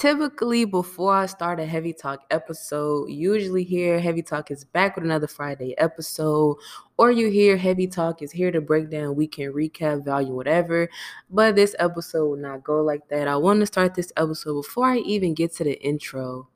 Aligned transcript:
typically 0.00 0.64
before 0.64 1.14
I 1.14 1.26
start 1.26 1.60
a 1.60 1.66
Heavy 1.66 1.92
Talk 1.92 2.24
episode, 2.30 3.10
usually 3.10 3.62
here 3.62 4.00
Heavy 4.00 4.22
Talk 4.22 4.50
is 4.50 4.64
back 4.64 4.96
with 4.96 5.04
another 5.04 5.26
Friday 5.26 5.76
episode, 5.76 6.56
or 6.96 7.10
you 7.10 7.28
hear 7.28 7.58
Heavy 7.58 7.86
Talk 7.86 8.22
is 8.22 8.32
here 8.32 8.50
to 8.50 8.62
break 8.62 8.88
down 8.88 9.14
weekend 9.14 9.54
recap, 9.54 10.02
value, 10.02 10.34
whatever. 10.34 10.88
But 11.28 11.54
this 11.54 11.76
episode 11.78 12.30
will 12.30 12.38
not 12.38 12.64
go 12.64 12.82
like 12.82 13.06
that. 13.08 13.28
I 13.28 13.36
want 13.36 13.60
to 13.60 13.66
start 13.66 13.94
this 13.94 14.10
episode 14.16 14.62
before 14.62 14.86
I 14.86 14.98
even 15.00 15.34
get 15.34 15.54
to 15.56 15.64
the 15.64 15.78
intro 15.82 16.48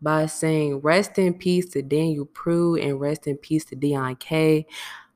by 0.00 0.26
saying 0.26 0.78
rest 0.78 1.18
in 1.18 1.34
peace 1.34 1.70
to 1.70 1.82
Daniel 1.82 2.26
Prude 2.26 2.78
and 2.78 3.00
rest 3.00 3.26
in 3.26 3.36
peace 3.38 3.64
to 3.66 3.76
Deon 3.76 4.20
Kay. 4.20 4.66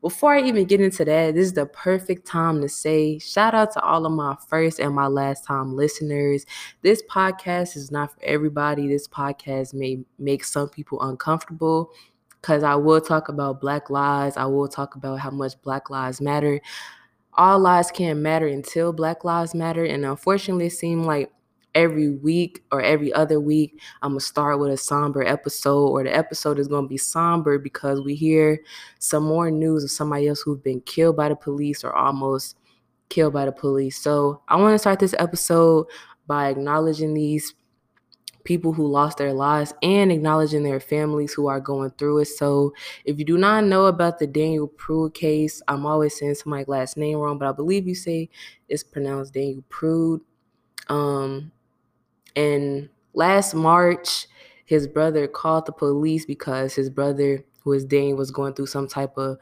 Before 0.01 0.33
I 0.33 0.43
even 0.43 0.65
get 0.65 0.81
into 0.81 1.05
that, 1.05 1.35
this 1.35 1.47
is 1.47 1.53
the 1.55 1.67
perfect 1.67 2.25
time 2.25 2.61
to 2.61 2.69
say 2.69 3.19
shout 3.19 3.53
out 3.53 3.73
to 3.73 3.83
all 3.83 4.07
of 4.07 4.13
my 4.13 4.37
first 4.49 4.79
and 4.79 4.95
my 4.95 5.09
last 5.09 5.45
time 5.45 5.75
listeners. 5.75 6.47
This 6.83 7.03
podcast 7.11 7.77
is 7.77 7.91
not 7.91 8.13
for 8.13 8.23
everybody. 8.23 8.87
This 8.87 9.09
podcast 9.09 9.75
may 9.75 9.99
make 10.19 10.45
some 10.45 10.69
people 10.69 11.03
uncomfortable 11.03 11.91
because 12.41 12.63
I 12.63 12.77
will 12.77 13.01
talk 13.01 13.29
about 13.29 13.61
Black 13.61 13.91
lives. 13.91 14.37
I 14.37 14.45
will 14.47 14.69
talk 14.69 14.95
about 14.95 15.19
how 15.19 15.31
much 15.31 15.61
Black 15.63 15.91
lives 15.91 16.21
matter. 16.21 16.61
All 17.35 17.59
lives 17.59 17.91
can't 17.91 18.21
matter 18.21 18.47
until 18.47 18.93
Black 18.93 19.25
lives 19.25 19.53
matter. 19.53 19.85
And 19.85 20.05
unfortunately, 20.05 20.67
it 20.67 20.73
seemed 20.73 21.07
like 21.07 21.33
every 21.79 22.11
week 22.11 22.65
or 22.73 22.83
every 22.83 23.13
other 23.13 23.39
week, 23.39 23.81
I'm 24.03 24.13
gonna 24.13 24.21
start 24.21 24.59
with 24.59 24.73
a 24.73 24.77
somber 24.77 25.23
episode, 25.23 25.87
or 25.89 26.03
the 26.03 26.15
episode 26.15 26.59
is 26.59 26.67
gonna 26.67 26.89
be 26.89 26.97
somber 26.97 27.57
because 27.59 28.01
we 28.01 28.17
hear 28.17 28.61
some 28.99 29.23
more 29.23 29.51
news 29.51 29.85
of 29.85 29.91
somebody 29.91 30.27
else 30.27 30.41
who's 30.41 30.59
been 30.59 30.81
killed 30.81 31.17
by 31.17 31.29
the 31.29 31.37
police 31.37 31.85
or 31.85 31.95
almost 31.95 32.57
killed 33.09 33.33
by 33.33 33.45
the 33.45 33.53
police. 33.53 33.97
So 33.97 34.43
I 34.49 34.57
want 34.57 34.75
to 34.75 34.79
start 34.79 34.99
this 34.99 35.15
episode 35.19 35.87
by 36.27 36.49
acknowledging 36.49 37.15
these 37.15 37.55
people 38.43 38.73
who 38.73 38.87
lost 38.87 39.19
their 39.19 39.33
lives 39.33 39.73
and 39.83 40.11
acknowledging 40.11 40.65
their 40.65 40.81
families 40.81 41.33
who 41.33 41.47
are 41.47 41.61
going 41.61 41.91
through 41.93 42.19
it. 42.19 42.25
So, 42.27 42.73
if 43.05 43.19
you 43.19 43.25
do 43.25 43.39
not 43.39 43.65
know 43.65 43.87
about 43.87 44.19
the 44.19 44.27
Daniel 44.27 44.69
Prude 44.69 45.15
case, 45.15 45.63
I'm 45.69 45.87
always 45.87 46.19
saying 46.19 46.35
my 46.47 46.65
last 46.67 46.97
name 46.97 47.19
wrong, 47.19 47.39
but 47.39 47.49
I 47.49 47.53
believe 47.53 47.87
you 47.87 47.95
say 47.95 48.31
it's 48.69 48.83
pronounced 48.83 49.35
Daniel 49.35 49.63
Prude. 49.69 50.23
Um, 50.89 51.53
and 52.37 52.89
last 53.15 53.55
March, 53.55 54.27
his 54.65 54.87
brother 54.87 55.27
called 55.27 55.67
the 55.67 55.73
police 55.73 56.25
because 56.25 56.75
his 56.75 56.91
brother, 56.91 57.45
who 57.63 57.73
is 57.73 57.85
Dane, 57.85 58.17
was 58.17 58.31
going 58.31 58.55
through 58.55 58.67
some 58.67 58.87
type 58.87 59.17
of 59.17 59.39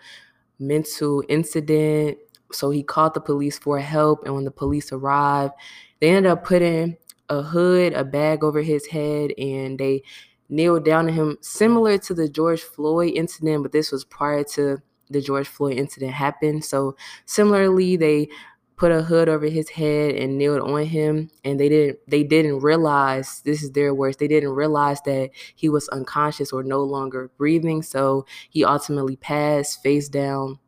mental 0.59 1.23
incident. 1.29 2.19
So 2.53 2.71
he 2.71 2.83
called 2.83 3.15
the 3.15 3.21
police 3.21 3.59
for 3.59 3.79
help. 3.79 4.25
And 4.25 4.35
when 4.35 4.45
the 4.45 4.51
police 4.51 4.93
arrived, 4.93 5.55
they 6.01 6.11
ended 6.11 6.31
up 6.31 6.45
putting 6.45 6.97
a 7.29 7.43
hood, 7.43 7.93
a 7.93 8.05
bag 8.05 8.45
over 8.45 8.63
his 8.63 8.87
head, 8.87 9.33
and 9.37 9.79
they 9.79 10.03
kneeled 10.49 10.85
down 10.85 11.07
to 11.07 11.13
him, 11.13 11.37
similar 11.41 11.99
to 11.99 12.15
the 12.15 12.29
George 12.29 12.63
Floyd 12.63 13.13
incident, 13.15 13.65
but 13.65 13.73
this 13.73 13.91
was 13.91 14.05
prior 14.05 14.45
to 14.45 14.81
the 15.11 15.21
George 15.21 15.49
Floyd 15.49 15.77
incident 15.77 16.13
happened. 16.13 16.65
So 16.65 16.97
similarly, 17.25 17.97
they 17.97 18.29
put 18.77 18.93
a 18.93 19.03
hood 19.03 19.29
over 19.29 19.47
his 19.47 19.71
head 19.71 20.15
and 20.15 20.37
kneeled 20.37 20.61
on 20.61 20.85
him 20.85 21.31
and 21.45 21.59
they 21.59 21.69
didn't 21.69 21.99
they 22.07 22.23
didn't 22.23 22.61
realize 22.61 23.41
this 23.45 23.63
is 23.63 23.73
their 23.73 23.95
words 23.95 24.19
they 24.19 24.29
didn't 24.29 24.51
realize 24.51 25.01
that 25.03 25.31
he 25.55 25.69
was 25.69 25.89
unconscious 25.89 26.53
or 26.53 26.63
no 26.63 26.83
longer 26.83 27.31
breathing. 27.39 27.83
So 27.83 28.27
he 28.51 28.65
ultimately 28.65 29.17
passed 29.17 29.83
face 29.83 30.09
down 30.09 30.59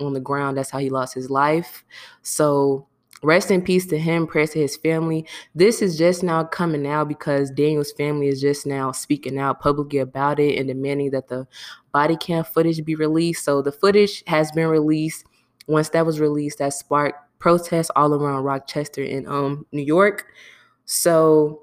on 0.00 0.14
the 0.14 0.20
ground. 0.20 0.56
That's 0.56 0.70
how 0.70 0.78
he 0.78 0.90
lost 0.90 1.14
his 1.14 1.28
life. 1.28 1.84
So 2.22 2.86
rest 3.22 3.50
in 3.50 3.60
peace 3.60 3.84
to 3.86 3.98
him 3.98 4.26
prayers 4.26 4.50
to 4.50 4.60
his 4.60 4.76
family. 4.76 5.26
This 5.54 5.82
is 5.82 5.98
just 5.98 6.22
now 6.22 6.44
coming 6.44 6.86
out 6.86 7.08
because 7.08 7.50
daniel's 7.50 7.92
family 7.92 8.28
is 8.28 8.40
just 8.40 8.64
now 8.66 8.92
speaking 8.92 9.38
out 9.38 9.60
publicly 9.60 9.98
about 9.98 10.38
it 10.38 10.58
and 10.58 10.68
demanding 10.68 11.10
that 11.10 11.28
the 11.28 11.46
body 11.92 12.16
cam 12.16 12.44
footage 12.44 12.82
be 12.84 12.94
released. 12.94 13.44
So 13.44 13.60
the 13.60 13.72
footage 13.72 14.22
has 14.26 14.52
been 14.52 14.68
released. 14.68 15.26
Once 15.66 15.90
that 15.90 16.06
was 16.06 16.18
released 16.18 16.58
that 16.58 16.72
sparked 16.72 17.27
protests 17.38 17.90
all 17.96 18.14
around 18.14 18.44
Rochester 18.44 19.02
in 19.02 19.26
um 19.28 19.66
New 19.72 19.82
York. 19.82 20.26
So 20.84 21.62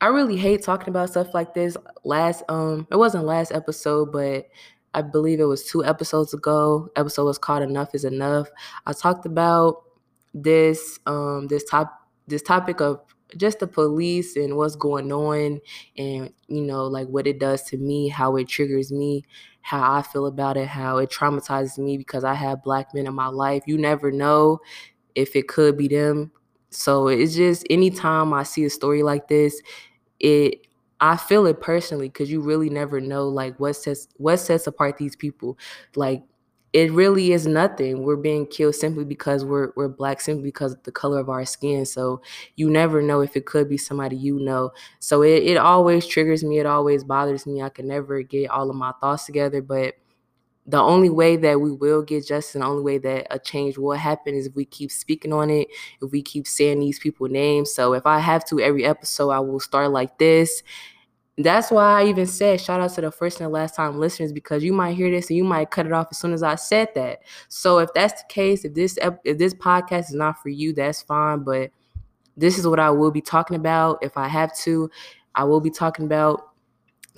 I 0.00 0.08
really 0.08 0.36
hate 0.36 0.62
talking 0.62 0.90
about 0.90 1.10
stuff 1.10 1.34
like 1.34 1.54
this. 1.54 1.76
Last 2.04 2.42
um 2.48 2.86
it 2.90 2.96
wasn't 2.96 3.24
last 3.24 3.52
episode, 3.52 4.12
but 4.12 4.48
I 4.94 5.02
believe 5.02 5.40
it 5.40 5.44
was 5.44 5.64
two 5.64 5.84
episodes 5.84 6.34
ago. 6.34 6.88
Episode 6.96 7.24
was 7.24 7.38
called 7.38 7.62
Enough 7.62 7.94
is 7.94 8.04
Enough. 8.04 8.48
I 8.86 8.92
talked 8.92 9.26
about 9.26 9.82
this 10.34 10.98
um 11.06 11.46
this 11.48 11.64
top 11.64 11.92
this 12.26 12.42
topic 12.42 12.80
of 12.80 13.00
just 13.36 13.58
the 13.58 13.66
police 13.66 14.36
and 14.36 14.56
what's 14.56 14.76
going 14.76 15.12
on 15.12 15.60
and 15.96 16.32
you 16.48 16.62
know 16.62 16.84
like 16.86 17.08
what 17.08 17.26
it 17.26 17.38
does 17.38 17.62
to 17.64 17.76
me 17.76 18.08
how 18.08 18.36
it 18.36 18.48
triggers 18.48 18.92
me 18.92 19.24
how 19.64 19.94
i 19.94 20.02
feel 20.02 20.26
about 20.26 20.56
it 20.58 20.68
how 20.68 20.98
it 20.98 21.10
traumatizes 21.10 21.78
me 21.78 21.98
because 21.98 22.24
i 22.24 22.34
have 22.34 22.62
black 22.62 22.94
men 22.94 23.06
in 23.08 23.14
my 23.14 23.28
life 23.28 23.64
you 23.66 23.78
never 23.78 24.12
know 24.12 24.60
if 25.14 25.36
it 25.36 25.48
could 25.48 25.76
be 25.76 25.88
them 25.88 26.30
so 26.70 27.08
it's 27.08 27.34
just 27.34 27.66
anytime 27.70 28.32
i 28.34 28.42
see 28.44 28.64
a 28.64 28.70
story 28.70 29.02
like 29.02 29.28
this 29.28 29.62
it 30.20 30.66
I 31.00 31.16
feel 31.16 31.46
it 31.46 31.60
personally 31.60 32.08
because 32.08 32.30
you 32.30 32.40
really 32.40 32.70
never 32.70 33.00
know 33.00 33.28
like 33.28 33.58
what 33.60 33.74
sets 33.76 34.08
what 34.16 34.38
sets 34.38 34.66
apart 34.66 34.96
these 34.96 35.16
people. 35.16 35.58
Like 35.96 36.22
it 36.74 36.90
really 36.92 37.32
is 37.32 37.46
nothing. 37.46 38.02
We're 38.02 38.16
being 38.16 38.46
killed 38.46 38.74
simply 38.74 39.04
because 39.04 39.44
we're 39.44 39.70
we're 39.76 39.88
black, 39.88 40.20
simply 40.20 40.42
because 40.42 40.72
of 40.72 40.82
the 40.82 40.92
color 40.92 41.20
of 41.20 41.30
our 41.30 41.44
skin. 41.44 41.86
So 41.86 42.20
you 42.56 42.68
never 42.68 43.00
know 43.00 43.20
if 43.20 43.36
it 43.36 43.46
could 43.46 43.68
be 43.68 43.78
somebody 43.78 44.16
you 44.16 44.40
know. 44.40 44.72
So 44.98 45.22
it, 45.22 45.44
it 45.44 45.56
always 45.56 46.04
triggers 46.04 46.42
me, 46.42 46.58
it 46.58 46.66
always 46.66 47.04
bothers 47.04 47.46
me. 47.46 47.62
I 47.62 47.68
can 47.68 47.86
never 47.86 48.22
get 48.22 48.50
all 48.50 48.68
of 48.70 48.76
my 48.76 48.92
thoughts 49.00 49.24
together. 49.24 49.62
But 49.62 49.94
the 50.66 50.78
only 50.80 51.10
way 51.10 51.36
that 51.36 51.60
we 51.60 51.72
will 51.72 52.02
get 52.02 52.26
justice 52.26 52.54
and 52.54 52.64
the 52.64 52.68
only 52.68 52.82
way 52.82 52.98
that 52.98 53.26
a 53.30 53.38
change 53.38 53.78
will 53.78 53.96
happen 53.96 54.34
is 54.34 54.46
if 54.46 54.56
we 54.56 54.64
keep 54.64 54.90
speaking 54.90 55.32
on 55.32 55.50
it, 55.50 55.68
if 56.02 56.10
we 56.10 56.22
keep 56.22 56.46
saying 56.46 56.80
these 56.80 56.98
people 56.98 57.28
names. 57.28 57.72
So 57.72 57.92
if 57.94 58.06
I 58.06 58.18
have 58.18 58.44
to 58.46 58.60
every 58.60 58.84
episode, 58.84 59.30
I 59.30 59.40
will 59.40 59.60
start 59.60 59.90
like 59.92 60.18
this 60.18 60.62
that's 61.36 61.70
why 61.70 62.02
I 62.02 62.06
even 62.06 62.26
said 62.26 62.60
shout 62.60 62.80
out 62.80 62.94
to 62.94 63.00
the 63.00 63.10
first 63.10 63.40
and 63.40 63.50
last 63.50 63.74
time 63.74 63.98
listeners 63.98 64.32
because 64.32 64.62
you 64.62 64.72
might 64.72 64.94
hear 64.94 65.10
this 65.10 65.30
and 65.30 65.36
you 65.36 65.44
might 65.44 65.70
cut 65.70 65.86
it 65.86 65.92
off 65.92 66.08
as 66.10 66.18
soon 66.18 66.32
as 66.32 66.42
I 66.42 66.54
said 66.54 66.88
that. 66.94 67.20
So 67.48 67.78
if 67.78 67.92
that's 67.92 68.22
the 68.22 68.28
case, 68.28 68.64
if 68.64 68.74
this 68.74 68.98
if 69.24 69.38
this 69.38 69.54
podcast 69.54 70.10
is 70.10 70.14
not 70.14 70.40
for 70.40 70.48
you, 70.48 70.72
that's 70.72 71.02
fine. 71.02 71.40
But 71.40 71.70
this 72.36 72.58
is 72.58 72.66
what 72.66 72.78
I 72.78 72.90
will 72.90 73.10
be 73.10 73.20
talking 73.20 73.56
about. 73.56 73.98
If 74.02 74.16
I 74.16 74.28
have 74.28 74.56
to, 74.58 74.90
I 75.34 75.44
will 75.44 75.60
be 75.60 75.70
talking 75.70 76.04
about 76.04 76.50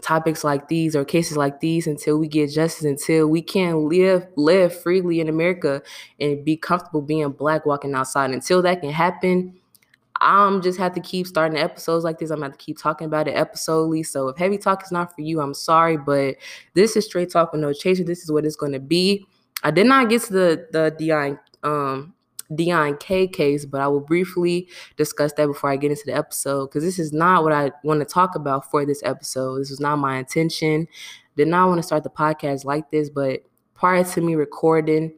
topics 0.03 0.45
like 0.45 0.69
these 0.69 0.95
or 0.95 1.05
cases 1.05 1.37
like 1.37 1.61
these 1.61 1.87
until 1.87 2.19
we 2.19 2.29
get 2.29 2.51
justice, 2.51 2.85
until 2.85 3.27
we 3.27 3.43
can 3.43 3.89
live 3.89 4.27
live 4.37 4.79
freely 4.83 5.21
in 5.21 5.29
America 5.29 5.83
and 6.21 6.43
be 6.43 6.57
comfortable 6.57 7.03
being 7.03 7.29
black 7.33 7.67
walking 7.67 7.95
outside. 7.95 8.31
Until 8.31 8.63
that 8.63 8.81
can 8.81 8.91
happen 8.91 9.59
I'm 10.21 10.63
just 10.63 10.79
have 10.79 10.93
to 10.95 11.01
keep 11.01 11.27
starting 11.27 11.59
episodes 11.59 12.05
like 12.05 12.19
this. 12.19 12.31
I'm 12.31 12.37
gonna 12.37 12.47
have 12.47 12.59
to 12.59 12.65
keep 12.65 12.79
talking 12.79 13.07
about 13.07 13.29
it 13.29 13.33
episodely. 13.33 14.03
So 14.03 14.29
if 14.29 14.37
heavy 14.37 14.59
talk 14.59 14.83
is 14.85 14.93
not 14.93 15.15
for 15.15 15.21
you, 15.23 15.41
I'm 15.41 15.55
sorry, 15.55 15.97
but 15.97 16.37
this 16.75 16.97
is 16.97 17.05
straight 17.05 17.31
talk 17.31 17.53
with 17.53 17.61
no 17.61 17.73
chaser. 17.73 18.05
This 18.05 18.23
is 18.23 18.31
what 18.31 18.45
it's 18.45 18.57
gonna 18.57 18.81
be. 18.81 19.27
I 19.63 19.71
did 19.71 19.87
not 19.87 20.09
get 20.09 20.23
to 20.23 20.33
the 20.33 20.67
the 20.73 20.97
Deon 20.99 21.39
um 21.63 22.15
Deon 22.53 22.99
Kay 23.01 23.27
case, 23.27 23.65
but 23.65 23.81
I 23.81 23.89
will 23.89 24.01
briefly 24.01 24.69
discuss 24.97 25.33
that 25.35 25.47
before 25.47 25.71
I 25.71 25.77
get 25.77 25.91
into 25.91 26.05
the 26.07 26.15
episode 26.15 26.67
because 26.67 26.85
this 26.85 26.99
is 26.99 27.13
not 27.13 27.43
what 27.43 27.53
I 27.53 27.73
want 27.83 28.01
to 28.01 28.07
talk 28.07 28.35
about 28.37 28.71
for 28.71 28.87
this 28.87 29.03
episode. 29.05 29.59
This 29.59 29.71
was 29.71 29.81
not 29.81 29.97
my 29.97 30.19
intention. 30.19 30.87
Did 31.37 31.49
not 31.49 31.69
want 31.69 31.79
to 31.79 31.83
start 31.83 32.05
the 32.05 32.11
podcast 32.11 32.65
like 32.65 32.91
this, 32.91 33.11
but 33.11 33.41
prior 33.75 34.05
to 34.05 34.21
me 34.21 34.35
recording 34.35 35.13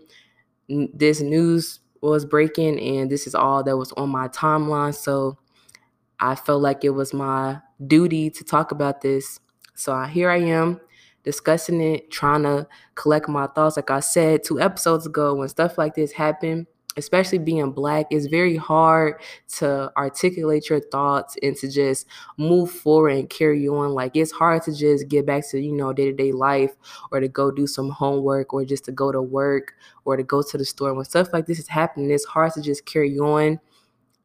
this 0.69 1.20
news 1.20 1.81
was 2.03 2.25
breaking 2.25 2.78
and 2.81 3.10
this 3.10 3.26
is 3.26 3.34
all 3.34 3.62
that 3.64 3.76
was 3.76 3.92
on 3.92 4.09
my 4.09 4.28
timeline. 4.28 4.94
So 4.94 5.38
i 6.20 6.34
felt 6.34 6.62
like 6.62 6.84
it 6.84 6.91
was 6.91 7.14
my 7.14 7.60
duty 7.86 8.31
to 8.31 8.44
talk 8.44 8.72
about 8.72 9.00
this. 9.00 9.40
So 9.75 10.00
here 10.02 10.31
i 10.31 10.38
am 10.38 10.81
discussing 11.25 11.81
it 11.81 12.11
trying 12.11 12.43
to 12.44 12.67
collect 12.94 13.28
my 13.28 13.46
thoughts. 13.49 13.76
Like 13.76 13.90
i 13.90 14.00
said 14.00 14.44
two 14.44 14.61
episodes 14.61 15.06
ago 15.06 15.34
when 15.34 15.49
stuff 15.49 15.78
like 15.78 15.94
this 15.94 16.12
happened 16.12 16.67
especially 16.98 17.38
being 17.38 17.70
black, 17.70 18.06
it's 18.10 18.26
very 18.26 18.56
hard 18.56 19.14
to 19.56 19.90
articulate 19.96 20.68
your 20.68 20.80
thoughts 20.80 21.36
and 21.42 21.56
to 21.56 21.70
just 21.70 22.06
move 22.36 22.70
forward 22.70 23.10
and 23.10 23.30
carry 23.30 23.68
on. 23.68 23.90
Like 23.94 24.16
it's 24.16 24.32
hard 24.32 24.62
to 24.64 24.74
just 24.74 25.08
get 25.08 25.24
back 25.24 25.48
to, 25.50 25.60
you 25.60 25.72
know, 25.72 25.92
day-to-day 25.92 26.32
life 26.32 26.74
or 27.10 27.20
to 27.20 27.28
go 27.28 27.50
do 27.50 27.66
some 27.66 27.90
homework 27.90 28.52
or 28.52 28.64
just 28.64 28.84
to 28.86 28.92
go 28.92 29.12
to 29.12 29.22
work 29.22 29.74
or 30.04 30.16
to 30.16 30.22
go 30.22 30.42
to 30.42 30.58
the 30.58 30.64
store. 30.64 30.92
When 30.92 31.04
stuff 31.04 31.28
like 31.32 31.46
this 31.46 31.58
is 31.58 31.68
happening, 31.68 32.10
it's 32.10 32.24
hard 32.24 32.52
to 32.54 32.62
just 32.62 32.84
carry 32.84 33.18
on. 33.18 33.60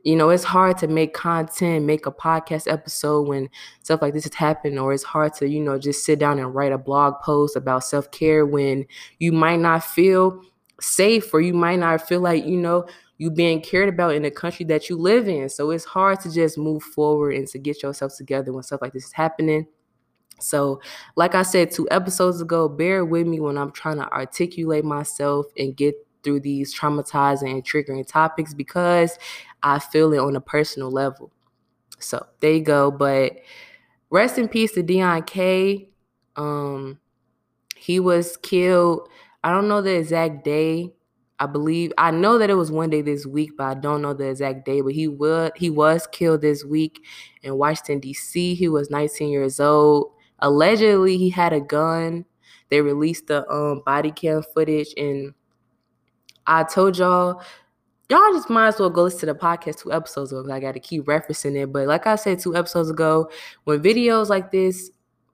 You 0.03 0.17
know, 0.17 0.31
it's 0.31 0.43
hard 0.43 0.77
to 0.79 0.87
make 0.87 1.13
content, 1.13 1.85
make 1.85 2.05
a 2.05 2.11
podcast 2.11 2.69
episode 2.69 3.25
when 3.25 3.49
stuff 3.83 4.01
like 4.01 4.13
this 4.13 4.25
is 4.25 4.33
happening, 4.33 4.77
or 4.77 4.91
it's 4.91 5.03
hard 5.03 5.33
to, 5.35 5.47
you 5.47 5.61
know, 5.61 5.79
just 5.79 6.03
sit 6.03 6.19
down 6.19 6.39
and 6.39 6.53
write 6.53 6.73
a 6.73 6.77
blog 6.77 7.21
post 7.21 7.55
about 7.55 7.85
self 7.85 8.11
care 8.11 8.45
when 8.45 8.85
you 9.19 9.31
might 9.31 9.61
not 9.61 9.81
feel 9.81 10.41
safe 10.83 11.33
or 11.33 11.41
you 11.41 11.53
might 11.53 11.79
not 11.79 12.07
feel 12.07 12.19
like 12.19 12.45
you 12.45 12.57
know 12.57 12.85
you 13.17 13.31
being 13.31 13.61
cared 13.61 13.89
about 13.89 14.15
in 14.15 14.23
the 14.23 14.31
country 14.31 14.65
that 14.65 14.89
you 14.89 14.97
live 14.97 15.27
in. 15.27 15.47
So 15.47 15.71
it's 15.71 15.85
hard 15.85 16.19
to 16.21 16.31
just 16.31 16.57
move 16.57 16.83
forward 16.83 17.35
and 17.35 17.47
to 17.49 17.59
get 17.59 17.81
yourself 17.83 18.15
together 18.17 18.51
when 18.51 18.63
stuff 18.63 18.81
like 18.81 18.93
this 18.93 19.05
is 19.05 19.13
happening. 19.13 19.67
So, 20.39 20.81
like 21.15 21.35
I 21.35 21.43
said 21.43 21.71
two 21.71 21.87
episodes 21.89 22.41
ago, 22.41 22.67
bear 22.67 23.05
with 23.05 23.27
me 23.27 23.39
when 23.39 23.57
I'm 23.57 23.71
trying 23.71 23.97
to 23.97 24.11
articulate 24.11 24.83
myself 24.83 25.45
and 25.57 25.75
get 25.75 25.95
through 26.23 26.41
these 26.41 26.77
traumatizing 26.77 27.51
and 27.51 27.63
triggering 27.63 28.05
topics 28.05 28.53
because 28.53 29.17
I 29.61 29.79
feel 29.79 30.13
it 30.13 30.19
on 30.19 30.35
a 30.35 30.41
personal 30.41 30.91
level. 30.91 31.31
So, 31.99 32.25
there 32.41 32.53
you 32.53 32.63
go. 32.63 32.91
But 32.91 33.39
rest 34.09 34.37
in 34.37 34.47
peace 34.49 34.73
to 34.73 34.83
Deon 34.83 35.25
Kay. 35.25 35.89
Um, 36.35 36.99
he 37.77 37.99
was 37.99 38.37
killed. 38.37 39.07
I 39.43 39.51
don't 39.51 39.67
know 39.67 39.81
the 39.81 39.95
exact 39.95 40.43
day. 40.43 40.93
I 41.39 41.45
believe 41.45 41.91
I 41.97 42.11
know 42.11 42.37
that 42.37 42.49
it 42.49 42.53
was 42.53 42.71
one 42.71 42.89
day 42.89 43.01
this 43.01 43.25
week, 43.25 43.51
but 43.57 43.65
I 43.65 43.73
don't 43.73 44.01
know 44.01 44.13
the 44.13 44.29
exact 44.29 44.65
day. 44.65 44.81
But 44.81 44.93
he 44.93 45.07
would 45.07 45.51
he 45.55 45.69
was 45.69 46.07
killed 46.07 46.41
this 46.41 46.63
week 46.63 47.03
in 47.41 47.57
Washington 47.57 47.99
D.C. 47.99 48.55
He 48.55 48.69
was 48.69 48.89
19 48.89 49.29
years 49.29 49.59
old. 49.59 50.11
Allegedly, 50.39 51.17
he 51.17 51.29
had 51.29 51.51
a 51.51 51.59
gun. 51.59 52.25
They 52.69 52.81
released 52.81 53.27
the 53.27 53.49
um, 53.51 53.81
body 53.85 54.11
cam 54.11 54.43
footage, 54.53 54.93
and 54.95 55.33
I 56.47 56.63
told 56.63 56.97
y'all, 56.97 57.41
y'all 58.09 58.33
just 58.33 58.49
might 58.49 58.67
as 58.69 58.79
well 58.79 58.89
go 58.89 59.03
listen 59.03 59.21
to 59.21 59.25
the 59.27 59.35
podcast 59.35 59.81
two 59.81 59.91
episodes 59.91 60.31
ago. 60.31 60.51
I 60.51 60.59
got 60.59 60.73
to 60.73 60.79
keep 60.79 61.05
referencing 61.05 61.55
it. 61.55 61.71
But 61.71 61.87
like 61.87 62.07
I 62.07 62.15
said 62.15 62.39
two 62.39 62.55
episodes 62.55 62.89
ago, 62.89 63.29
when 63.65 63.81
videos 63.81 64.29
like 64.29 64.51
this 64.51 64.91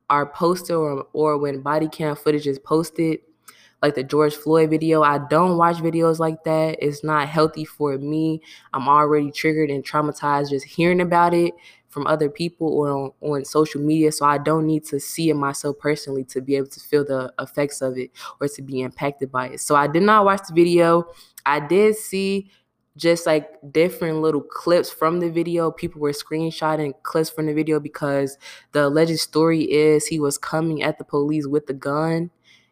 are 0.09 0.31
posted 0.31 0.75
or, 0.75 1.05
or 1.13 1.37
when 1.37 1.61
body 1.61 1.87
cam 1.87 2.15
footage 2.15 2.47
is 2.47 2.59
posted, 2.59 3.19
like 3.81 3.95
the 3.95 4.03
George 4.03 4.35
Floyd 4.35 4.69
video. 4.69 5.01
I 5.01 5.19
don't 5.29 5.57
watch 5.57 5.77
videos 5.77 6.19
like 6.19 6.43
that. 6.43 6.77
It's 6.81 7.03
not 7.03 7.27
healthy 7.27 7.65
for 7.65 7.97
me. 7.97 8.41
I'm 8.73 8.87
already 8.87 9.31
triggered 9.31 9.69
and 9.69 9.83
traumatized 9.83 10.49
just 10.49 10.65
hearing 10.65 11.01
about 11.01 11.33
it 11.33 11.53
from 11.87 12.05
other 12.07 12.29
people 12.29 12.67
or 12.67 12.89
on, 12.89 13.11
on 13.21 13.45
social 13.45 13.81
media. 13.81 14.11
So 14.11 14.25
I 14.25 14.37
don't 14.37 14.65
need 14.65 14.85
to 14.85 14.99
see 14.99 15.29
it 15.29 15.35
myself 15.35 15.77
personally 15.79 16.23
to 16.25 16.41
be 16.41 16.55
able 16.55 16.67
to 16.67 16.79
feel 16.79 17.03
the 17.03 17.33
effects 17.39 17.81
of 17.81 17.97
it 17.97 18.11
or 18.39 18.47
to 18.47 18.61
be 18.61 18.81
impacted 18.81 19.31
by 19.31 19.49
it. 19.49 19.61
So 19.61 19.75
I 19.75 19.87
did 19.87 20.03
not 20.03 20.25
watch 20.25 20.41
the 20.47 20.53
video. 20.53 21.05
I 21.45 21.59
did 21.59 21.95
see 21.95 22.51
just 22.97 23.25
like 23.25 23.49
different 23.71 24.21
little 24.21 24.41
clips 24.41 24.89
from 24.91 25.19
the 25.19 25.29
video. 25.29 25.71
People 25.71 26.01
were 26.01 26.11
screenshotting 26.11 26.93
clips 27.03 27.29
from 27.29 27.45
the 27.45 27.53
video 27.53 27.79
because 27.79 28.37
the 28.73 28.87
alleged 28.87 29.19
story 29.19 29.61
is 29.71 30.05
he 30.05 30.19
was 30.19 30.37
coming 30.37 30.83
at 30.83 30.97
the 30.97 31.05
police 31.05 31.47
with 31.47 31.65
the 31.65 31.73
gun 31.73 32.29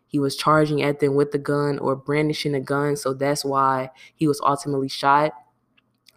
he 0.07 0.19
was 0.19 0.35
charging 0.35 0.81
at 0.81 0.99
them 0.99 1.15
with 1.15 1.31
the 1.31 1.37
gun 1.37 1.79
or 1.79 1.95
brandishing 1.95 2.55
a 2.55 2.61
gun. 2.61 2.95
So 2.95 3.13
that's 3.13 3.45
why 3.45 3.91
he 4.15 4.27
was 4.27 4.41
ultimately 4.41 4.89
shot. 4.89 5.33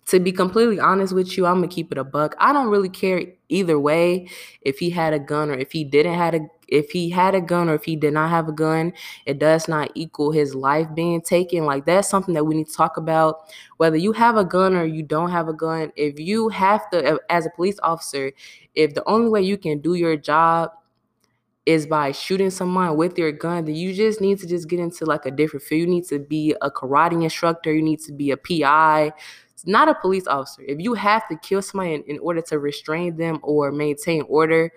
To 0.06 0.18
be 0.18 0.32
completely 0.32 0.80
honest 0.80 1.12
with 1.12 1.36
you, 1.36 1.46
I'm 1.46 1.56
gonna 1.56 1.68
keep 1.68 1.92
it 1.92 1.98
a 1.98 2.02
buck. 2.02 2.34
I 2.38 2.52
don't 2.52 2.68
really 2.68 2.88
care 2.88 3.22
either 3.48 3.78
way 3.78 4.28
if 4.62 4.78
he 4.80 4.90
had 4.90 5.12
a 5.12 5.20
gun 5.20 5.50
or 5.50 5.54
if 5.54 5.70
he 5.70 5.84
didn't 5.84 6.14
had 6.14 6.34
a 6.34 6.40
if 6.66 6.90
he 6.90 7.10
had 7.10 7.34
a 7.34 7.40
gun 7.40 7.68
or 7.68 7.74
if 7.74 7.84
he 7.84 7.96
did 7.96 8.14
not 8.14 8.30
have 8.30 8.48
a 8.48 8.52
gun, 8.52 8.92
it 9.26 9.38
does 9.38 9.68
not 9.68 9.90
equal 9.94 10.32
his 10.32 10.54
life 10.54 10.88
being 10.94 11.20
taken. 11.20 11.64
Like 11.64 11.84
that's 11.84 12.08
something 12.08 12.34
that 12.34 12.44
we 12.44 12.54
need 12.56 12.68
to 12.68 12.74
talk 12.74 12.96
about. 12.96 13.40
Whether 13.76 13.96
you 13.96 14.12
have 14.12 14.36
a 14.36 14.44
gun 14.44 14.74
or 14.74 14.84
you 14.84 15.02
don't 15.02 15.30
have 15.30 15.48
a 15.48 15.52
gun, 15.52 15.92
if 15.96 16.18
you 16.18 16.48
have 16.48 16.88
to 16.90 17.20
as 17.28 17.46
a 17.46 17.50
police 17.50 17.78
officer, 17.82 18.32
if 18.74 18.94
the 18.94 19.04
only 19.08 19.28
way 19.30 19.42
you 19.42 19.58
can 19.58 19.80
do 19.80 19.94
your 19.94 20.16
job 20.16 20.70
is 21.66 21.86
by 21.86 22.10
shooting 22.12 22.50
someone 22.50 22.96
with 22.96 23.18
your 23.18 23.32
gun, 23.32 23.64
then 23.64 23.74
you 23.74 23.92
just 23.92 24.20
need 24.20 24.38
to 24.38 24.46
just 24.46 24.68
get 24.68 24.80
into 24.80 25.04
like 25.04 25.26
a 25.26 25.30
different 25.30 25.62
field. 25.62 25.80
You 25.80 25.86
need 25.86 26.06
to 26.06 26.18
be 26.18 26.54
a 26.62 26.70
karate 26.70 27.22
instructor, 27.22 27.72
you 27.72 27.82
need 27.82 28.00
to 28.00 28.12
be 28.12 28.30
a 28.30 28.36
PI, 28.36 29.12
not 29.66 29.88
a 29.88 29.94
police 29.94 30.26
officer. 30.26 30.62
If 30.66 30.80
you 30.80 30.94
have 30.94 31.28
to 31.28 31.36
kill 31.36 31.62
somebody 31.62 31.94
in, 31.94 32.02
in 32.04 32.18
order 32.18 32.40
to 32.42 32.58
restrain 32.58 33.16
them 33.16 33.40
or 33.42 33.70
maintain 33.72 34.22
order, 34.22 34.72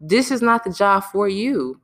this 0.00 0.30
is 0.30 0.42
not 0.42 0.64
the 0.64 0.72
job 0.72 1.04
for 1.04 1.28
you. 1.28 1.80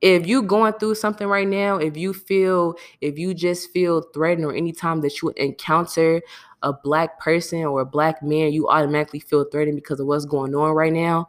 If 0.00 0.26
you're 0.26 0.42
going 0.42 0.74
through 0.74 0.96
something 0.96 1.26
right 1.26 1.48
now, 1.48 1.76
if 1.76 1.96
you 1.96 2.12
feel, 2.12 2.74
if 3.00 3.18
you 3.18 3.32
just 3.32 3.70
feel 3.70 4.02
threatened 4.12 4.44
or 4.44 4.54
anytime 4.54 5.00
that 5.00 5.22
you 5.22 5.32
encounter 5.36 6.20
a 6.62 6.72
black 6.72 7.18
person 7.20 7.64
or 7.64 7.80
a 7.80 7.86
black 7.86 8.22
man, 8.22 8.52
you 8.52 8.68
automatically 8.68 9.20
feel 9.20 9.44
threatened 9.44 9.76
because 9.76 10.00
of 10.00 10.06
what's 10.06 10.26
going 10.26 10.54
on 10.54 10.72
right 10.72 10.92
now, 10.92 11.26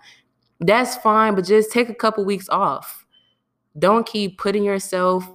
that's 0.59 0.95
fine, 0.97 1.35
but 1.35 1.45
just 1.45 1.71
take 1.71 1.89
a 1.89 1.95
couple 1.95 2.25
weeks 2.25 2.49
off. 2.49 3.05
Don't 3.77 4.05
keep 4.05 4.37
putting 4.37 4.63
yourself 4.63 5.29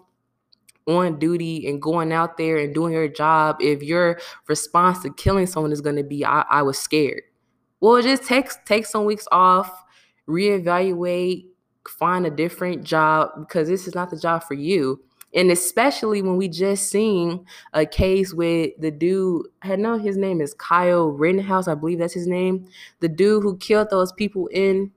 on 0.87 1.19
duty 1.19 1.69
and 1.69 1.81
going 1.81 2.13
out 2.13 2.37
there 2.37 2.57
and 2.57 2.75
doing 2.75 2.93
your 2.93 3.09
job 3.09 3.57
if 3.61 3.83
your 3.83 4.19
response 4.49 5.01
to 5.03 5.13
killing 5.13 5.47
someone 5.47 5.73
is 5.73 5.81
going 5.81 5.97
to 5.97 6.03
be 6.03 6.25
I, 6.25 6.43
I 6.43 6.63
was 6.63 6.79
scared. 6.79 7.23
Well, 7.81 8.01
just 8.03 8.25
take 8.25 8.49
take 8.65 8.87
some 8.87 9.05
weeks 9.05 9.29
off, 9.31 9.85
reevaluate, 10.29 11.47
find 11.89 12.27
a 12.27 12.31
different 12.31 12.85
job 12.85 13.31
because 13.39 13.69
this 13.69 13.87
is 13.87 13.95
not 13.95 14.11
the 14.11 14.19
job 14.19 14.43
for 14.45 14.55
you. 14.55 15.01
And 15.33 15.51
especially 15.53 16.23
when 16.23 16.37
we 16.37 16.49
just 16.49 16.91
seen 16.91 17.47
a 17.73 17.87
case 17.87 18.35
with 18.35 18.73
the 18.81 18.91
dude, 18.91 19.47
I 19.63 19.77
know 19.77 19.97
his 19.97 20.17
name 20.17 20.41
is 20.41 20.55
Kyle 20.55 21.09
Rittenhouse, 21.09 21.69
I 21.69 21.75
believe 21.75 22.01
that's 22.01 22.15
his 22.15 22.27
name. 22.27 22.67
The 22.99 23.09
dude 23.09 23.45
who 23.45 23.57
killed 23.59 23.91
those 23.91 24.13
people 24.13 24.49
in 24.49 24.91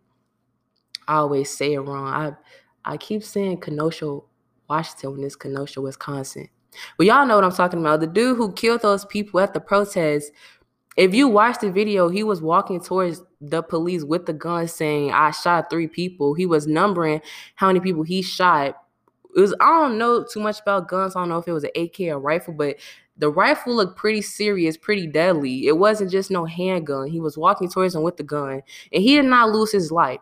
I 1.07 1.15
always 1.15 1.49
say 1.49 1.73
it 1.73 1.79
wrong. 1.79 2.07
I 2.07 2.33
I 2.85 2.97
keep 2.97 3.23
saying 3.23 3.61
Kenosha, 3.61 4.19
Washington 4.69 5.11
when 5.11 5.23
it's 5.23 5.35
Kenosha, 5.35 5.81
Wisconsin. 5.81 6.49
But 6.97 7.07
y'all 7.07 7.25
know 7.25 7.35
what 7.35 7.43
I'm 7.43 7.51
talking 7.51 7.79
about. 7.79 7.99
The 7.99 8.07
dude 8.07 8.37
who 8.37 8.51
killed 8.53 8.81
those 8.81 9.05
people 9.05 9.39
at 9.39 9.53
the 9.53 9.59
protest. 9.59 10.31
If 10.95 11.13
you 11.13 11.27
watch 11.27 11.59
the 11.59 11.71
video, 11.71 12.09
he 12.09 12.23
was 12.23 12.41
walking 12.41 12.79
towards 12.79 13.23
the 13.41 13.63
police 13.63 14.03
with 14.03 14.25
the 14.25 14.33
gun 14.33 14.67
saying, 14.67 15.11
I 15.11 15.31
shot 15.31 15.69
three 15.69 15.87
people. 15.87 16.35
He 16.35 16.45
was 16.45 16.67
numbering 16.67 17.21
how 17.55 17.67
many 17.67 17.79
people 17.79 18.03
he 18.03 18.21
shot. 18.21 18.75
It 19.35 19.39
was 19.39 19.53
I 19.59 19.65
don't 19.65 19.97
know 19.97 20.23
too 20.23 20.39
much 20.39 20.59
about 20.59 20.87
guns. 20.87 21.15
I 21.15 21.21
don't 21.21 21.29
know 21.29 21.39
if 21.39 21.47
it 21.47 21.53
was 21.53 21.63
an 21.63 21.71
AK 21.75 22.01
or 22.01 22.19
rifle, 22.19 22.53
but 22.53 22.75
the 23.17 23.29
rifle 23.29 23.75
looked 23.75 23.97
pretty 23.97 24.21
serious, 24.21 24.77
pretty 24.77 25.07
deadly. 25.07 25.67
It 25.67 25.77
wasn't 25.77 26.11
just 26.11 26.29
no 26.29 26.45
handgun. 26.45 27.07
He 27.07 27.19
was 27.19 27.37
walking 27.37 27.69
towards 27.69 27.95
him 27.95 28.03
with 28.03 28.17
the 28.17 28.23
gun, 28.23 28.61
and 28.91 29.03
he 29.03 29.15
did 29.15 29.25
not 29.25 29.49
lose 29.49 29.71
his 29.71 29.91
life. 29.91 30.19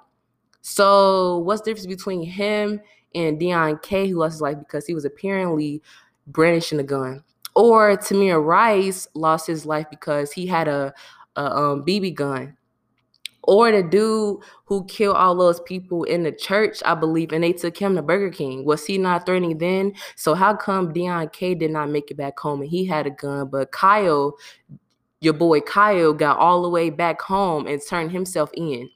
So 0.61 1.39
what's 1.39 1.61
the 1.61 1.71
difference 1.71 1.87
between 1.87 2.23
him 2.23 2.81
and 3.15 3.39
Deon 3.39 3.81
Kay, 3.81 4.09
who 4.09 4.19
lost 4.19 4.33
his 4.33 4.41
life 4.41 4.57
because 4.59 4.85
he 4.85 4.93
was 4.93 5.05
apparently 5.05 5.81
brandishing 6.27 6.79
a 6.79 6.83
gun? 6.83 7.23
Or 7.55 7.97
Tamir 7.97 8.43
Rice 8.43 9.07
lost 9.13 9.47
his 9.47 9.65
life 9.65 9.87
because 9.89 10.31
he 10.31 10.47
had 10.47 10.67
a, 10.67 10.93
a 11.35 11.45
um, 11.45 11.85
BB 11.85 12.15
gun. 12.15 12.57
Or 13.43 13.71
the 13.71 13.81
dude 13.81 14.37
who 14.65 14.85
killed 14.85 15.17
all 15.17 15.35
those 15.35 15.59
people 15.61 16.03
in 16.03 16.21
the 16.21 16.31
church, 16.31 16.77
I 16.86 16.93
believe, 16.93 17.31
and 17.31 17.43
they 17.43 17.53
took 17.53 17.75
him 17.75 17.95
to 17.95 18.03
Burger 18.03 18.29
King. 18.29 18.65
Was 18.65 18.86
he 18.86 19.00
not 19.00 19.25
threatening 19.25 19.57
then? 19.57 19.93
So 20.15 20.36
how 20.36 20.55
come 20.55 20.93
Deon 20.93 21.33
Kay 21.33 21.55
did 21.55 21.71
not 21.71 21.89
make 21.89 22.12
it 22.12 22.17
back 22.17 22.39
home 22.39 22.62
and 22.62 22.69
he 22.69 22.86
had 22.86 23.07
a 23.07 23.09
gun, 23.09 23.47
but 23.47 23.71
Kyle, 23.71 24.38
your 25.21 25.33
boy 25.33 25.59
Kyle, 25.62 26.13
got 26.13 26.38
all 26.38 26.62
the 26.62 26.69
way 26.69 26.91
back 26.91 27.19
home 27.19 27.65
and 27.65 27.81
turned 27.86 28.12
himself 28.12 28.51
in? 28.53 28.89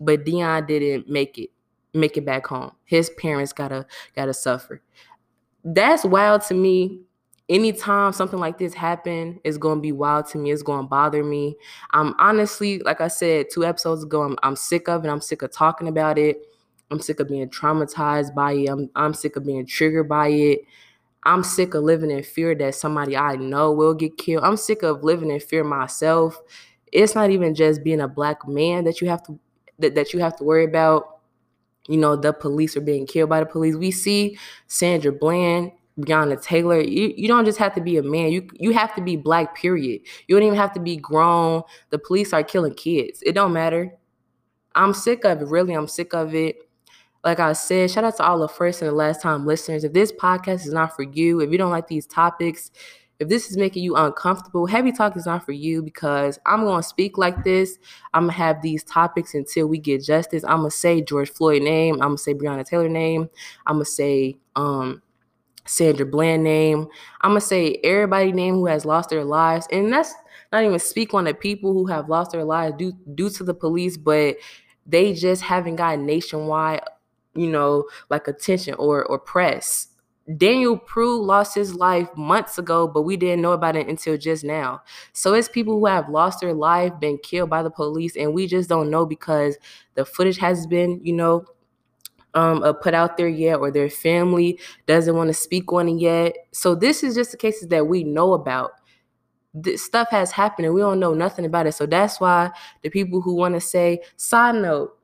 But 0.00 0.24
Deon 0.24 0.66
didn't 0.66 1.08
make 1.08 1.38
it 1.38 1.50
make 1.92 2.16
it 2.16 2.24
back 2.24 2.46
home. 2.46 2.72
His 2.84 3.10
parents 3.10 3.52
gotta 3.52 3.86
gotta 4.16 4.34
suffer. 4.34 4.82
That's 5.64 6.04
wild 6.04 6.42
to 6.42 6.54
me. 6.54 7.00
Anytime 7.48 8.12
something 8.12 8.38
like 8.38 8.58
this 8.58 8.74
happen, 8.74 9.40
it's 9.42 9.58
gonna 9.58 9.80
be 9.80 9.92
wild 9.92 10.26
to 10.28 10.38
me. 10.38 10.52
It's 10.52 10.62
gonna 10.62 10.86
bother 10.86 11.24
me. 11.24 11.56
I'm 11.90 12.14
honestly, 12.18 12.78
like 12.78 13.00
I 13.00 13.08
said 13.08 13.46
two 13.50 13.64
episodes 13.64 14.04
ago, 14.04 14.22
I'm, 14.22 14.36
I'm 14.42 14.54
sick 14.56 14.88
of 14.88 15.04
it. 15.04 15.08
I'm 15.08 15.20
sick 15.20 15.42
of 15.42 15.50
talking 15.50 15.88
about 15.88 16.16
it. 16.16 16.38
I'm 16.92 17.00
sick 17.00 17.20
of 17.20 17.28
being 17.28 17.48
traumatized 17.48 18.34
by 18.34 18.52
it. 18.52 18.68
I'm, 18.68 18.88
I'm 18.94 19.14
sick 19.14 19.36
of 19.36 19.44
being 19.44 19.66
triggered 19.66 20.08
by 20.08 20.28
it. 20.28 20.60
I'm 21.24 21.42
sick 21.42 21.74
of 21.74 21.82
living 21.82 22.10
in 22.10 22.22
fear 22.22 22.54
that 22.54 22.74
somebody 22.76 23.16
I 23.16 23.36
know 23.36 23.72
will 23.72 23.94
get 23.94 24.16
killed. 24.16 24.44
I'm 24.44 24.56
sick 24.56 24.82
of 24.82 25.04
living 25.04 25.30
in 25.30 25.40
fear 25.40 25.64
myself. 25.64 26.40
It's 26.92 27.14
not 27.14 27.30
even 27.30 27.54
just 27.54 27.84
being 27.84 28.00
a 28.00 28.08
black 28.08 28.46
man 28.48 28.84
that 28.84 29.00
you 29.00 29.08
have 29.08 29.22
to 29.24 29.38
that, 29.80 29.94
that 29.94 30.12
you 30.12 30.20
have 30.20 30.36
to 30.36 30.44
worry 30.44 30.64
about. 30.64 31.18
You 31.88 31.96
know, 31.96 32.14
the 32.14 32.32
police 32.32 32.76
are 32.76 32.80
being 32.82 33.06
killed 33.06 33.30
by 33.30 33.40
the 33.40 33.46
police. 33.46 33.74
We 33.74 33.90
see 33.90 34.38
Sandra 34.66 35.12
Bland, 35.12 35.72
Breonna 35.98 36.40
Taylor. 36.40 36.80
You, 36.80 37.12
you 37.16 37.26
don't 37.26 37.44
just 37.44 37.58
have 37.58 37.74
to 37.74 37.80
be 37.80 37.96
a 37.96 38.02
man. 38.02 38.30
You 38.30 38.48
you 38.54 38.72
have 38.72 38.94
to 38.94 39.02
be 39.02 39.16
black, 39.16 39.56
period. 39.56 40.02
You 40.28 40.36
don't 40.36 40.46
even 40.46 40.58
have 40.58 40.72
to 40.74 40.80
be 40.80 40.96
grown. 40.96 41.62
The 41.90 41.98
police 41.98 42.32
are 42.32 42.42
killing 42.42 42.74
kids. 42.74 43.22
It 43.24 43.32
don't 43.32 43.52
matter. 43.52 43.92
I'm 44.74 44.94
sick 44.94 45.24
of 45.24 45.42
it. 45.42 45.48
Really, 45.48 45.74
I'm 45.74 45.88
sick 45.88 46.14
of 46.14 46.34
it. 46.34 46.56
Like 47.24 47.40
I 47.40 47.52
said, 47.52 47.90
shout 47.90 48.04
out 48.04 48.16
to 48.16 48.24
all 48.24 48.38
the 48.38 48.48
first 48.48 48.80
and 48.80 48.90
the 48.90 48.94
last 48.94 49.20
time 49.20 49.44
listeners. 49.44 49.84
If 49.84 49.92
this 49.92 50.12
podcast 50.12 50.66
is 50.66 50.72
not 50.72 50.96
for 50.96 51.02
you, 51.02 51.40
if 51.40 51.50
you 51.50 51.58
don't 51.58 51.70
like 51.70 51.88
these 51.88 52.06
topics, 52.06 52.70
if 53.20 53.28
this 53.28 53.50
is 53.50 53.56
making 53.56 53.84
you 53.84 53.94
uncomfortable, 53.94 54.66
heavy 54.66 54.90
talk 54.90 55.16
is 55.16 55.26
not 55.26 55.44
for 55.44 55.52
you 55.52 55.82
because 55.82 56.38
I'm 56.46 56.64
going 56.64 56.82
to 56.82 56.88
speak 56.88 57.18
like 57.18 57.44
this. 57.44 57.78
I'm 58.14 58.24
going 58.24 58.32
to 58.32 58.38
have 58.38 58.62
these 58.62 58.82
topics 58.82 59.34
until 59.34 59.68
we 59.68 59.78
get 59.78 60.02
justice. 60.02 60.42
I'm 60.42 60.60
going 60.60 60.70
to 60.70 60.76
say 60.76 61.02
George 61.02 61.30
Floyd 61.30 61.62
name. 61.62 61.94
I'm 61.94 62.08
going 62.08 62.16
to 62.16 62.22
say 62.22 62.34
Breonna 62.34 62.66
Taylor 62.66 62.88
name. 62.88 63.30
I'm 63.66 63.76
going 63.76 63.84
to 63.84 63.90
say 63.90 64.38
um, 64.56 65.02
Sandra 65.70 66.04
Bland 66.04 66.42
name. 66.42 66.88
I'm 67.20 67.30
gonna 67.30 67.40
say 67.40 67.80
everybody 67.84 68.32
name 68.32 68.54
who 68.54 68.66
has 68.66 68.84
lost 68.84 69.10
their 69.10 69.24
lives, 69.24 69.68
and 69.70 69.92
that's 69.92 70.12
not 70.52 70.64
even 70.64 70.78
speak 70.80 71.14
on 71.14 71.24
the 71.24 71.34
people 71.34 71.72
who 71.72 71.86
have 71.86 72.08
lost 72.08 72.32
their 72.32 72.44
lives 72.44 72.74
due 72.76 72.92
due 73.14 73.30
to 73.30 73.44
the 73.44 73.54
police, 73.54 73.96
but 73.96 74.36
they 74.86 75.12
just 75.14 75.42
haven't 75.42 75.76
gotten 75.76 76.06
nationwide, 76.06 76.82
you 77.34 77.48
know, 77.48 77.84
like 78.08 78.26
attention 78.26 78.74
or 78.74 79.04
or 79.04 79.18
press. 79.18 79.88
Daniel 80.36 80.76
Prude 80.78 81.24
lost 81.24 81.54
his 81.54 81.74
life 81.74 82.08
months 82.16 82.58
ago, 82.58 82.86
but 82.86 83.02
we 83.02 83.16
didn't 83.16 83.42
know 83.42 83.52
about 83.52 83.76
it 83.76 83.88
until 83.88 84.16
just 84.16 84.44
now. 84.44 84.82
So 85.12 85.34
it's 85.34 85.48
people 85.48 85.78
who 85.78 85.86
have 85.86 86.08
lost 86.08 86.40
their 86.40 86.54
life, 86.54 86.92
been 87.00 87.18
killed 87.18 87.50
by 87.50 87.62
the 87.62 87.70
police, 87.70 88.16
and 88.16 88.34
we 88.34 88.46
just 88.46 88.68
don't 88.68 88.90
know 88.90 89.06
because 89.06 89.56
the 89.94 90.04
footage 90.04 90.38
has 90.38 90.66
been, 90.66 91.00
you 91.02 91.12
know, 91.12 91.44
um, 92.34 92.62
uh, 92.62 92.72
put 92.72 92.94
out 92.94 93.16
there 93.16 93.28
yet, 93.28 93.56
or 93.56 93.70
their 93.70 93.90
family 93.90 94.58
doesn't 94.86 95.16
want 95.16 95.28
to 95.28 95.34
speak 95.34 95.72
on 95.72 95.88
it 95.88 96.00
yet. 96.00 96.36
So 96.52 96.74
this 96.74 97.02
is 97.02 97.14
just 97.14 97.32
the 97.32 97.36
cases 97.36 97.68
that 97.68 97.86
we 97.86 98.04
know 98.04 98.34
about. 98.34 98.72
This 99.52 99.84
stuff 99.84 100.10
has 100.10 100.30
happened 100.30 100.66
and 100.66 100.74
we 100.74 100.80
don't 100.80 101.00
know 101.00 101.12
nothing 101.12 101.44
about 101.44 101.66
it. 101.66 101.72
So 101.72 101.86
that's 101.86 102.20
why 102.20 102.50
the 102.82 102.90
people 102.90 103.20
who 103.20 103.34
want 103.34 103.54
to 103.54 103.60
say, 103.60 104.00
side 104.16 104.54
note, 104.54 104.96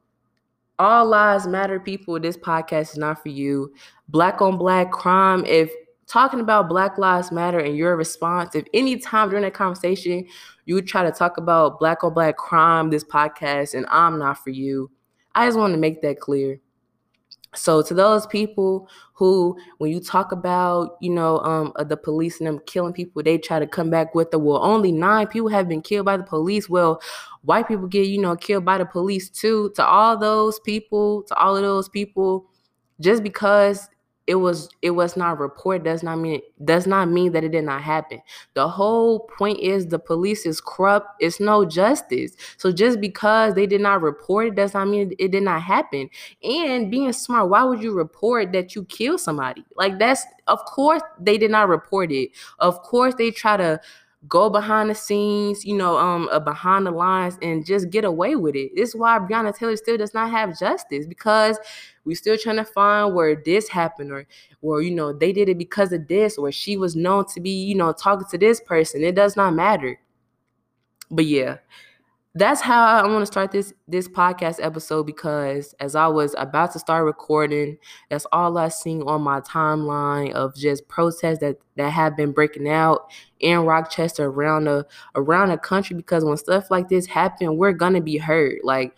all 0.79 1.07
lives 1.07 1.47
matter, 1.47 1.81
people. 1.81 2.21
This 2.21 2.37
podcast 2.37 2.93
is 2.93 2.97
not 2.99 3.23
for 3.23 3.31
you. 3.31 3.73
Black 4.09 4.41
on 4.41 4.57
black 4.59 4.93
crime. 4.93 5.45
If 5.47 5.71
talking 6.07 6.41
about 6.41 6.69
Black 6.69 6.99
Lives 6.99 7.33
Matter 7.33 7.59
and 7.59 7.77
your 7.77 7.97
response, 7.97 8.55
if 8.55 8.65
any 8.73 8.97
time 8.99 9.29
during 9.29 9.43
that 9.43 9.55
conversation 9.55 10.27
you 10.65 10.81
try 10.83 11.03
to 11.03 11.13
talk 11.13 11.37
about 11.39 11.79
black 11.79 12.05
on 12.05 12.15
black 12.15 12.37
crime, 12.37 12.91
this 12.91 13.05
podcast, 13.05 13.75
and 13.75 13.87
I'm 13.89 14.19
not 14.19 14.43
for 14.43 14.51
you, 14.51 14.91
I 15.35 15.47
just 15.47 15.59
want 15.59 15.75
to 15.75 15.79
make 15.79 16.03
that 16.03 16.21
clear. 16.21 16.61
So 17.55 17.83
to 17.83 17.95
those 17.95 18.27
people 18.27 18.89
who, 19.15 19.57
when 19.79 19.91
you 19.91 20.01
talk 20.01 20.31
about, 20.31 20.97
you 21.01 21.11
know, 21.11 21.39
um, 21.41 21.73
uh, 21.77 21.85
the 21.85 21.97
police 21.97 22.39
and 22.39 22.47
them 22.47 22.61
killing 22.67 22.93
people, 22.93 23.23
they 23.23 23.39
try 23.39 23.59
to 23.59 23.67
come 23.67 23.89
back 23.89 24.15
with 24.15 24.31
the 24.31 24.39
well, 24.39 24.63
only 24.63 24.93
nine 24.93 25.27
people 25.27 25.49
have 25.49 25.69
been 25.69 25.81
killed 25.81 26.05
by 26.05 26.17
the 26.17 26.23
police. 26.23 26.69
Well, 26.69 27.01
white 27.43 27.67
people 27.67 27.87
get, 27.87 28.09
you 28.09 28.21
know, 28.21 28.37
killed 28.37 28.65
by 28.65 28.79
the 28.79 28.85
police 28.85 29.31
too. 29.31 29.73
To 29.77 29.87
all 29.87 30.19
those 30.19 30.61
people, 30.61 31.23
to 31.25 31.35
all 31.37 31.57
of 31.57 31.63
those 31.63 31.89
people, 31.89 32.47
just 33.01 33.23
because 33.23 33.89
it 34.27 34.35
was 34.37 34.69
it 34.83 34.91
was 34.91 35.17
not 35.17 35.39
reported 35.39 35.85
does 35.85 36.03
not 36.03 36.17
mean 36.19 36.37
it 36.37 36.67
does 36.67 36.87
not 36.87 37.09
mean 37.09 37.33
that 37.33 37.45
it 37.45 37.51
did 37.53 37.65
not 37.65 37.83
happen. 37.83 38.21
The 38.55 38.69
whole 38.69 39.21
point 39.39 39.61
is 39.61 39.87
the 39.87 39.99
police 40.01 40.47
is 40.47 40.61
corrupt. 40.61 41.09
It's 41.21 41.39
no 41.39 41.65
justice. 41.65 42.33
So 42.57 42.73
just 42.73 43.01
because 43.01 43.55
they 43.55 43.67
did 43.67 43.81
not 43.81 44.03
report 44.03 44.49
it 44.49 44.55
does 44.57 44.75
not 44.75 44.89
mean 44.89 45.13
it 45.19 45.31
did 45.31 45.45
not 45.45 45.63
happen. 45.63 46.11
And 46.43 46.91
being 46.91 47.13
smart, 47.13 47.49
why 47.51 47.63
would 47.63 47.83
you 47.83 47.93
report 47.93 48.53
that 48.53 48.75
you 48.75 48.85
kill 48.85 49.17
somebody? 49.19 49.65
Like 49.77 49.99
that's 49.99 50.25
of 50.47 50.65
course 50.65 51.03
they 51.21 51.39
did 51.39 51.51
not 51.51 51.69
report 51.69 52.11
it. 52.11 52.31
Of 52.59 52.83
course 52.83 53.15
they 53.15 53.31
try 53.31 53.57
to 53.57 53.81
go 54.29 54.51
behind 54.51 54.91
the 54.91 54.95
scenes, 54.95 55.65
you 55.65 55.77
know, 55.77 55.99
um, 55.99 56.29
uh, 56.33 56.41
behind 56.41 56.87
the 56.87 56.91
lines 56.91 57.39
and 57.43 57.67
just 57.67 57.91
get 57.91 58.05
away 58.05 58.37
with 58.37 58.55
it. 58.57 58.73
This 58.75 58.91
is 58.91 58.97
why 58.97 59.19
Breonna 59.19 59.57
Taylor 59.57 59.77
still 59.77 59.97
does 59.97 60.15
not 60.15 60.31
have 60.31 60.59
justice 60.59 61.07
because 61.07 61.59
we're 62.05 62.17
still 62.17 62.39
trying 62.39 62.57
to 62.57 62.65
find 62.65 63.15
where 63.15 63.37
this 63.45 63.69
happened 63.69 64.13
or, 64.13 64.27
or 64.63 64.83
you 64.83 64.91
know, 64.91 65.13
they 65.13 65.33
did 65.33 65.49
it 65.49 65.59
because 65.59 65.93
of 65.93 66.09
this 66.09 66.39
or 66.39 66.51
she 66.53 66.77
was 66.77 66.97
known 66.97 67.27
to 67.35 67.41
be, 67.41 67.51
you 67.51 67.75
know, 67.75 67.93
talking 67.93 68.27
to 68.31 68.39
this 68.39 68.61
person. 68.61 69.03
It 69.03 69.15
does 69.15 69.37
not 69.37 69.55
matter. 69.55 69.99
But 71.11 71.27
yeah, 71.27 71.59
that's 72.37 72.61
how 72.61 72.85
I 72.85 73.07
want 73.07 73.23
to 73.23 73.27
start 73.27 73.51
this 73.51 73.73
this 73.89 74.09
podcast 74.09 74.63
episode 74.63 75.05
because 75.05 75.75
as 75.81 75.95
I 75.97 76.07
was 76.07 76.35
about 76.37 76.71
to 76.73 76.79
start 76.79 77.07
recording, 77.07 77.79
that's 78.11 78.27
all 78.31 78.59
I 78.59 78.69
seen 78.69 79.01
on 79.03 79.23
my 79.23 79.41
timeline 79.41 80.33
of 80.33 80.55
just 80.55 80.87
protests 80.87 81.39
that 81.39 81.57
that 81.77 81.91
have 81.91 82.15
been 82.15 82.33
breaking 82.33 82.69
out 82.69 83.11
in 83.41 83.61
Rochester 83.61 84.27
around 84.27 84.65
the 84.65 84.87
around 85.15 85.49
the 85.49 85.57
country. 85.57 85.97
Because 85.97 86.27
when 86.27 86.37
stuff 86.37 86.71
like 86.71 86.91
this 86.91 87.07
happen, 87.07 87.57
we're 87.57 87.73
gonna 87.73 88.03
be 88.03 88.19
hurt. 88.19 88.63
Like 88.63 88.95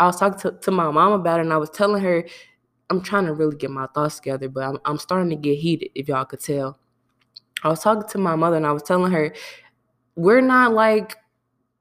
I 0.00 0.06
was 0.06 0.18
talking 0.18 0.40
to, 0.40 0.58
to 0.58 0.70
my 0.72 0.90
mom 0.90 1.12
about 1.12 1.38
it, 1.38 1.42
and 1.42 1.52
I 1.52 1.58
was 1.58 1.70
telling 1.70 2.02
her 2.02 2.24
I'm 2.90 3.00
trying 3.00 3.26
to 3.26 3.32
really 3.32 3.56
get 3.56 3.70
my 3.70 3.86
thoughts 3.94 4.16
together, 4.16 4.48
but 4.48 4.64
I'm 4.64 4.78
I'm 4.84 4.98
starting 4.98 5.30
to 5.30 5.36
get 5.36 5.56
heated. 5.56 5.90
If 5.94 6.08
y'all 6.08 6.24
could 6.24 6.40
tell, 6.40 6.80
I 7.62 7.68
was 7.68 7.80
talking 7.80 8.08
to 8.08 8.18
my 8.18 8.34
mother, 8.34 8.56
and 8.56 8.66
I 8.66 8.72
was 8.72 8.82
telling 8.82 9.12
her 9.12 9.32
we're 10.16 10.40
not 10.40 10.72
like 10.72 11.16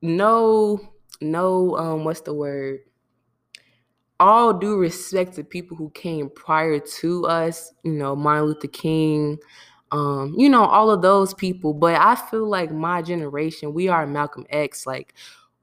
no 0.03 0.90
no 1.21 1.77
um 1.77 2.03
what's 2.03 2.21
the 2.21 2.33
word? 2.33 2.79
All 4.19 4.53
due 4.53 4.77
respect 4.77 5.35
to 5.35 5.43
people 5.43 5.75
who 5.77 5.89
came 5.91 6.29
prior 6.29 6.79
to 6.79 7.25
us 7.25 7.73
you 7.83 7.93
know 7.93 8.15
martin 8.15 8.45
luther 8.45 8.67
king 8.67 9.37
um 9.91 10.35
you 10.37 10.49
know 10.49 10.63
all 10.65 10.91
of 10.91 11.01
those 11.01 11.33
people. 11.33 11.73
But 11.73 11.95
i 11.99 12.15
feel 12.15 12.47
like 12.47 12.71
my 12.71 13.01
generation 13.01 13.73
we 13.73 13.87
are 13.87 14.05
malcolm 14.05 14.45
x 14.49 14.85
like 14.85 15.13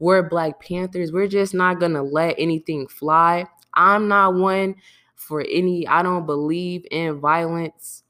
we're 0.00 0.28
black 0.28 0.60
panthers. 0.60 1.10
We're 1.12 1.26
just 1.26 1.54
not 1.54 1.80
gonna 1.80 2.04
let 2.04 2.36
anything 2.38 2.86
fly. 2.86 3.46
I'm 3.74 4.06
not 4.06 4.34
one 4.34 4.76
for 5.18 5.44
any 5.50 5.86
i 5.88 6.02
don't 6.02 6.26
believe 6.26 6.86
in 6.92 7.18
violence 7.18 8.04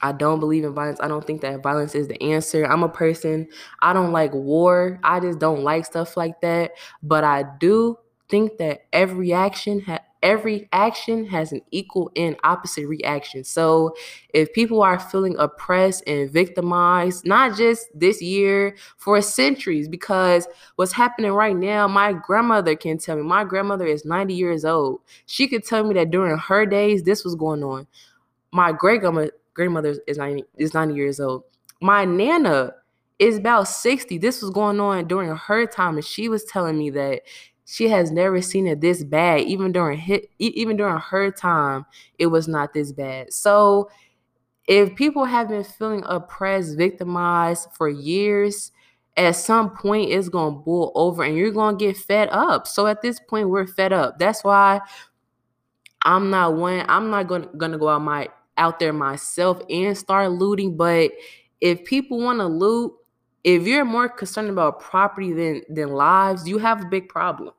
I 0.00 0.12
don't 0.12 0.40
believe 0.40 0.64
in 0.64 0.74
violence. 0.74 1.00
I 1.00 1.08
don't 1.08 1.26
think 1.26 1.40
that 1.40 1.62
violence 1.62 1.94
is 1.94 2.08
the 2.08 2.22
answer. 2.22 2.64
I'm 2.64 2.82
a 2.82 2.88
person, 2.88 3.48
I 3.80 3.92
don't 3.92 4.12
like 4.12 4.32
war. 4.32 5.00
I 5.02 5.20
just 5.20 5.38
don't 5.38 5.62
like 5.62 5.86
stuff 5.86 6.16
like 6.16 6.40
that. 6.40 6.72
But 7.02 7.24
I 7.24 7.44
do 7.58 7.98
think 8.28 8.58
that 8.58 8.86
every 8.92 9.32
action 9.32 9.80
every 10.26 10.68
action 10.72 11.24
has 11.24 11.52
an 11.52 11.60
equal 11.70 12.10
and 12.16 12.36
opposite 12.42 12.88
reaction. 12.88 13.44
So 13.44 13.94
if 14.34 14.52
people 14.52 14.82
are 14.82 14.98
feeling 14.98 15.36
oppressed 15.38 16.02
and 16.08 16.28
victimized, 16.28 17.24
not 17.24 17.56
just 17.56 17.86
this 17.94 18.20
year, 18.20 18.76
for 18.96 19.22
centuries, 19.22 19.86
because 19.86 20.48
what's 20.74 20.90
happening 20.90 21.30
right 21.30 21.56
now, 21.56 21.86
my 21.86 22.12
grandmother 22.12 22.74
can 22.74 22.98
tell 22.98 23.14
me. 23.14 23.22
My 23.22 23.44
grandmother 23.44 23.86
is 23.86 24.04
90 24.04 24.34
years 24.34 24.64
old. 24.64 25.00
She 25.26 25.46
could 25.46 25.64
tell 25.64 25.84
me 25.84 25.94
that 25.94 26.10
during 26.10 26.36
her 26.36 26.66
days, 26.66 27.04
this 27.04 27.24
was 27.24 27.36
going 27.36 27.62
on. 27.62 27.86
My 28.52 28.72
great 28.72 29.02
grandma 29.02 29.28
grandmother 29.56 29.96
is 30.06 30.18
90 30.18 30.44
is 30.56 30.74
90 30.74 30.94
years 30.94 31.18
old. 31.18 31.44
My 31.80 32.04
nana 32.04 32.74
is 33.18 33.38
about 33.38 33.66
60. 33.66 34.18
This 34.18 34.42
was 34.42 34.50
going 34.50 34.78
on 34.78 35.08
during 35.08 35.34
her 35.34 35.66
time, 35.66 35.96
and 35.96 36.04
she 36.04 36.28
was 36.28 36.44
telling 36.44 36.78
me 36.78 36.90
that 36.90 37.22
she 37.64 37.88
has 37.88 38.12
never 38.12 38.40
seen 38.40 38.66
it 38.66 38.80
this 38.80 39.02
bad. 39.02 39.40
Even 39.40 39.72
during 39.72 39.98
hit, 39.98 40.30
even 40.38 40.76
during 40.76 40.98
her 40.98 41.30
time, 41.30 41.86
it 42.18 42.26
was 42.26 42.46
not 42.46 42.74
this 42.74 42.92
bad. 42.92 43.32
So 43.32 43.90
if 44.68 44.94
people 44.94 45.24
have 45.24 45.48
been 45.48 45.64
feeling 45.64 46.04
oppressed, 46.06 46.76
victimized 46.76 47.68
for 47.74 47.88
years, 47.88 48.72
at 49.16 49.34
some 49.36 49.70
point 49.70 50.10
it's 50.10 50.28
gonna 50.28 50.56
boil 50.56 50.92
over 50.94 51.22
and 51.22 51.36
you're 51.36 51.50
gonna 51.50 51.76
get 51.76 51.96
fed 51.96 52.28
up. 52.30 52.66
So 52.66 52.86
at 52.86 53.00
this 53.00 53.18
point, 53.18 53.48
we're 53.48 53.66
fed 53.66 53.92
up. 53.92 54.18
That's 54.18 54.44
why 54.44 54.80
I'm 56.02 56.30
not 56.30 56.54
one, 56.54 56.84
I'm 56.88 57.10
not 57.10 57.26
gonna, 57.26 57.48
gonna 57.56 57.78
go 57.78 57.88
out 57.88 58.02
my 58.02 58.28
out 58.56 58.78
there 58.78 58.92
myself 58.92 59.60
and 59.70 59.96
start 59.96 60.32
looting. 60.32 60.76
But 60.76 61.12
if 61.60 61.84
people 61.84 62.18
want 62.20 62.40
to 62.40 62.46
loot, 62.46 62.92
if 63.44 63.66
you're 63.66 63.84
more 63.84 64.08
concerned 64.08 64.50
about 64.50 64.80
property 64.80 65.32
than 65.32 65.62
than 65.68 65.90
lives, 65.90 66.48
you 66.48 66.58
have 66.58 66.82
a 66.82 66.86
big 66.86 67.08
problem. 67.08 67.52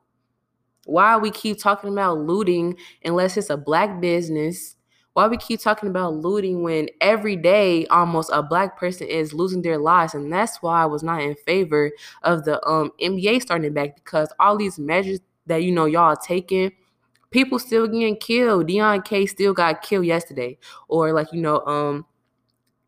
Why 0.86 1.16
we 1.18 1.30
keep 1.30 1.58
talking 1.58 1.92
about 1.92 2.18
looting 2.18 2.76
unless 3.04 3.36
it's 3.36 3.50
a 3.50 3.56
black 3.56 4.00
business? 4.00 4.76
Why 5.12 5.26
we 5.26 5.36
keep 5.36 5.60
talking 5.60 5.88
about 5.88 6.14
looting 6.14 6.62
when 6.62 6.88
every 7.00 7.36
day 7.36 7.86
almost 7.86 8.30
a 8.32 8.42
black 8.42 8.78
person 8.78 9.06
is 9.08 9.34
losing 9.34 9.62
their 9.62 9.78
lives? 9.78 10.14
And 10.14 10.32
that's 10.32 10.62
why 10.62 10.82
I 10.82 10.86
was 10.86 11.02
not 11.02 11.20
in 11.22 11.34
favor 11.46 11.90
of 12.22 12.44
the 12.44 12.64
um 12.66 12.92
NBA 13.00 13.40
starting 13.40 13.72
back 13.74 13.96
because 13.96 14.32
all 14.38 14.56
these 14.56 14.78
measures 14.78 15.20
that 15.46 15.62
you 15.62 15.72
know 15.72 15.86
y'all 15.86 16.16
taking 16.16 16.72
people 17.30 17.58
still 17.58 17.86
getting 17.86 18.16
killed. 18.16 18.68
Deon 18.68 19.04
Kay 19.04 19.26
still 19.26 19.52
got 19.52 19.82
killed 19.82 20.06
yesterday, 20.06 20.58
or 20.88 21.12
like 21.12 21.32
you 21.32 21.40
know, 21.40 21.64
um, 21.66 22.06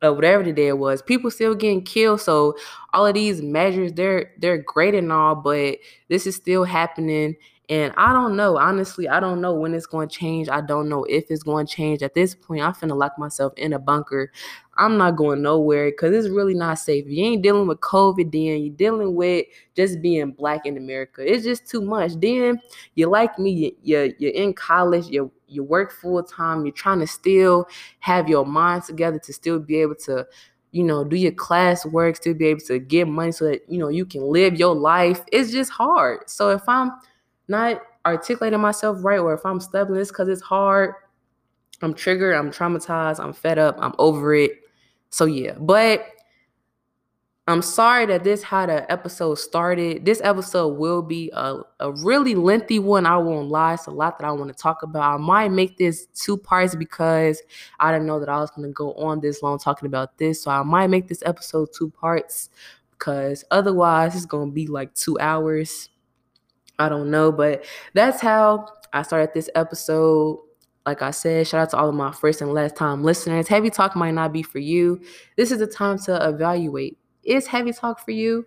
uh, 0.05 0.13
whatever 0.13 0.43
the 0.43 0.53
day 0.53 0.69
it 0.69 0.79
was. 0.79 1.03
People 1.03 1.31
still 1.31 1.55
getting 1.55 1.83
killed. 1.85 2.21
So 2.21 2.57
all 2.93 3.07
of 3.07 3.15
these 3.15 3.43
measures, 3.43 3.93
they're 3.93 4.33
they're 4.39 4.59
great 4.59 4.95
and 4.95 5.13
all, 5.13 5.35
but 5.35 5.79
this 6.09 6.27
is 6.27 6.37
still 6.37 6.65
happening. 6.65 7.37
And 7.71 7.95
I 7.97 8.13
don't 8.13 8.35
know. 8.35 8.59
Honestly, 8.59 9.09
I 9.09 9.21
don't 9.21 9.41
know 9.41 9.55
when 9.55 9.75
it's 9.75 9.87
going 9.87 10.09
to 10.09 10.15
change. 10.15 10.49
I 10.49 10.61
don't 10.61 10.89
know 10.89 11.05
if 11.05 11.31
it's 11.31 11.45
going 11.45 11.67
to 11.67 11.73
change. 11.73 12.03
At 12.03 12.15
this 12.15 12.35
point, 12.35 12.63
I'm 12.63 12.75
finna 12.75 12.97
lock 12.97 13.17
myself 13.17 13.53
in 13.57 13.75
a 13.75 13.79
bunker. 13.79 14.33
I'm 14.77 14.97
not 14.97 15.15
going 15.15 15.41
nowhere 15.41 15.93
because 15.93 16.13
it's 16.13 16.35
really 16.35 16.55
not 16.55 16.81
safe. 16.81 17.05
You 17.07 17.25
ain't 17.25 17.43
dealing 17.43 17.69
with 17.69 17.79
COVID, 17.79 18.33
then 18.33 18.61
you're 18.61 18.75
dealing 18.75 19.15
with 19.15 19.47
just 19.77 20.03
being 20.03 20.33
black 20.33 20.67
in 20.67 20.77
America. 20.79 21.23
It's 21.25 21.45
just 21.45 21.69
too 21.69 21.81
much. 21.81 22.13
Then 22.21 22.61
you 22.97 23.09
like 23.09 23.39
me, 23.39 23.77
you're, 23.85 24.07
you're 24.19 24.33
in 24.33 24.53
college, 24.53 25.07
you 25.07 25.31
you 25.47 25.65
work 25.65 25.93
full 25.93 26.23
time, 26.23 26.65
you're 26.65 26.73
trying 26.73 27.01
to 27.01 27.07
still 27.07 27.69
have 27.99 28.29
your 28.29 28.47
mind 28.47 28.85
together 28.85 29.19
to 29.19 29.33
still 29.33 29.59
be 29.59 29.77
able 29.77 29.97
to 29.97 30.27
you 30.73 30.85
know, 30.85 31.03
do 31.03 31.17
your 31.17 31.33
class 31.33 31.85
still 32.15 32.35
be 32.35 32.47
able 32.47 32.61
to 32.61 32.79
get 32.79 33.09
money 33.09 33.33
so 33.33 33.45
that, 33.47 33.61
you 33.69 33.77
know, 33.77 33.89
you 33.89 34.07
can 34.07 34.23
live 34.23 34.55
your 34.55 34.73
life. 34.73 35.21
It's 35.33 35.51
just 35.51 35.73
hard. 35.73 36.31
So 36.31 36.51
if 36.51 36.63
I'm 36.69 36.93
not 37.51 37.83
articulating 38.07 38.61
myself 38.61 38.99
right 39.03 39.19
or 39.19 39.35
if 39.35 39.45
I'm 39.45 39.61
stumbling, 39.61 40.01
it's 40.01 40.11
because 40.11 40.29
it's 40.29 40.41
hard. 40.41 40.95
I'm 41.83 41.95
triggered, 41.95 42.35
I'm 42.35 42.51
traumatized, 42.51 43.21
I'm 43.21 43.33
fed 43.33 43.59
up, 43.59 43.77
I'm 43.79 43.95
over 43.99 44.35
it. 44.35 44.53
So 45.11 45.25
yeah, 45.25 45.55
but 45.59 46.07
I'm 47.51 47.63
sorry 47.63 48.07
that 48.07 48.23
this 48.23 48.45
how 48.45 48.67
the 48.67 48.91
episode 48.93 49.35
started. 49.35 50.05
This 50.05 50.21
episode 50.23 50.79
will 50.79 51.03
be 51.03 51.31
a, 51.33 51.57
a 51.81 51.91
really 51.91 52.37
lengthy 52.37 52.79
one. 52.79 53.07
I 53.07 53.17
won't 53.17 53.49
lie. 53.49 53.75
It's 53.75 53.87
a 53.87 53.91
lot 53.91 54.19
that 54.19 54.27
I 54.27 54.31
want 54.31 54.57
to 54.57 54.63
talk 54.63 54.85
about. 54.85 55.15
I 55.15 55.17
might 55.17 55.51
make 55.51 55.77
this 55.77 56.07
two 56.15 56.37
parts 56.37 56.77
because 56.77 57.43
I 57.81 57.91
didn't 57.91 58.07
know 58.07 58.21
that 58.21 58.29
I 58.29 58.39
was 58.39 58.51
going 58.53 58.69
to 58.69 58.73
go 58.73 58.95
on 58.95 59.21
this 59.21 59.43
long 59.43 59.59
talking 59.59 59.87
about 59.87 60.17
this. 60.17 60.43
So 60.43 60.51
I 60.53 60.63
might 60.63 60.91
make 60.91 61.09
this 61.09 61.25
episode 61.27 61.71
two 61.77 61.91
parts 61.91 62.51
because 62.93 63.45
otherwise 63.51 64.15
it's 64.15 64.27
going 64.27 64.51
to 64.51 64.55
be 64.55 64.69
like 64.69 64.95
two 64.95 65.19
hours. 65.19 65.90
I 66.81 66.89
don't 66.89 67.11
know. 67.11 67.31
But 67.31 67.65
that's 67.95 68.21
how 68.21 68.67
I 68.93 69.03
started 69.03 69.31
this 69.33 69.49
episode. 69.55 70.41
Like 70.85 71.03
I 71.03 71.13
said, 71.13 71.47
shout 71.47 71.61
out 71.61 71.71
to 71.71 71.77
all 71.77 71.89
of 71.91 71.95
my 71.95 72.11
first 72.11 72.41
and 72.41 72.53
last 72.53 72.75
time 72.75 73.05
listeners. 73.05 73.47
Heavy 73.47 73.71
talk 73.71 73.95
might 73.95 74.15
not 74.15 74.33
be 74.33 74.43
for 74.43 74.59
you. 74.59 75.01
This 75.37 75.53
is 75.53 75.59
the 75.61 75.67
time 75.69 75.99
to 76.01 76.29
evaluate 76.29 76.97
is 77.23 77.47
heavy 77.47 77.73
talk 77.73 78.05
for 78.05 78.11
you? 78.11 78.47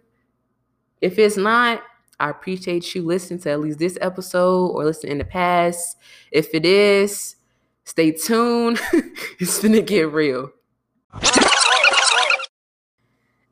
If 1.02 1.20
it's 1.20 1.38
not, 1.38 1.84
I 2.20 2.30
appreciate 2.30 2.96
you 2.96 3.04
listening 3.04 3.40
to 3.42 3.52
at 3.52 3.60
least 3.60 3.80
this 3.80 3.98
episode 4.02 4.68
or 4.70 4.86
listen 4.86 5.10
in 5.10 5.18
the 5.18 5.26
past. 5.26 5.98
If 6.32 6.54
it 6.54 6.66
is, 6.66 7.36
stay 7.84 8.12
tuned. 8.12 8.80
it's 9.40 9.62
gonna 9.62 9.82
get 9.82 10.12
real. 10.12 10.52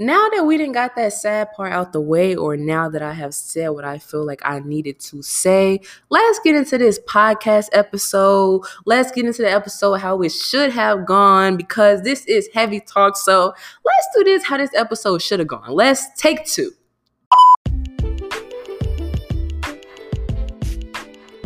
Now 0.03 0.29
that 0.29 0.47
we 0.47 0.57
didn't 0.57 0.73
got 0.73 0.95
that 0.95 1.13
sad 1.13 1.51
part 1.51 1.71
out 1.71 1.93
the 1.93 2.01
way, 2.01 2.35
or 2.35 2.57
now 2.57 2.89
that 2.89 3.03
I 3.03 3.13
have 3.13 3.35
said 3.35 3.69
what 3.69 3.85
I 3.85 3.99
feel 3.99 4.25
like 4.25 4.41
I 4.43 4.57
needed 4.57 4.99
to 5.01 5.21
say, 5.21 5.79
let's 6.09 6.39
get 6.39 6.55
into 6.55 6.79
this 6.79 6.99
podcast 7.07 7.69
episode. 7.71 8.63
Let's 8.87 9.11
get 9.11 9.27
into 9.27 9.43
the 9.43 9.51
episode 9.51 9.97
how 9.97 10.19
it 10.23 10.31
should 10.31 10.71
have 10.71 11.05
gone 11.05 11.55
because 11.55 12.01
this 12.01 12.25
is 12.25 12.49
heavy 12.51 12.79
talk. 12.79 13.15
So 13.15 13.53
let's 13.85 14.07
do 14.15 14.23
this 14.23 14.43
how 14.43 14.57
this 14.57 14.73
episode 14.73 15.21
should 15.21 15.37
have 15.37 15.47
gone. 15.47 15.69
Let's 15.69 16.07
take 16.19 16.47
two. 16.47 16.71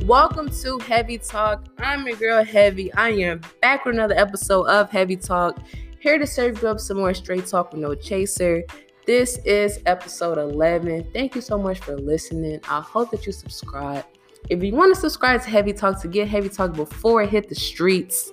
Welcome 0.03 0.49
to 0.61 0.79
Heavy 0.79 1.17
Talk. 1.17 1.65
I'm 1.79 2.07
your 2.07 2.15
girl 2.15 2.43
Heavy. 2.45 2.93
I 2.93 3.09
am 3.09 3.41
back 3.61 3.83
with 3.83 3.95
another 3.95 4.15
episode 4.15 4.67
of 4.67 4.89
Heavy 4.91 5.17
Talk. 5.17 5.59
Here 6.05 6.19
to 6.19 6.27
serve 6.27 6.61
you 6.61 6.67
up 6.67 6.79
some 6.79 6.97
more 6.97 7.15
straight 7.15 7.47
talk 7.47 7.71
with 7.71 7.81
no 7.81 7.95
chaser. 7.95 8.63
This 9.07 9.39
is 9.39 9.79
episode 9.87 10.37
11. 10.37 11.09
Thank 11.11 11.33
you 11.33 11.41
so 11.41 11.57
much 11.57 11.79
for 11.79 11.97
listening. 11.97 12.59
I 12.69 12.79
hope 12.79 13.09
that 13.09 13.25
you 13.25 13.31
subscribe. 13.31 14.05
If 14.51 14.63
you 14.63 14.71
want 14.75 14.93
to 14.93 15.01
subscribe 15.01 15.41
to 15.41 15.49
Heavy 15.49 15.73
Talk 15.73 15.99
to 16.03 16.07
get 16.07 16.27
Heavy 16.27 16.49
Talk 16.49 16.73
before 16.73 17.23
it 17.23 17.31
hit 17.31 17.49
the 17.49 17.55
streets, 17.55 18.31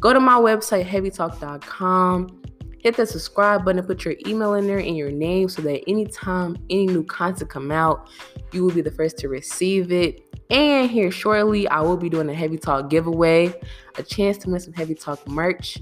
go 0.00 0.12
to 0.12 0.18
my 0.18 0.40
website, 0.40 0.86
heavytalk.com. 0.86 2.42
Hit 2.80 2.96
the 2.96 3.06
subscribe 3.06 3.64
button, 3.64 3.86
put 3.86 4.04
your 4.04 4.16
email 4.26 4.54
in 4.54 4.66
there 4.66 4.80
and 4.80 4.96
your 4.96 5.12
name 5.12 5.48
so 5.48 5.62
that 5.62 5.88
anytime 5.88 6.56
any 6.68 6.86
new 6.86 7.04
content 7.04 7.48
come 7.48 7.70
out, 7.70 8.10
you 8.50 8.64
will 8.64 8.74
be 8.74 8.82
the 8.82 8.90
first 8.90 9.18
to 9.18 9.28
receive 9.28 9.92
it. 9.92 10.20
And 10.50 10.90
here 10.90 11.12
shortly, 11.12 11.68
I 11.68 11.80
will 11.80 11.96
be 11.96 12.08
doing 12.08 12.28
a 12.28 12.34
Heavy 12.34 12.58
Talk 12.58 12.90
giveaway, 12.90 13.54
a 13.98 14.02
chance 14.02 14.36
to 14.38 14.50
win 14.50 14.58
some 14.58 14.72
Heavy 14.72 14.96
Talk 14.96 15.28
merch. 15.28 15.78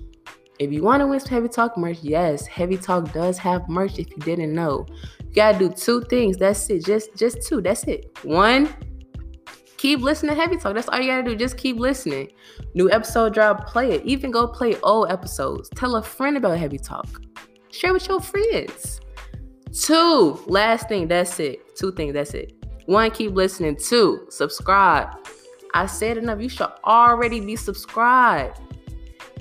If 0.62 0.72
you 0.72 0.82
want 0.82 1.00
to 1.00 1.08
win 1.08 1.18
some 1.18 1.30
Heavy 1.30 1.48
Talk 1.48 1.76
merch, 1.76 1.98
yes, 2.02 2.46
Heavy 2.46 2.76
Talk 2.76 3.12
does 3.12 3.36
have 3.38 3.68
merch 3.68 3.98
if 3.98 4.08
you 4.10 4.16
didn't 4.18 4.54
know. 4.54 4.86
You 5.18 5.34
gotta 5.34 5.58
do 5.58 5.68
two 5.68 6.02
things. 6.02 6.36
That's 6.36 6.70
it. 6.70 6.84
Just 6.84 7.16
just 7.16 7.42
two. 7.42 7.60
That's 7.60 7.82
it. 7.84 8.16
One, 8.22 8.68
keep 9.76 10.00
listening 10.00 10.36
to 10.36 10.40
Heavy 10.40 10.56
Talk. 10.56 10.74
That's 10.74 10.88
all 10.88 11.00
you 11.00 11.08
gotta 11.08 11.24
do. 11.24 11.34
Just 11.34 11.56
keep 11.56 11.78
listening. 11.78 12.30
New 12.74 12.88
episode 12.92 13.34
drop, 13.34 13.66
play 13.66 13.90
it. 13.90 14.04
Even 14.04 14.30
go 14.30 14.46
play 14.46 14.76
old 14.82 15.10
episodes. 15.10 15.68
Tell 15.70 15.96
a 15.96 16.02
friend 16.02 16.36
about 16.36 16.58
Heavy 16.58 16.78
Talk. 16.78 17.08
Share 17.72 17.92
with 17.92 18.06
your 18.06 18.20
friends. 18.20 19.00
Two, 19.72 20.38
last 20.46 20.88
thing, 20.88 21.08
that's 21.08 21.40
it. 21.40 21.74
Two 21.74 21.90
things, 21.90 22.12
that's 22.12 22.34
it. 22.34 22.52
One, 22.86 23.10
keep 23.10 23.32
listening. 23.32 23.76
Two, 23.76 24.26
subscribe. 24.28 25.08
I 25.74 25.86
said 25.86 26.18
enough. 26.18 26.40
You 26.40 26.48
should 26.48 26.70
already 26.84 27.40
be 27.40 27.56
subscribed. 27.56 28.60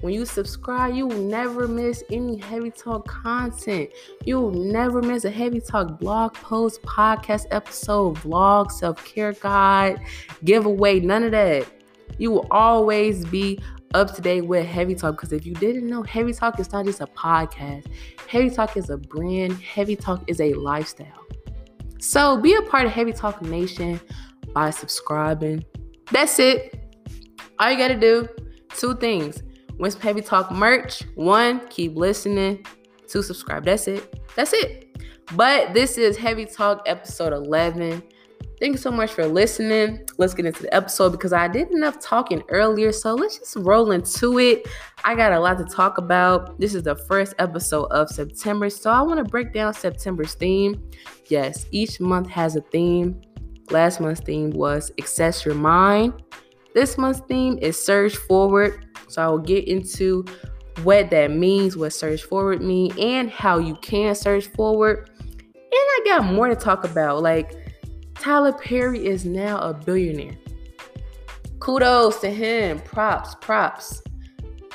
When 0.01 0.15
you 0.15 0.25
subscribe, 0.25 0.95
you 0.95 1.05
will 1.05 1.21
never 1.21 1.67
miss 1.67 2.03
any 2.11 2.37
Heavy 2.37 2.71
Talk 2.71 3.07
content. 3.07 3.91
You 4.25 4.39
will 4.39 4.51
never 4.51 4.99
miss 4.99 5.25
a 5.25 5.29
Heavy 5.29 5.61
Talk 5.61 5.99
blog 5.99 6.33
post, 6.33 6.81
podcast 6.81 7.45
episode, 7.51 8.17
vlog, 8.17 8.71
self 8.71 9.05
care 9.05 9.33
guide, 9.33 10.01
giveaway, 10.43 10.99
none 10.99 11.23
of 11.23 11.31
that. 11.31 11.67
You 12.17 12.31
will 12.31 12.47
always 12.49 13.25
be 13.25 13.59
up 13.93 14.15
to 14.15 14.21
date 14.23 14.41
with 14.41 14.65
Heavy 14.65 14.95
Talk 14.95 15.17
because 15.17 15.33
if 15.33 15.45
you 15.45 15.53
didn't 15.53 15.87
know, 15.87 16.01
Heavy 16.01 16.33
Talk 16.33 16.59
is 16.59 16.71
not 16.71 16.85
just 16.85 16.99
a 17.01 17.07
podcast, 17.07 17.85
Heavy 18.27 18.49
Talk 18.49 18.75
is 18.77 18.89
a 18.89 18.97
brand, 18.97 19.53
Heavy 19.53 19.95
Talk 19.95 20.23
is 20.27 20.41
a 20.41 20.55
lifestyle. 20.55 21.27
So 21.99 22.37
be 22.37 22.55
a 22.55 22.61
part 22.63 22.87
of 22.87 22.91
Heavy 22.91 23.13
Talk 23.13 23.43
Nation 23.43 24.01
by 24.51 24.71
subscribing. 24.71 25.63
That's 26.11 26.39
it. 26.39 26.91
All 27.59 27.69
you 27.69 27.77
got 27.77 27.89
to 27.89 27.99
do, 27.99 28.27
two 28.75 28.95
things 28.95 29.43
Wins 29.81 29.95
Heavy 29.95 30.21
Talk 30.21 30.51
merch. 30.51 31.01
One, 31.15 31.67
keep 31.69 31.95
listening. 31.95 32.63
Two, 33.07 33.23
subscribe. 33.23 33.65
That's 33.65 33.87
it. 33.87 34.21
That's 34.35 34.53
it. 34.53 34.95
But 35.35 35.73
this 35.73 35.97
is 35.97 36.15
Heavy 36.15 36.45
Talk 36.45 36.83
episode 36.85 37.33
11. 37.33 38.03
Thank 38.59 38.73
you 38.73 38.77
so 38.77 38.91
much 38.91 39.11
for 39.11 39.25
listening. 39.25 40.07
Let's 40.19 40.35
get 40.35 40.45
into 40.45 40.61
the 40.61 40.71
episode 40.71 41.09
because 41.09 41.33
I 41.33 41.47
did 41.47 41.71
enough 41.71 41.99
talking 41.99 42.43
earlier. 42.49 42.91
So 42.91 43.15
let's 43.15 43.39
just 43.39 43.55
roll 43.55 43.89
into 43.89 44.37
it. 44.37 44.67
I 45.03 45.15
got 45.15 45.31
a 45.31 45.39
lot 45.39 45.57
to 45.57 45.65
talk 45.65 45.97
about. 45.97 46.59
This 46.59 46.75
is 46.75 46.83
the 46.83 46.95
first 46.95 47.33
episode 47.39 47.85
of 47.85 48.07
September. 48.09 48.69
So 48.69 48.91
I 48.91 49.01
want 49.01 49.17
to 49.17 49.23
break 49.23 49.51
down 49.51 49.73
September's 49.73 50.35
theme. 50.35 50.91
Yes, 51.25 51.65
each 51.71 51.99
month 51.99 52.29
has 52.29 52.55
a 52.55 52.61
theme. 52.61 53.19
Last 53.71 53.99
month's 53.99 54.21
theme 54.21 54.51
was 54.51 54.91
Access 54.99 55.43
Your 55.43 55.55
Mind. 55.55 56.21
This 56.75 56.99
month's 56.99 57.21
theme 57.21 57.57
is 57.63 57.83
Surge 57.83 58.15
Forward. 58.15 58.85
So 59.11 59.21
I 59.21 59.27
will 59.27 59.39
get 59.39 59.67
into 59.67 60.25
what 60.83 61.09
that 61.11 61.31
means, 61.31 61.75
what 61.75 61.93
surge 61.93 62.23
forward 62.23 62.61
mean, 62.61 62.97
and 62.97 63.29
how 63.29 63.59
you 63.59 63.75
can 63.75 64.15
surge 64.15 64.47
forward. 64.47 65.09
And 65.53 65.73
I 65.73 66.01
got 66.05 66.31
more 66.33 66.47
to 66.47 66.55
talk 66.55 66.83
about. 66.83 67.21
Like 67.21 67.55
Tyler 68.15 68.53
Perry 68.53 69.05
is 69.05 69.25
now 69.25 69.59
a 69.59 69.73
billionaire. 69.73 70.37
Kudos 71.59 72.19
to 72.21 72.29
him. 72.29 72.79
Props, 72.79 73.35
props. 73.35 74.01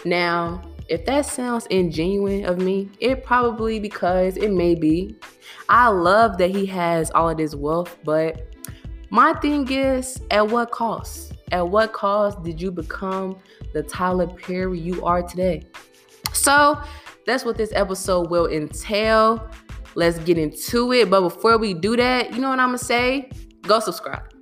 Now, 0.05 0.63
if 0.89 1.05
that 1.07 1.27
sounds 1.27 1.67
ingenuine 1.69 2.47
of 2.47 2.59
me, 2.59 2.91
it 3.01 3.25
probably 3.25 3.81
because 3.81 4.37
it 4.37 4.53
may 4.53 4.75
be. 4.75 5.17
I 5.69 5.89
love 5.89 6.39
that 6.39 6.51
he 6.51 6.65
has 6.67 7.11
all 7.11 7.31
of 7.31 7.39
this 7.39 7.55
wealth, 7.55 7.97
but 8.05 8.55
my 9.11 9.33
thing 9.35 9.71
is, 9.71 10.21
at 10.31 10.49
what 10.49 10.71
cost? 10.71 11.33
At 11.53 11.69
what 11.69 11.93
cost 11.93 12.43
did 12.43 12.61
you 12.61 12.73
become 12.73 13.39
the 13.73 13.83
Tyler 13.83 14.27
Perry 14.27 14.81
you 14.81 15.05
are 15.05 15.23
today? 15.23 15.63
So 16.33 16.81
that's 17.25 17.45
what 17.45 17.57
this 17.57 17.73
episode 17.73 18.31
will 18.31 18.47
entail. 18.49 19.49
Let's 19.95 20.19
get 20.19 20.39
into 20.39 20.93
it. 20.93 21.09
But 21.09 21.21
before 21.21 21.57
we 21.57 21.73
do 21.73 21.97
that, 21.97 22.35
you 22.35 22.41
know 22.41 22.51
what 22.51 22.59
I'm 22.59 22.69
gonna 22.69 22.79
say? 22.79 23.31
Go 23.63 23.79
subscribe. 23.79 24.33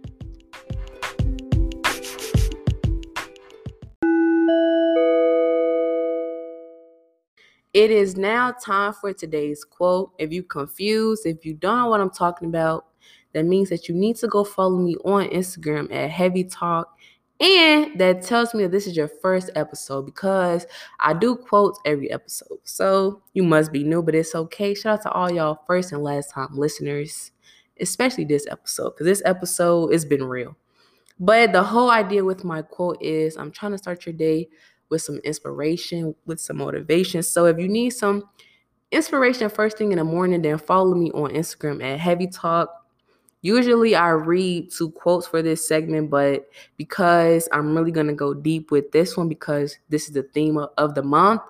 It 7.74 7.90
is 7.90 8.16
now 8.16 8.52
time 8.52 8.92
for 8.94 9.12
today's 9.12 9.64
quote. 9.64 10.12
If 10.18 10.32
you're 10.32 10.44
confused, 10.44 11.26
if 11.26 11.44
you 11.44 11.54
don't 11.54 11.76
know 11.76 11.88
what 11.88 12.00
I'm 12.00 12.10
talking 12.10 12.48
about, 12.48 12.86
that 13.34 13.44
means 13.44 13.68
that 13.68 13.88
you 13.88 13.94
need 13.94 14.16
to 14.16 14.28
go 14.28 14.44
follow 14.44 14.78
me 14.78 14.96
on 15.04 15.28
Instagram 15.28 15.92
at 15.92 16.10
Heavy 16.10 16.44
Talk 16.44 16.94
and 17.40 17.98
that 17.98 18.22
tells 18.22 18.54
me 18.54 18.62
that 18.62 18.72
this 18.72 18.86
is 18.86 18.96
your 18.96 19.08
first 19.08 19.50
episode 19.56 20.06
because 20.06 20.66
I 21.00 21.14
do 21.14 21.34
quotes 21.34 21.80
every 21.84 22.10
episode. 22.10 22.58
So 22.62 23.22
you 23.32 23.42
must 23.42 23.72
be 23.72 23.82
new, 23.82 24.02
but 24.02 24.14
it's 24.14 24.34
okay. 24.34 24.74
Shout 24.74 25.00
out 25.00 25.02
to 25.02 25.10
all 25.10 25.32
y'all 25.32 25.60
first 25.66 25.92
and 25.92 26.02
last 26.02 26.32
time 26.32 26.48
listeners, 26.52 27.32
especially 27.80 28.24
this 28.24 28.46
episode, 28.48 28.90
because 28.90 29.06
this 29.06 29.22
episode 29.24 29.92
has 29.92 30.04
been 30.04 30.24
real. 30.24 30.56
But 31.18 31.52
the 31.52 31.62
whole 31.62 31.90
idea 31.90 32.24
with 32.24 32.44
my 32.44 32.62
quote 32.62 33.02
is 33.02 33.36
I'm 33.36 33.50
trying 33.50 33.72
to 33.72 33.78
start 33.78 34.06
your 34.06 34.12
day 34.12 34.48
with 34.88 35.02
some 35.02 35.18
inspiration, 35.18 36.14
with 36.26 36.40
some 36.40 36.58
motivation. 36.58 37.22
So 37.24 37.46
if 37.46 37.58
you 37.58 37.68
need 37.68 37.90
some 37.90 38.24
inspiration 38.92 39.50
first 39.50 39.76
thing 39.76 39.90
in 39.90 39.98
the 39.98 40.04
morning, 40.04 40.42
then 40.42 40.56
follow 40.58 40.94
me 40.94 41.10
on 41.10 41.30
Instagram 41.30 41.82
at 41.82 41.98
Heavy 41.98 42.28
Talk 42.28 42.83
Usually 43.44 43.94
I 43.94 44.08
read 44.08 44.70
two 44.70 44.90
quotes 44.92 45.26
for 45.26 45.42
this 45.42 45.68
segment, 45.68 46.08
but 46.08 46.48
because 46.78 47.46
I'm 47.52 47.76
really 47.76 47.92
going 47.92 48.06
to 48.06 48.14
go 48.14 48.32
deep 48.32 48.70
with 48.70 48.90
this 48.90 49.18
one 49.18 49.28
because 49.28 49.76
this 49.90 50.08
is 50.08 50.14
the 50.14 50.22
theme 50.22 50.56
of 50.56 50.94
the 50.94 51.02
month, 51.02 51.42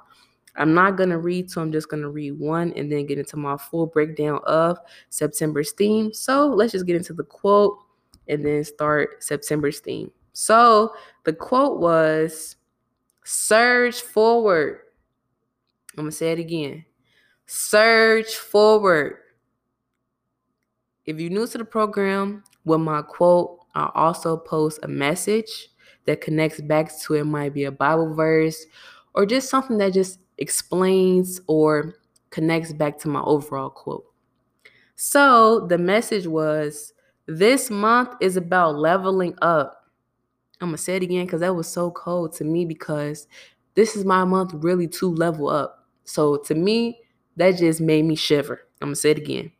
I'm 0.56 0.74
not 0.74 0.96
going 0.96 1.10
to 1.10 1.18
read 1.18 1.48
two. 1.48 1.60
I'm 1.60 1.70
just 1.70 1.88
going 1.88 2.02
to 2.02 2.08
read 2.08 2.32
one 2.32 2.72
and 2.72 2.90
then 2.90 3.06
get 3.06 3.20
into 3.20 3.36
my 3.36 3.56
full 3.56 3.86
breakdown 3.86 4.40
of 4.42 4.76
September's 5.10 5.70
theme. 5.70 6.12
So 6.12 6.48
let's 6.48 6.72
just 6.72 6.84
get 6.84 6.96
into 6.96 7.12
the 7.12 7.22
quote 7.22 7.78
and 8.26 8.44
then 8.44 8.64
start 8.64 9.22
September's 9.22 9.78
theme. 9.78 10.10
So 10.32 10.96
the 11.22 11.32
quote 11.32 11.78
was 11.78 12.56
Surge 13.22 14.00
forward. 14.00 14.80
I'm 15.96 16.06
going 16.06 16.10
to 16.10 16.16
say 16.16 16.32
it 16.32 16.40
again. 16.40 16.84
Surge 17.46 18.34
forward. 18.34 19.18
If 21.06 21.20
you're 21.20 21.30
new 21.30 21.46
to 21.46 21.58
the 21.58 21.64
program, 21.64 22.44
with 22.64 22.80
my 22.80 23.02
quote, 23.02 23.60
I 23.74 23.90
also 23.94 24.36
post 24.36 24.80
a 24.82 24.88
message 24.88 25.68
that 26.06 26.20
connects 26.20 26.60
back 26.60 26.90
to 27.02 27.14
it 27.14 27.24
might 27.24 27.52
be 27.52 27.64
a 27.64 27.72
Bible 27.72 28.14
verse 28.14 28.64
or 29.14 29.26
just 29.26 29.50
something 29.50 29.78
that 29.78 29.92
just 29.92 30.18
explains 30.38 31.40
or 31.46 31.96
connects 32.30 32.72
back 32.72 32.98
to 33.00 33.08
my 33.08 33.20
overall 33.22 33.70
quote. 33.70 34.06
So 34.96 35.66
the 35.66 35.78
message 35.78 36.26
was 36.26 36.92
this 37.26 37.70
month 37.70 38.10
is 38.20 38.36
about 38.36 38.76
leveling 38.76 39.34
up. 39.42 39.90
I'm 40.60 40.68
going 40.68 40.76
to 40.76 40.82
say 40.82 40.96
it 40.96 41.02
again 41.02 41.26
because 41.26 41.40
that 41.40 41.54
was 41.54 41.68
so 41.68 41.90
cold 41.90 42.32
to 42.36 42.44
me 42.44 42.64
because 42.64 43.26
this 43.74 43.96
is 43.96 44.04
my 44.04 44.24
month 44.24 44.52
really 44.54 44.88
to 44.88 45.10
level 45.10 45.48
up. 45.48 45.86
So 46.04 46.36
to 46.38 46.54
me, 46.54 47.00
that 47.36 47.58
just 47.58 47.80
made 47.80 48.04
me 48.04 48.14
shiver. 48.14 48.66
I'm 48.80 48.88
going 48.88 48.94
to 48.94 49.00
say 49.00 49.10
it 49.10 49.18
again. 49.18 49.52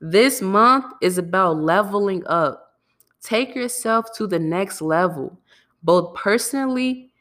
This 0.00 0.42
month 0.42 0.86
is 1.00 1.18
about 1.18 1.56
leveling 1.56 2.26
up. 2.26 2.74
Take 3.22 3.54
yourself 3.54 4.12
to 4.16 4.26
the 4.26 4.38
next 4.38 4.82
level, 4.82 5.38
both 5.82 6.14
personally 6.14 7.12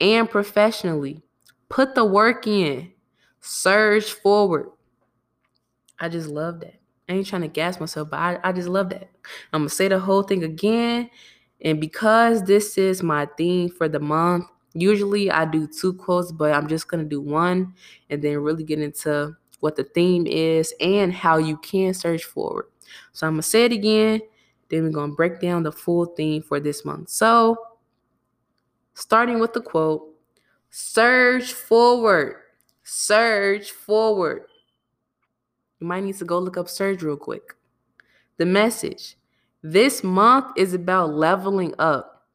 and 0.00 0.28
professionally. 0.28 1.22
Put 1.68 1.94
the 1.94 2.04
work 2.04 2.46
in, 2.46 2.92
surge 3.40 4.12
forward. 4.12 4.70
I 5.98 6.08
just 6.08 6.28
love 6.28 6.60
that. 6.60 6.74
I 7.08 7.12
ain't 7.12 7.26
trying 7.26 7.42
to 7.42 7.48
gas 7.48 7.78
myself, 7.78 8.10
but 8.10 8.18
I, 8.18 8.38
I 8.42 8.52
just 8.52 8.68
love 8.68 8.90
that. 8.90 9.10
I'm 9.52 9.62
going 9.62 9.68
to 9.68 9.74
say 9.74 9.88
the 9.88 9.98
whole 9.98 10.22
thing 10.22 10.42
again. 10.42 11.10
And 11.60 11.80
because 11.80 12.42
this 12.42 12.76
is 12.76 13.02
my 13.02 13.26
theme 13.38 13.70
for 13.70 13.88
the 13.88 14.00
month, 14.00 14.46
usually 14.74 15.30
I 15.30 15.44
do 15.44 15.66
two 15.66 15.94
quotes, 15.94 16.32
but 16.32 16.52
I'm 16.52 16.68
just 16.68 16.88
going 16.88 17.02
to 17.02 17.08
do 17.08 17.20
one 17.20 17.74
and 18.10 18.20
then 18.20 18.38
really 18.38 18.64
get 18.64 18.80
into 18.80 19.36
what 19.64 19.76
the 19.76 19.84
theme 19.84 20.26
is 20.26 20.74
and 20.78 21.10
how 21.10 21.38
you 21.38 21.56
can 21.56 21.94
surge 21.94 22.24
forward. 22.24 22.66
So 23.12 23.26
I'm 23.26 23.32
going 23.32 23.40
to 23.40 23.48
say 23.48 23.64
it 23.64 23.72
again. 23.72 24.20
Then 24.68 24.82
we're 24.82 24.90
going 24.90 25.08
to 25.08 25.16
break 25.16 25.40
down 25.40 25.62
the 25.62 25.72
full 25.72 26.04
theme 26.04 26.42
for 26.42 26.60
this 26.60 26.84
month. 26.84 27.08
So, 27.08 27.56
starting 28.92 29.38
with 29.38 29.54
the 29.54 29.62
quote 29.62 30.02
Surge 30.68 31.54
forward, 31.54 32.42
surge 32.82 33.70
forward. 33.70 34.42
You 35.80 35.86
might 35.86 36.04
need 36.04 36.16
to 36.16 36.26
go 36.26 36.38
look 36.38 36.58
up 36.58 36.68
surge 36.68 37.02
real 37.02 37.16
quick. 37.16 37.54
The 38.36 38.44
message 38.44 39.16
this 39.62 40.04
month 40.04 40.44
is 40.58 40.74
about 40.74 41.14
leveling 41.14 41.74
up. 41.78 42.26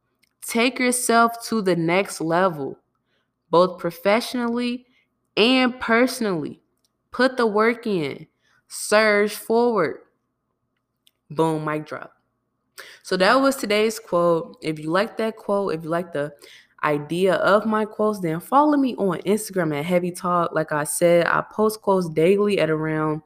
Take 0.41 0.79
yourself 0.79 1.45
to 1.45 1.61
the 1.61 1.75
next 1.75 2.21
level, 2.21 2.79
both 3.51 3.77
professionally 3.77 4.87
and 5.37 5.79
personally. 5.79 6.59
Put 7.11 7.37
the 7.37 7.47
work 7.47 7.87
in, 7.87 8.27
surge 8.67 9.33
forward. 9.33 10.01
Boom, 11.29 11.65
mic 11.65 11.85
drop. 11.85 12.13
So 13.03 13.17
that 13.17 13.35
was 13.35 13.55
today's 13.55 13.99
quote. 13.99 14.57
If 14.61 14.79
you 14.79 14.89
like 14.89 15.17
that 15.17 15.35
quote, 15.35 15.73
if 15.73 15.83
you 15.83 15.89
like 15.89 16.13
the 16.13 16.33
idea 16.83 17.35
of 17.35 17.65
my 17.65 17.85
quotes, 17.85 18.19
then 18.19 18.39
follow 18.39 18.77
me 18.77 18.95
on 18.95 19.19
Instagram 19.19 19.77
at 19.77 19.85
Heavy 19.85 20.11
Talk. 20.11 20.51
Like 20.53 20.71
I 20.71 20.83
said, 20.83 21.27
I 21.27 21.43
post 21.51 21.81
quotes 21.81 22.09
daily 22.09 22.59
at 22.59 22.69
around 22.69 23.21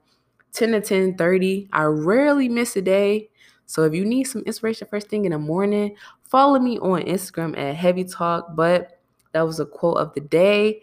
10 0.53 0.71
to 0.71 0.81
10 0.81 1.17
30. 1.17 1.69
I 1.71 1.83
rarely 1.83 2.49
miss 2.49 2.75
a 2.75 2.81
day. 2.81 3.29
So 3.65 3.83
if 3.83 3.93
you 3.93 4.05
need 4.05 4.25
some 4.25 4.43
inspiration 4.43 4.87
first 4.89 5.07
thing 5.07 5.25
in 5.25 5.31
the 5.31 5.39
morning, 5.39 5.95
follow 6.23 6.59
me 6.59 6.77
on 6.79 7.01
Instagram 7.03 7.57
at 7.57 7.75
Heavy 7.75 8.03
Talk. 8.03 8.55
But 8.55 8.99
that 9.31 9.41
was 9.41 9.59
a 9.59 9.65
quote 9.65 9.97
of 9.97 10.13
the 10.13 10.21
day. 10.21 10.81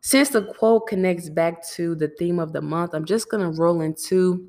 Since 0.00 0.30
the 0.30 0.42
quote 0.42 0.86
connects 0.86 1.28
back 1.28 1.66
to 1.74 1.94
the 1.94 2.08
theme 2.18 2.38
of 2.38 2.52
the 2.52 2.62
month, 2.62 2.94
I'm 2.94 3.04
just 3.04 3.30
gonna 3.30 3.50
roll 3.50 3.80
into 3.80 4.48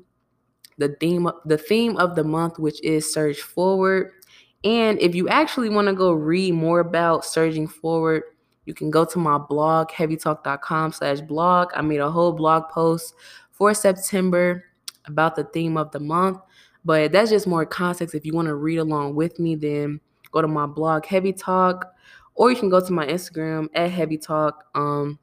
the 0.78 0.96
theme 1.00 1.30
the 1.44 1.58
theme 1.58 1.96
of 1.96 2.16
the 2.16 2.24
month, 2.24 2.58
which 2.58 2.82
is 2.82 3.12
surge 3.12 3.40
forward. 3.40 4.12
And 4.64 5.00
if 5.00 5.14
you 5.14 5.28
actually 5.28 5.68
want 5.68 5.88
to 5.88 5.94
go 5.94 6.12
read 6.12 6.54
more 6.54 6.80
about 6.80 7.24
surging 7.24 7.66
forward, 7.66 8.22
you 8.64 8.74
can 8.74 8.90
go 8.90 9.04
to 9.04 9.18
my 9.18 9.38
blog, 9.38 9.88
heavytalk.com 9.90 10.92
slash 10.92 11.20
blog. 11.20 11.70
I 11.74 11.82
made 11.82 12.00
a 12.00 12.10
whole 12.10 12.32
blog 12.32 12.68
post 12.68 13.14
for 13.50 13.74
September 13.74 14.64
about 15.06 15.34
the 15.34 15.44
theme 15.44 15.76
of 15.76 15.90
the 15.90 16.00
month. 16.00 16.38
But 16.84 17.12
that's 17.12 17.30
just 17.30 17.46
more 17.46 17.66
context. 17.66 18.14
If 18.14 18.24
you 18.24 18.32
want 18.32 18.46
to 18.46 18.54
read 18.54 18.78
along 18.78 19.14
with 19.14 19.38
me, 19.38 19.56
then 19.56 20.00
go 20.30 20.42
to 20.42 20.48
my 20.48 20.66
blog, 20.66 21.06
Heavy 21.06 21.32
Talk, 21.32 21.92
or 22.34 22.50
you 22.50 22.56
can 22.56 22.68
go 22.68 22.84
to 22.84 22.92
my 22.92 23.06
Instagram 23.06 23.68
at 23.74 23.90
Heavy 23.90 24.18
Talk. 24.18 24.64
Um, 24.74 25.18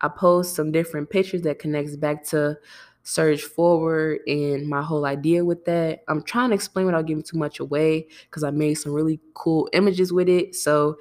I 0.00 0.08
post 0.08 0.54
some 0.54 0.72
different 0.72 1.10
pictures 1.10 1.42
that 1.42 1.58
connects 1.58 1.96
back 1.96 2.24
to 2.26 2.58
surge 3.02 3.42
forward 3.42 4.20
and 4.26 4.68
my 4.68 4.82
whole 4.82 5.06
idea 5.06 5.44
with 5.44 5.64
that. 5.64 6.04
I'm 6.08 6.22
trying 6.22 6.50
to 6.50 6.54
explain 6.54 6.86
without 6.86 7.06
giving 7.06 7.22
too 7.22 7.38
much 7.38 7.58
away 7.58 8.06
because 8.24 8.44
I 8.44 8.50
made 8.50 8.74
some 8.74 8.92
really 8.92 9.18
cool 9.34 9.68
images 9.72 10.12
with 10.12 10.28
it. 10.28 10.54
So 10.54 10.98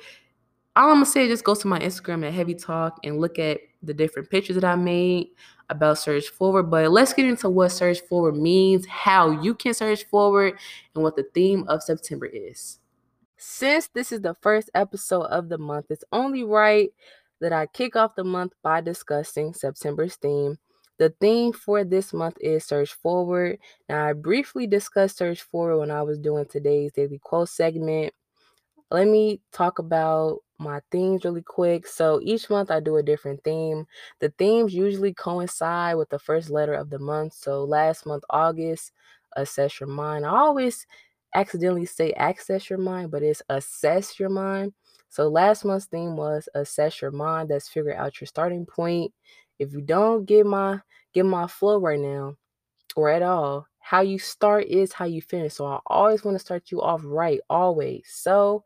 all 0.76 0.90
I'm 0.90 0.96
gonna 0.96 1.06
say 1.06 1.24
is 1.24 1.30
just 1.30 1.44
go 1.44 1.56
to 1.56 1.68
my 1.68 1.80
Instagram 1.80 2.26
at 2.26 2.34
Heavy 2.34 2.56
Talk 2.56 3.00
and 3.04 3.20
look 3.20 3.40
at 3.40 3.60
the 3.84 3.94
different 3.94 4.30
pictures 4.30 4.56
that 4.56 4.64
I 4.64 4.76
made 4.76 5.28
about 5.70 5.98
Surge 5.98 6.30
Forward. 6.30 6.70
But 6.70 6.92
let's 6.92 7.14
get 7.14 7.26
into 7.26 7.50
what 7.50 7.70
Surge 7.70 8.02
Forward 8.02 8.38
means, 8.38 8.86
how 8.88 9.32
you 9.42 9.54
can 9.54 9.74
surge 9.74 10.06
forward, 10.06 10.58
and 10.96 11.04
what 11.04 11.16
the 11.16 11.26
theme 11.34 11.66
of 11.68 11.84
September 11.84 12.28
is. 12.28 12.80
Since 13.38 13.90
this 13.90 14.12
is 14.12 14.22
the 14.22 14.36
first 14.42 14.70
episode 14.74 15.26
of 15.26 15.50
the 15.50 15.58
month, 15.58 15.88
it's 15.90 16.04
only 16.12 16.44
right 16.44 16.90
that 17.42 17.54
I 17.54 17.68
kick 17.68 17.96
off 17.96 18.16
the 18.16 18.24
month 18.24 18.54
by 18.64 18.82
discussing 18.82 19.54
September's 19.54 20.16
theme 20.16 20.58
the 20.98 21.14
theme 21.22 21.54
for 21.54 21.84
this 21.84 22.12
month 22.12 22.38
is 22.42 22.66
Surge 22.66 22.92
Forward. 22.92 23.60
Now, 23.88 24.08
I 24.08 24.14
briefly 24.14 24.66
discussed 24.66 25.18
Surge 25.18 25.42
Forward 25.42 25.78
when 25.78 25.92
I 25.92 26.02
was 26.02 26.18
doing 26.18 26.46
today's 26.46 26.92
daily 26.94 27.20
quote 27.20 27.50
segment. 27.50 28.14
Let 28.90 29.08
me 29.08 29.42
talk 29.52 29.80
about 29.80 30.40
my 30.60 30.82
themes 30.92 31.24
really 31.24 31.44
quick. 31.44 31.86
So 31.86 32.20
each 32.24 32.50
month 32.50 32.72
I 32.72 32.80
do 32.80 32.96
a 32.96 33.04
different 33.04 33.44
theme. 33.44 33.86
The 34.20 34.30
themes 34.40 34.74
usually 34.74 35.14
coincide 35.14 35.98
with 35.98 36.10
the 36.10 36.18
first 36.20 36.50
letter 36.50 36.74
of 36.74 36.90
the 36.90 37.00
month. 37.00 37.34
So 37.34 37.64
last 37.64 38.06
month, 38.08 38.24
August, 38.32 38.92
assess 39.36 39.80
your 39.80 39.90
mind. 39.90 40.26
I 40.26 40.30
always 40.30 40.88
accidentally 41.36 41.86
say 41.86 42.12
access 42.14 42.70
your 42.70 42.80
mind, 42.80 43.12
but 43.12 43.22
it's 43.22 43.44
assess 43.50 44.20
your 44.20 44.30
mind. 44.30 44.74
So 45.10 45.28
last 45.28 45.66
month's 45.66 45.86
theme 45.86 46.16
was 46.16 46.50
assess 46.56 47.02
your 47.02 47.12
mind. 47.12 47.50
That's 47.50 47.70
figure 47.70 47.96
out 47.96 48.20
your 48.22 48.28
starting 48.28 48.66
point. 48.66 49.14
If 49.60 49.74
you 49.74 49.82
don't 49.82 50.26
get 50.26 50.46
my 50.46 50.82
get 51.14 51.26
my 51.26 51.48
flow 51.48 51.80
right 51.80 52.00
now 52.00 52.36
or 52.96 53.10
at 53.10 53.22
all, 53.24 53.68
how 53.80 54.02
you 54.02 54.20
start 54.20 54.66
is 54.66 54.94
how 54.94 55.06
you 55.06 55.22
finish. 55.22 55.56
So 55.56 55.66
I 55.66 55.80
always 55.88 56.24
want 56.24 56.36
to 56.36 56.40
start 56.40 56.72
you 56.72 56.82
off 56.82 57.02
right, 57.06 57.40
always. 57.50 58.08
So 58.10 58.64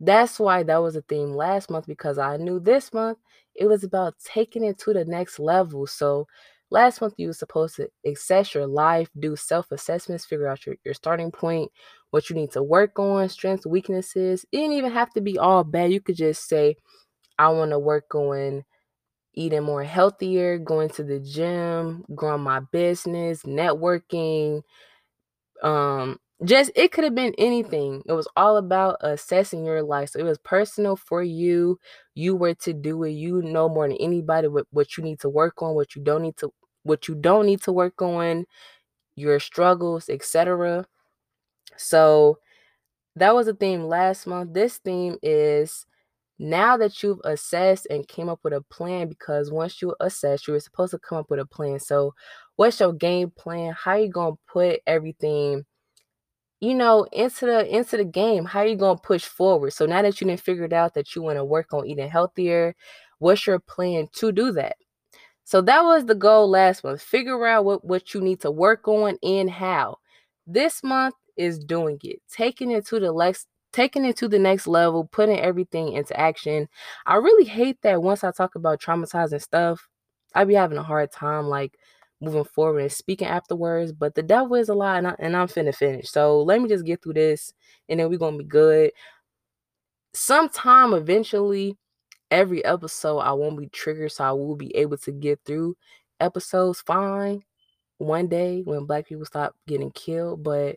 that's 0.00 0.38
why 0.38 0.62
that 0.62 0.76
was 0.78 0.96
a 0.96 1.02
theme 1.02 1.30
last 1.34 1.70
month 1.70 1.86
because 1.86 2.18
I 2.18 2.36
knew 2.36 2.60
this 2.60 2.92
month 2.92 3.18
it 3.54 3.66
was 3.66 3.84
about 3.84 4.14
taking 4.22 4.64
it 4.64 4.78
to 4.80 4.92
the 4.92 5.04
next 5.06 5.38
level. 5.38 5.86
So 5.86 6.26
last 6.70 7.00
month 7.00 7.14
you 7.16 7.28
were 7.28 7.32
supposed 7.32 7.76
to 7.76 7.88
assess 8.04 8.54
your 8.54 8.66
life, 8.66 9.08
do 9.18 9.36
self-assessments, 9.36 10.26
figure 10.26 10.48
out 10.48 10.66
your, 10.66 10.76
your 10.84 10.94
starting 10.94 11.30
point, 11.30 11.70
what 12.10 12.28
you 12.28 12.36
need 12.36 12.52
to 12.52 12.62
work 12.62 12.98
on, 12.98 13.28
strengths, 13.28 13.66
weaknesses. 13.66 14.44
It 14.52 14.58
didn't 14.58 14.76
even 14.76 14.92
have 14.92 15.10
to 15.14 15.20
be 15.20 15.38
all 15.38 15.64
bad. 15.64 15.92
You 15.92 16.00
could 16.00 16.16
just 16.16 16.48
say, 16.48 16.76
I 17.38 17.48
want 17.50 17.70
to 17.72 17.78
work 17.78 18.14
on 18.14 18.64
eating 19.34 19.62
more 19.62 19.84
healthier, 19.84 20.58
going 20.58 20.88
to 20.90 21.04
the 21.04 21.20
gym, 21.20 22.04
growing 22.14 22.42
my 22.42 22.60
business, 22.72 23.42
networking. 23.42 24.62
Um, 25.62 26.18
just 26.44 26.70
it 26.74 26.92
could 26.92 27.04
have 27.04 27.14
been 27.14 27.34
anything. 27.38 28.02
It 28.06 28.12
was 28.12 28.28
all 28.36 28.56
about 28.56 28.96
assessing 29.00 29.64
your 29.64 29.82
life. 29.82 30.10
So 30.10 30.20
it 30.20 30.24
was 30.24 30.38
personal 30.38 30.96
for 30.96 31.22
you. 31.22 31.78
You 32.16 32.36
were 32.36 32.54
to 32.56 32.74
do 32.74 33.04
it. 33.04 33.12
You 33.12 33.42
know 33.42 33.68
more 33.68 33.88
than 33.88 33.98
anybody 33.98 34.48
what, 34.48 34.66
what 34.72 34.96
you 34.98 35.04
need 35.04 35.20
to 35.20 35.30
work 35.30 35.62
on, 35.62 35.76
what 35.76 35.96
you 35.96 36.02
don't 36.02 36.22
need 36.22 36.38
to 36.38 36.52
what 36.84 37.08
you 37.08 37.16
don't 37.16 37.46
need 37.46 37.62
to 37.62 37.72
work 37.72 38.02
on, 38.02 38.46
your 39.16 39.40
struggles, 39.40 40.08
etc. 40.08 40.86
So 41.76 42.38
that 43.16 43.34
was 43.34 43.48
a 43.48 43.54
theme 43.54 43.84
last 43.84 44.26
month. 44.26 44.54
This 44.54 44.78
theme 44.78 45.18
is 45.22 45.86
now 46.38 46.76
that 46.76 47.02
you've 47.02 47.20
assessed 47.24 47.86
and 47.90 48.08
came 48.08 48.28
up 48.28 48.40
with 48.44 48.52
a 48.52 48.62
plan 48.62 49.08
because 49.08 49.50
once 49.50 49.80
you 49.82 49.94
assess 50.00 50.46
you 50.46 50.54
were 50.54 50.60
supposed 50.60 50.92
to 50.92 50.98
come 50.98 51.18
up 51.18 51.30
with 51.30 51.40
a 51.40 51.46
plan 51.46 51.80
so 51.80 52.14
what's 52.56 52.80
your 52.80 52.92
game 52.92 53.30
plan 53.30 53.72
how 53.72 53.92
are 53.92 54.00
you 54.00 54.12
to 54.12 54.38
put 54.46 54.80
everything 54.86 55.64
you 56.60 56.74
know 56.74 57.06
into 57.12 57.46
the 57.46 57.76
into 57.76 57.96
the 57.98 58.04
game 58.04 58.44
how 58.44 58.60
are 58.60 58.66
you 58.66 58.76
to 58.76 59.02
push 59.02 59.24
forward? 59.24 59.72
So 59.72 59.86
now 59.86 60.02
that 60.02 60.20
you 60.20 60.26
didn't 60.26 60.40
figure 60.40 60.64
it 60.64 60.72
out 60.72 60.94
that 60.94 61.14
you 61.14 61.22
want 61.22 61.36
to 61.38 61.44
work 61.44 61.72
on 61.72 61.86
eating 61.86 62.08
healthier 62.08 62.74
what's 63.18 63.46
your 63.46 63.58
plan 63.58 64.08
to 64.14 64.32
do 64.32 64.52
that? 64.52 64.76
So 65.44 65.60
that 65.62 65.82
was 65.84 66.06
the 66.06 66.14
goal 66.14 66.50
last 66.50 66.84
month 66.84 67.02
figure 67.02 67.46
out 67.46 67.64
what 67.64 67.84
what 67.84 68.14
you 68.14 68.20
need 68.20 68.40
to 68.42 68.50
work 68.50 68.88
on 68.88 69.18
and 69.22 69.50
how. 69.50 69.98
This 70.46 70.82
month 70.82 71.14
is 71.36 71.58
doing 71.58 71.98
it 72.04 72.20
taking 72.32 72.70
it 72.70 72.86
to 72.88 73.00
the 73.00 73.12
next 73.12 73.46
taking 73.72 74.04
it 74.06 74.16
to 74.16 74.28
the 74.28 74.38
next 74.38 74.66
level, 74.66 75.04
putting 75.12 75.38
everything 75.38 75.92
into 75.92 76.18
action. 76.18 76.68
I 77.06 77.16
really 77.16 77.44
hate 77.44 77.78
that 77.82 78.02
once 78.02 78.24
I 78.24 78.30
talk 78.32 78.54
about 78.54 78.80
traumatizing 78.80 79.42
stuff, 79.42 79.88
I 80.34 80.44
be 80.44 80.54
having 80.54 80.78
a 80.78 80.82
hard 80.82 81.12
time 81.12 81.46
like 81.46 81.78
moving 82.20 82.44
forward 82.44 82.80
and 82.80 82.92
speaking 82.92 83.28
afterwards. 83.28 83.92
But 83.92 84.14
the 84.14 84.22
devil 84.22 84.54
is 84.56 84.68
a 84.68 84.74
lie, 84.74 84.98
and, 84.98 85.08
I, 85.08 85.16
and 85.18 85.36
I'm 85.36 85.48
finna 85.48 85.74
finish. 85.74 86.10
So 86.10 86.42
let 86.42 86.60
me 86.60 86.68
just 86.68 86.86
get 86.86 87.02
through 87.02 87.14
this, 87.14 87.52
and 87.88 88.00
then 88.00 88.08
we're 88.08 88.18
gonna 88.18 88.38
be 88.38 88.44
good. 88.44 88.92
Sometime 90.14 90.94
eventually, 90.94 91.76
every 92.30 92.64
episode 92.64 93.18
I 93.18 93.32
won't 93.32 93.58
be 93.58 93.68
triggered, 93.68 94.12
so 94.12 94.24
I 94.24 94.32
will 94.32 94.56
be 94.56 94.74
able 94.76 94.98
to 94.98 95.12
get 95.12 95.40
through 95.44 95.76
episodes 96.20 96.80
fine 96.80 97.42
one 97.98 98.28
day 98.28 98.62
when 98.64 98.86
black 98.86 99.06
people 99.06 99.24
stop 99.24 99.54
getting 99.66 99.90
killed, 99.90 100.42
but 100.42 100.76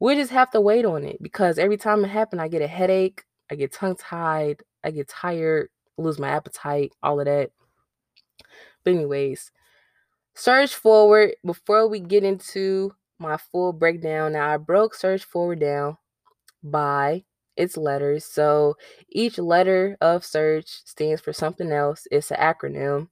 we 0.00 0.14
just 0.14 0.30
have 0.30 0.50
to 0.50 0.60
wait 0.60 0.84
on 0.84 1.04
it 1.04 1.22
because 1.22 1.58
every 1.58 1.76
time 1.76 2.04
it 2.04 2.08
happens, 2.08 2.40
I 2.40 2.48
get 2.48 2.62
a 2.62 2.66
headache, 2.66 3.22
I 3.50 3.54
get 3.54 3.72
tongue 3.72 3.96
tied, 3.96 4.62
I 4.82 4.90
get 4.90 5.08
tired, 5.08 5.68
lose 5.98 6.18
my 6.18 6.28
appetite, 6.30 6.92
all 7.02 7.20
of 7.20 7.26
that. 7.26 7.50
But, 8.82 8.94
anyways, 8.94 9.52
Surge 10.34 10.74
Forward, 10.74 11.34
before 11.44 11.88
we 11.88 12.00
get 12.00 12.24
into 12.24 12.94
my 13.18 13.36
full 13.36 13.72
breakdown, 13.72 14.32
now 14.32 14.48
I 14.54 14.56
broke 14.56 14.94
Surge 14.94 15.24
Forward 15.24 15.60
down 15.60 15.98
by 16.62 17.24
its 17.56 17.76
letters. 17.76 18.24
So 18.24 18.76
each 19.10 19.38
letter 19.38 19.96
of 20.00 20.24
Surge 20.24 20.68
stands 20.68 21.20
for 21.20 21.32
something 21.32 21.70
else, 21.70 22.06
it's 22.10 22.30
an 22.30 22.38
acronym. 22.38 23.08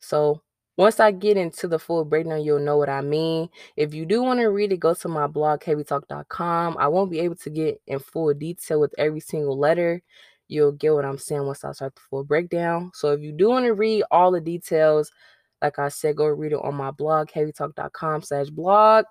So 0.00 0.42
once 0.76 0.98
I 0.98 1.10
get 1.10 1.36
into 1.36 1.68
the 1.68 1.78
full 1.78 2.04
breakdown, 2.04 2.42
you'll 2.42 2.58
know 2.58 2.78
what 2.78 2.88
I 2.88 3.02
mean. 3.02 3.50
If 3.76 3.92
you 3.92 4.06
do 4.06 4.22
want 4.22 4.40
to 4.40 4.46
read 4.46 4.72
it, 4.72 4.80
go 4.80 4.94
to 4.94 5.08
my 5.08 5.26
blog, 5.26 5.60
heavytalk.com. 5.60 6.76
I 6.78 6.88
won't 6.88 7.10
be 7.10 7.20
able 7.20 7.36
to 7.36 7.50
get 7.50 7.80
in 7.86 7.98
full 7.98 8.32
detail 8.32 8.80
with 8.80 8.94
every 8.96 9.20
single 9.20 9.58
letter. 9.58 10.02
You'll 10.48 10.72
get 10.72 10.94
what 10.94 11.04
I'm 11.04 11.18
saying 11.18 11.44
once 11.44 11.64
I 11.64 11.72
start 11.72 11.94
the 11.94 12.00
full 12.08 12.24
breakdown. 12.24 12.92
So 12.94 13.12
if 13.12 13.20
you 13.20 13.30
do 13.30 13.50
want 13.50 13.66
to 13.66 13.74
read 13.74 14.04
all 14.10 14.32
the 14.32 14.40
details, 14.40 15.12
like 15.62 15.78
I 15.78 15.88
said, 15.88 16.16
go 16.16 16.26
read 16.26 16.52
it 16.52 16.60
on 16.62 16.74
my 16.74 16.90
blog, 16.90 17.28
heavytalk.com 17.28 18.22
slash 18.22 18.48
blog. 18.48 19.04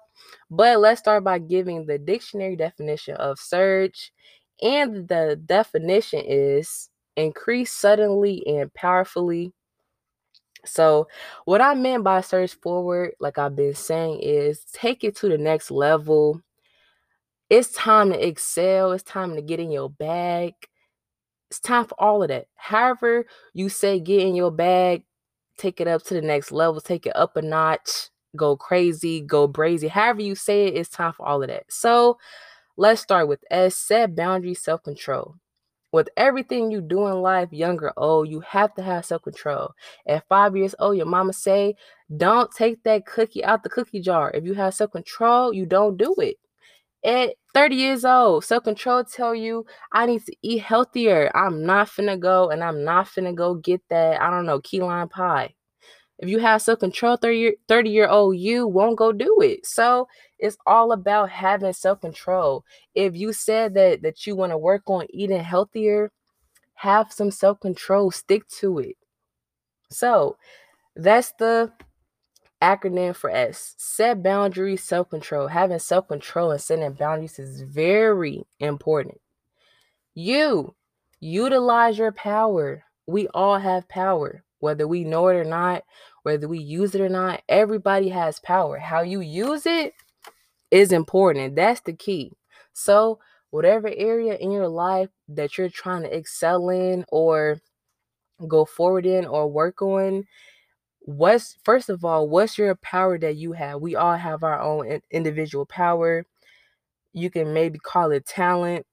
But 0.49 0.79
let's 0.79 0.99
start 0.99 1.23
by 1.23 1.39
giving 1.39 1.85
the 1.85 1.97
dictionary 1.97 2.55
definition 2.55 3.15
of 3.15 3.39
surge. 3.39 4.11
And 4.61 5.07
the 5.07 5.39
definition 5.45 6.21
is 6.25 6.89
increase 7.15 7.71
suddenly 7.71 8.45
and 8.47 8.73
powerfully 8.73 9.53
so, 10.65 11.07
what 11.45 11.61
I 11.61 11.73
meant 11.73 12.03
by 12.03 12.21
surge 12.21 12.53
forward, 12.53 13.13
like 13.19 13.37
I've 13.37 13.55
been 13.55 13.75
saying, 13.75 14.19
is 14.21 14.63
take 14.73 15.03
it 15.03 15.15
to 15.17 15.29
the 15.29 15.37
next 15.37 15.71
level. 15.71 16.41
It's 17.49 17.71
time 17.71 18.11
to 18.11 18.27
excel. 18.27 18.91
It's 18.91 19.03
time 19.03 19.35
to 19.35 19.41
get 19.41 19.59
in 19.59 19.71
your 19.71 19.89
bag. 19.89 20.53
It's 21.49 21.59
time 21.59 21.85
for 21.85 21.99
all 21.99 22.21
of 22.21 22.29
that. 22.29 22.47
However, 22.55 23.25
you 23.53 23.69
say 23.69 23.99
get 23.99 24.21
in 24.21 24.35
your 24.35 24.51
bag, 24.51 25.03
take 25.59 25.81
it 25.81 25.87
up 25.87 26.03
to 26.05 26.13
the 26.15 26.21
next 26.21 26.51
level, 26.51 26.81
take 26.81 27.05
it 27.05 27.15
up 27.15 27.37
a 27.37 27.41
notch, 27.41 28.09
go 28.35 28.55
crazy, 28.57 29.21
go 29.21 29.47
brazy. 29.47 29.89
However, 29.89 30.21
you 30.21 30.35
say 30.35 30.67
it, 30.67 30.75
it's 30.75 30.89
time 30.89 31.13
for 31.13 31.27
all 31.27 31.41
of 31.43 31.49
that. 31.49 31.65
So, 31.69 32.17
let's 32.77 33.01
start 33.01 33.27
with 33.27 33.43
S 33.51 33.75
set 33.77 34.15
boundaries, 34.15 34.61
self 34.63 34.83
control 34.83 35.35
with 35.91 36.09
everything 36.17 36.71
you 36.71 36.81
do 36.81 37.07
in 37.07 37.21
life, 37.21 37.49
young 37.51 37.79
or 37.81 37.93
old, 37.97 38.29
you 38.29 38.41
have 38.41 38.73
to 38.75 38.83
have 38.83 39.05
self 39.05 39.23
control. 39.23 39.71
At 40.07 40.27
five 40.29 40.55
years 40.55 40.75
old, 40.79 40.97
your 40.97 41.05
mama 41.07 41.33
say, 41.33 41.75
"Don't 42.15 42.51
take 42.51 42.83
that 42.83 43.05
cookie 43.05 43.43
out 43.43 43.63
the 43.63 43.69
cookie 43.69 44.01
jar." 44.01 44.31
If 44.33 44.45
you 44.45 44.53
have 44.55 44.75
self 44.75 44.91
control, 44.91 45.53
you 45.53 45.65
don't 45.65 45.97
do 45.97 46.13
it. 46.19 46.37
At 47.03 47.35
30 47.53 47.75
years 47.75 48.03
old, 48.05 48.43
self 48.45 48.63
control 48.63 49.03
tell 49.03 49.33
you, 49.35 49.65
"I 49.91 50.05
need 50.05 50.25
to 50.25 50.35
eat 50.41 50.59
healthier. 50.63 51.31
I'm 51.35 51.65
not 51.65 51.87
finna 51.87 52.19
go 52.19 52.49
and 52.49 52.63
I'm 52.63 52.83
not 52.83 53.07
finna 53.07 53.33
go 53.35 53.55
get 53.55 53.81
that. 53.89 54.21
I 54.21 54.29
don't 54.29 54.45
know 54.45 54.59
key 54.61 54.81
lime 54.81 55.09
pie." 55.09 55.55
If 56.19 56.29
you 56.29 56.39
have 56.39 56.61
self 56.61 56.79
control, 56.79 57.17
30 57.17 57.37
year, 57.39 57.55
30 57.67 57.89
year 57.91 58.07
old 58.09 58.37
you 58.37 58.67
won't 58.67 58.97
go 58.97 59.11
do 59.13 59.41
it. 59.41 59.65
So 59.65 60.07
it's 60.39 60.57
all 60.67 60.91
about 60.93 61.29
having 61.29 61.73
self 61.73 62.01
control. 62.01 62.65
If 62.95 63.15
you 63.15 63.33
said 63.33 63.73
that 63.75 64.01
that 64.03 64.27
you 64.27 64.35
want 64.35 64.51
to 64.51 64.57
work 64.57 64.83
on 64.87 65.07
eating 65.11 65.41
healthier, 65.43 66.11
have 66.75 67.13
some 67.13 67.31
self 67.31 67.59
control, 67.61 68.11
stick 68.11 68.47
to 68.59 68.79
it. 68.79 68.97
So 69.91 70.37
that's 70.95 71.33
the 71.39 71.71
acronym 72.61 73.15
for 73.15 73.29
S. 73.29 73.75
Set 73.77 74.21
boundaries, 74.23 74.83
self 74.83 75.09
control. 75.09 75.47
Having 75.47 75.79
self 75.79 76.07
control 76.07 76.51
and 76.51 76.61
setting 76.61 76.93
boundaries 76.93 77.39
is 77.39 77.61
very 77.61 78.43
important. 78.59 79.19
You 80.15 80.75
utilize 81.19 81.97
your 81.97 82.11
power. 82.11 82.83
We 83.07 83.27
all 83.29 83.59
have 83.59 83.89
power 83.89 84.43
whether 84.59 84.87
we 84.87 85.03
know 85.03 85.27
it 85.29 85.35
or 85.35 85.43
not, 85.43 85.83
whether 86.23 86.47
we 86.47 86.59
use 86.59 86.93
it 86.93 87.01
or 87.01 87.09
not, 87.09 87.41
everybody 87.49 88.09
has 88.09 88.39
power. 88.39 88.77
How 88.77 89.01
you 89.01 89.21
use 89.21 89.65
it 89.65 89.93
is 90.69 90.91
important. 90.91 91.55
That's 91.55 91.81
the 91.81 91.93
key. 91.93 92.33
So, 92.73 93.19
whatever 93.51 93.87
area 93.87 94.35
in 94.35 94.51
your 94.51 94.67
life 94.67 95.09
that 95.29 95.57
you're 95.57 95.69
trying 95.69 96.03
to 96.03 96.15
excel 96.15 96.69
in 96.69 97.05
or 97.09 97.59
go 98.47 98.65
forward 98.65 99.05
in 99.05 99.25
or 99.25 99.47
work 99.49 99.81
on, 99.81 100.25
what's 101.09 101.57
first 101.63 101.89
of 101.89 102.05
all, 102.05 102.29
what's 102.29 102.57
your 102.57 102.75
power 102.75 103.17
that 103.17 103.35
you 103.35 103.53
have? 103.53 103.81
We 103.81 103.95
all 103.95 104.15
have 104.15 104.43
our 104.43 104.59
own 104.59 105.01
individual 105.09 105.65
power. 105.65 106.23
You 107.13 107.31
can 107.31 107.51
maybe 107.51 107.79
call 107.79 108.11
it 108.11 108.27
talent. 108.27 108.85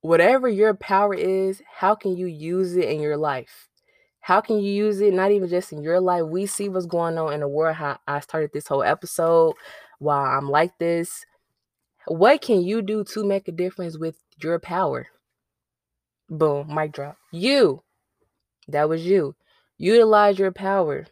Whatever 0.00 0.48
your 0.48 0.72
power 0.74 1.12
is, 1.12 1.60
how 1.70 1.94
can 1.94 2.16
you 2.16 2.26
use 2.26 2.76
it 2.76 2.88
in 2.88 3.00
your 3.00 3.18
life? 3.18 3.68
How 4.20 4.40
can 4.40 4.58
you 4.58 4.72
use 4.72 5.00
it? 5.00 5.12
Not 5.12 5.32
even 5.32 5.48
just 5.48 5.72
in 5.72 5.82
your 5.82 6.00
life. 6.00 6.24
We 6.24 6.46
see 6.46 6.70
what's 6.70 6.86
going 6.86 7.18
on 7.18 7.34
in 7.34 7.40
the 7.40 7.48
world. 7.48 7.76
How 7.76 7.98
I 8.06 8.20
started 8.20 8.50
this 8.54 8.68
whole 8.68 8.82
episode 8.82 9.54
while 9.98 10.24
I'm 10.24 10.48
like 10.48 10.78
this. 10.78 11.26
What 12.06 12.40
can 12.40 12.62
you 12.62 12.80
do 12.80 13.04
to 13.04 13.24
make 13.24 13.48
a 13.48 13.52
difference 13.52 13.98
with 13.98 14.16
your 14.42 14.58
power? 14.58 15.08
Boom, 16.30 16.74
mic 16.74 16.92
drop. 16.92 17.18
You. 17.32 17.82
That 18.68 18.88
was 18.88 19.04
you. 19.04 19.34
Utilize 19.78 20.38
your 20.38 20.52
power. 20.52 21.06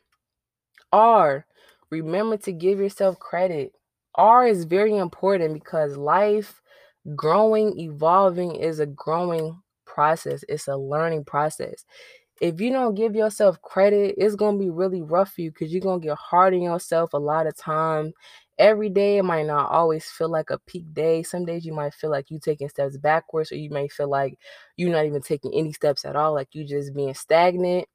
R. 0.93 1.47
Remember 1.91 2.37
to 2.39 2.53
give 2.53 2.79
yourself 2.81 3.19
credit. 3.19 3.73
R 4.17 4.47
is 4.47 4.65
very 4.65 4.97
important 4.97 5.55
because 5.55 5.97
life, 5.97 6.61
growing, 7.15 7.79
evolving 7.79 8.57
is 8.57 8.81
a 8.81 8.87
growing 8.87 9.61
process. 9.85 10.45
It's 10.49 10.69
a 10.69 10.77
learning 10.77 11.25
process 11.25 11.85
if 12.41 12.61
you 12.61 12.71
don't 12.71 12.95
give 12.95 13.15
yourself 13.15 13.61
credit, 13.63 14.15
it's 14.19 14.37
gonna 14.37 14.59
be 14.59 14.71
really 14.71 15.03
rough 15.03 15.33
for 15.33 15.41
you 15.43 15.51
because 15.51 15.73
you're 15.73 15.81
gonna 15.81 16.01
get 16.01 16.19
hard 16.19 16.55
on 16.55 16.63
yourself 16.63 17.13
a 17.15 17.19
lot 17.19 17.47
of 17.47 17.57
time. 17.57 18.13
Every 18.59 18.89
day 18.91 19.19
it 19.19 19.23
might 19.25 19.47
not 19.47 19.71
always 19.71 20.07
feel 20.07 20.31
like 20.31 20.51
a 20.51 20.59
peak 20.67 20.93
day. 20.95 21.23
Some 21.23 21.45
days 21.45 21.65
you 21.65 21.73
might 21.73 21.95
feel 21.95 22.11
like 22.11 22.31
you're 22.31 22.41
taking 22.41 22.69
steps 22.69 22.97
backwards, 22.99 23.53
or 23.53 23.57
you 23.57 23.71
may 23.71 23.89
feel 23.89 24.09
like 24.11 24.39
you're 24.77 24.91
not 24.91 25.07
even 25.07 25.23
taking 25.23 25.55
any 25.55 25.73
steps 25.73 26.05
at 26.05 26.17
all, 26.17 26.35
like 26.35 26.49
you're 26.53 26.67
just 26.67 26.95
being 26.95 27.15
stagnant 27.15 27.87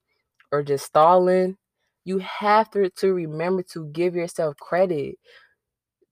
or 0.51 0.63
just 0.63 0.85
stalling. 0.85 1.57
You 2.05 2.19
have 2.19 2.69
to, 2.71 2.89
to 2.89 3.13
remember 3.13 3.63
to 3.73 3.87
give 3.91 4.15
yourself 4.15 4.55
credit. 4.57 5.17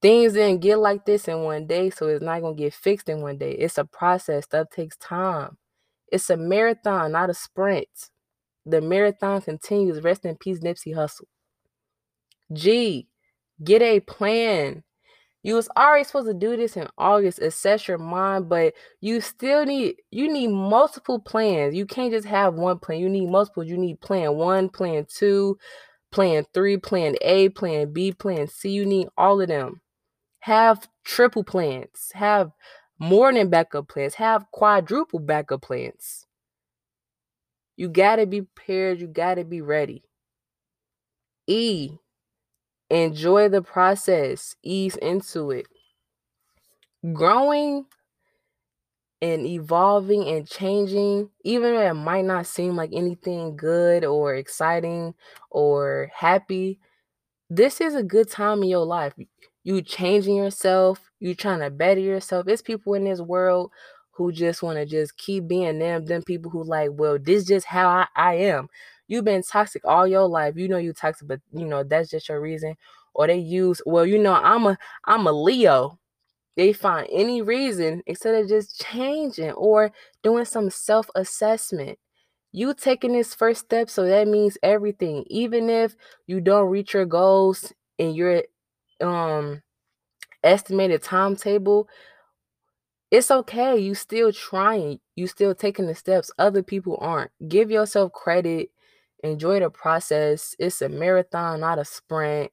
Things 0.02 0.34
didn't 0.34 0.62
get 0.62 0.78
like 0.80 1.06
this 1.06 1.28
in 1.28 1.44
one 1.44 1.68
day, 1.68 1.90
so 1.90 2.08
it's 2.08 2.24
not 2.24 2.42
gonna 2.42 2.56
get 2.56 2.74
fixed 2.74 3.10
in 3.10 3.22
one 3.22 3.38
day. 3.38 3.52
It's 3.52 3.78
a 3.78 3.86
process. 3.86 4.46
Stuff 4.46 4.70
takes 4.72 4.98
time. 4.98 5.58
It's 6.12 6.30
a 6.30 6.38
marathon, 6.38 7.12
not 7.14 7.30
a 7.30 7.34
sprint. 7.34 7.90
The 8.66 8.82
marathon 8.82 9.42
continues. 9.42 10.02
Rest 10.04 10.26
in 10.26 10.38
peace, 10.38 10.60
Nipsey 10.60 10.96
Hussle. 10.96 11.26
G, 12.54 13.08
get 13.64 13.82
a 13.82 14.00
plan. 14.02 14.84
You 15.42 15.56
was 15.56 15.70
already 15.78 16.04
supposed 16.04 16.28
to 16.28 16.34
do 16.34 16.58
this 16.58 16.76
in 16.76 16.88
August, 16.98 17.40
assess 17.40 17.88
your 17.88 17.98
mind, 17.98 18.50
but 18.50 18.74
you 19.00 19.22
still 19.22 19.66
need 19.66 19.96
you 20.12 20.32
need 20.32 20.48
multiple 20.48 21.20
plans. 21.20 21.76
You 21.76 21.86
can't 21.86 22.12
just 22.12 22.28
have 22.28 22.56
one 22.56 22.80
plan. 22.80 23.00
You 23.00 23.10
need 23.10 23.30
multiple. 23.30 23.64
You 23.64 23.78
need 23.78 24.02
plan 24.02 24.36
one, 24.36 24.68
plan 24.68 25.06
two, 25.08 25.58
plan 26.12 26.46
three, 26.54 26.78
plan 26.78 27.16
A, 27.22 27.50
plan 27.50 27.94
B, 27.94 28.12
plan 28.12 28.48
C. 28.48 28.70
You 28.70 28.86
need 28.86 29.08
all 29.18 29.40
of 29.40 29.48
them. 29.48 29.82
Have 30.42 30.88
triple 31.06 31.44
plans. 31.46 32.12
Have 32.14 32.52
more 33.00 33.32
than 33.32 33.50
backup 33.50 33.88
plans. 33.88 34.16
Have 34.16 34.46
quadruple 34.52 35.20
backup 35.20 35.62
plans. 35.62 36.26
You 37.78 37.88
got 37.88 38.18
to 38.18 38.26
be 38.26 38.42
prepared. 38.42 39.00
You 39.00 39.08
got 39.08 39.36
to 39.36 39.46
be 39.46 39.62
ready. 39.62 40.04
E, 41.48 41.98
enjoy 42.90 43.50
the 43.50 43.62
process, 43.62 44.56
ease 44.64 44.96
into 44.98 45.52
it. 45.52 45.68
Growing 47.14 47.86
and 49.22 49.46
evolving 49.46 50.28
and 50.28 50.48
changing, 50.48 51.30
even 51.44 51.74
if 51.74 51.92
it 51.92 51.94
might 51.94 52.26
not 52.26 52.48
seem 52.48 52.76
like 52.76 52.92
anything 52.94 53.56
good 53.58 54.06
or 54.06 54.36
exciting 54.36 55.14
or 55.50 56.10
happy, 56.14 56.80
this 57.50 57.82
is 57.82 57.96
a 57.96 58.04
good 58.04 58.30
time 58.30 58.64
in 58.64 58.70
your 58.70 58.86
life. 58.86 59.14
You 59.64 59.82
changing 59.82 60.36
yourself, 60.36 61.12
You 61.20 61.36
trying 61.36 61.60
to 61.60 61.70
better 61.70 62.00
yourself. 62.00 62.48
It's 62.48 62.62
people 62.62 62.94
in 62.94 63.04
this 63.04 63.22
world 63.22 63.72
who 64.12 64.32
just 64.32 64.64
want 64.64 64.78
to 64.78 64.86
just 64.86 65.18
keep 65.18 65.48
being 65.48 65.80
them. 65.80 66.06
Them 66.06 66.24
people 66.24 66.52
who 66.52 66.64
like, 66.64 66.90
well, 66.94 67.18
this 67.20 67.46
just 67.46 67.66
how 67.66 67.88
I, 67.88 68.08
I 68.16 68.36
am. 68.36 68.70
You've 69.10 69.26
been 69.26 69.44
toxic 69.44 69.84
all 69.86 70.08
your 70.08 70.28
life. 70.28 70.56
You 70.58 70.70
know 70.70 70.78
you 70.80 70.94
toxic, 70.94 71.28
but 71.28 71.42
you 71.54 71.66
know 71.66 71.84
that's 71.84 72.12
just 72.12 72.30
your 72.30 72.42
reason. 72.42 72.78
Or 73.16 73.28
they 73.28 73.40
use, 73.40 73.82
well, 73.86 74.06
you 74.08 74.20
know, 74.20 74.36
I'm 74.36 74.66
a 74.68 74.78
I'm 75.06 75.28
a 75.28 75.34
Leo. 75.34 76.00
They 76.58 76.74
find 76.74 77.08
any 77.12 77.42
reason 77.42 78.04
instead 78.08 78.36
of 78.36 78.50
just 78.50 78.82
changing 78.82 79.52
or 79.54 79.92
doing 80.24 80.46
some 80.46 80.70
self-assessment. 80.70 82.00
You 82.52 82.74
taking 82.76 83.14
this 83.14 83.34
first 83.36 83.62
step, 83.66 83.90
so 83.90 84.06
that 84.06 84.28
means 84.28 84.58
everything. 84.64 85.26
Even 85.30 85.70
if 85.70 85.96
you 86.28 86.42
don't 86.42 86.70
reach 86.70 86.94
your 86.94 87.06
goals 87.06 87.74
in 88.00 88.16
your 88.16 88.44
um 89.02 89.62
estimated 90.44 91.04
timetable, 91.04 91.90
it's 93.12 93.32
okay. 93.32 93.78
You 93.78 93.96
still 93.96 94.32
trying. 94.32 95.00
You 95.16 95.28
still 95.28 95.56
taking 95.56 95.88
the 95.88 95.96
steps. 95.96 96.32
Other 96.38 96.62
people 96.64 96.98
aren't. 97.02 97.32
Give 97.48 97.72
yourself 97.72 98.12
credit. 98.14 98.70
Enjoy 99.24 99.60
the 99.60 99.70
process. 99.70 100.56
It's 100.60 100.82
a 100.82 100.90
marathon, 100.90 101.60
not 101.62 101.80
a 101.80 101.86
sprint. 101.86 102.52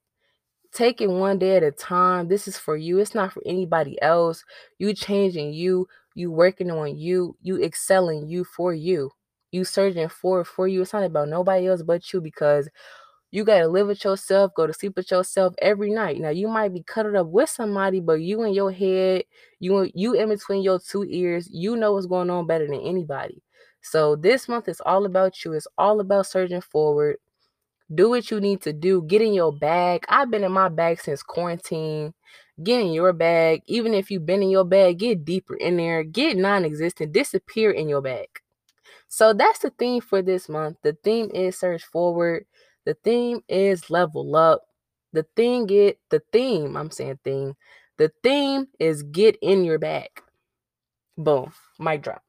Take 0.73 1.01
it 1.01 1.09
one 1.09 1.39
day 1.39 1.57
at 1.57 1.63
a 1.63 1.71
time. 1.73 2.29
This 2.29 2.49
is 2.49 2.59
for 2.59 2.77
you. 2.77 2.99
It's 2.99 3.15
not 3.15 3.33
for 3.33 3.43
anybody 3.47 4.01
else. 4.03 4.45
You 4.79 4.95
changing 4.95 5.55
you. 5.55 5.89
You 6.15 6.31
working 6.31 6.71
on 6.71 6.97
you. 6.99 7.37
You 7.43 7.63
excelling 7.63 8.29
you 8.29 8.45
for 8.45 8.75
you. 8.75 9.11
You 9.53 9.65
searching 9.65 10.09
for 10.09 10.45
for 10.45 10.69
you. 10.69 10.83
It's 10.83 10.93
not 10.93 11.05
about 11.05 11.29
nobody 11.29 11.69
else 11.69 11.83
but 11.83 12.13
you 12.13 12.21
because 12.21 12.69
you 13.33 13.45
got 13.45 13.59
to 13.59 13.69
live 13.69 13.89
with 13.89 14.05
yourself, 14.05 14.53
go 14.55 14.67
to 14.67 14.73
sleep 14.73 14.97
with 14.97 15.11
yourself 15.11 15.55
every 15.61 15.91
night. 15.91 16.21
Now 16.21 16.31
you 16.31 16.49
might 16.49 16.73
be 16.73 16.83
cut 16.83 17.15
up 17.15 17.27
with 17.29 17.51
somebody, 17.51 18.01
but 18.01 18.15
you 18.15 18.43
in 18.45 18.55
your 18.55 18.73
head, 18.73 19.25
you 19.61 19.91
you 19.95 20.15
in 20.15 20.29
between 20.31 20.63
your 20.63 20.79
two 20.79 21.05
ears, 21.05 21.49
you 21.51 21.77
know 21.77 21.93
what's 21.95 22.07
going 22.07 22.31
on 22.31 22.47
better 22.47 22.67
than 22.67 22.81
anybody. 22.81 23.43
So 23.87 24.17
this 24.17 24.49
month 24.49 24.67
is 24.69 24.81
all 24.85 25.05
about 25.07 25.45
you. 25.45 25.53
It's 25.53 25.69
all 25.79 26.01
about 26.01 26.27
surging 26.27 26.61
forward. 26.61 27.19
Do 27.95 28.11
what 28.11 28.33
you 28.33 28.41
need 28.41 28.61
to 28.63 28.73
do. 28.73 29.03
Get 29.03 29.23
in 29.23 29.33
your 29.33 29.53
bag. 29.53 30.05
I've 30.09 30.29
been 30.29 30.43
in 30.43 30.51
my 30.51 30.69
bag 30.69 31.01
since 31.01 31.23
quarantine. 31.23 32.13
Get 32.61 32.81
in 32.81 32.93
your 32.93 33.13
bag. 33.13 33.63
Even 33.67 33.95
if 33.95 34.11
you've 34.11 34.27
been 34.27 34.43
in 34.43 34.51
your 34.51 34.65
bag, 34.65 34.99
get 34.99 35.25
deeper 35.25 35.55
in 35.55 35.77
there. 35.77 36.03
Get 36.03 36.37
non-existent. 36.37 37.13
Disappear 37.13 37.71
in 37.71 37.89
your 37.89 38.01
bag. 38.01 38.27
So 39.07 39.33
that's 39.33 39.61
the 39.61 39.71
theme 39.71 40.01
for 40.01 40.21
this 40.21 40.49
month. 40.49 40.79
The 40.83 40.97
theme 41.05 41.31
is 41.33 41.57
surge 41.57 41.85
forward. 41.85 42.45
The 42.87 42.95
theme 43.05 43.45
is 43.49 43.89
level 43.89 44.35
up. 44.35 44.63
The 45.13 45.27
thing 45.37 45.67
get 45.67 46.01
the 46.11 46.23
theme, 46.33 46.77
I'm 46.77 46.91
saying 46.91 47.21
theme. 47.23 47.55
The 47.99 48.11
theme 48.25 48.67
is 48.81 49.05
get 49.05 49.37
in 49.41 49.65
your 49.65 49.79
bag. 49.79 50.09
Boom. 51.17 51.53
Mic 51.79 52.03
drop. 52.03 52.26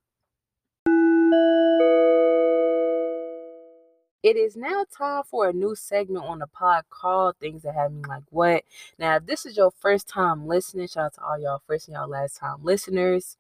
It 4.24 4.36
is 4.36 4.58
now 4.58 4.84
time 4.96 5.24
for 5.30 5.48
a 5.48 5.54
new 5.54 5.76
segment 5.76 6.26
on 6.26 6.40
the 6.40 6.48
pod 6.48 6.86
called 6.90 7.36
Things 7.40 7.62
That 7.62 7.76
Have 7.76 7.92
Me 7.92 8.02
Like 8.08 8.24
What. 8.32 8.64
Now, 8.98 9.18
if 9.18 9.26
this 9.28 9.46
is 9.46 9.56
your 9.56 9.72
first 9.72 10.08
time 10.08 10.48
listening, 10.48 10.88
shout 10.88 11.06
out 11.06 11.14
to 11.14 11.22
all 11.24 11.40
y'all 11.40 11.62
first 11.68 11.88
and 11.88 11.96
y'all 11.96 12.10
last 12.10 12.38
time 12.38 12.58
listeners. 12.64 13.38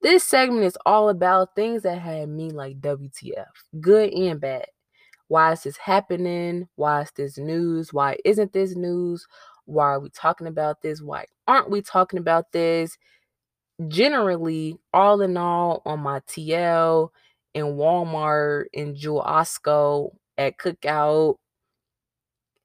This 0.00 0.22
segment 0.22 0.64
is 0.64 0.78
all 0.86 1.08
about 1.08 1.56
things 1.56 1.82
that 1.82 1.98
had 1.98 2.28
me 2.28 2.50
like 2.50 2.80
WTF, 2.80 3.46
good 3.80 4.12
and 4.12 4.40
bad. 4.40 4.66
Why 5.26 5.52
is 5.52 5.64
this 5.64 5.76
happening? 5.76 6.68
Why 6.76 7.02
is 7.02 7.10
this 7.10 7.36
news? 7.36 7.92
Why 7.92 8.16
isn't 8.24 8.52
this 8.52 8.76
news? 8.76 9.26
Why 9.64 9.86
are 9.86 10.00
we 10.00 10.10
talking 10.10 10.46
about 10.46 10.80
this? 10.80 11.02
Why 11.02 11.24
aren't 11.48 11.70
we 11.70 11.82
talking 11.82 12.20
about 12.20 12.52
this? 12.52 12.96
Generally, 13.88 14.78
all 14.94 15.20
in 15.20 15.36
all, 15.36 15.82
on 15.84 16.00
my 16.00 16.20
TL, 16.20 17.10
in 17.58 17.76
Walmart, 17.76 18.66
in 18.72 18.94
Jewel 18.94 19.22
Osco, 19.26 20.10
at 20.36 20.58
Cookout, 20.58 21.36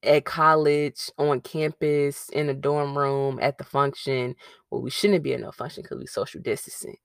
at 0.03 0.25
college, 0.25 1.09
on 1.17 1.41
campus, 1.41 2.29
in 2.29 2.49
a 2.49 2.53
dorm 2.53 2.97
room, 2.97 3.39
at 3.41 3.57
the 3.57 3.63
function. 3.63 4.35
Well, 4.69 4.81
we 4.81 4.89
shouldn't 4.89 5.23
be 5.23 5.33
in 5.33 5.41
no 5.41 5.51
function 5.51 5.83
because 5.83 5.99
we 5.99 6.05
social 6.05 6.41
distancing. 6.41 6.97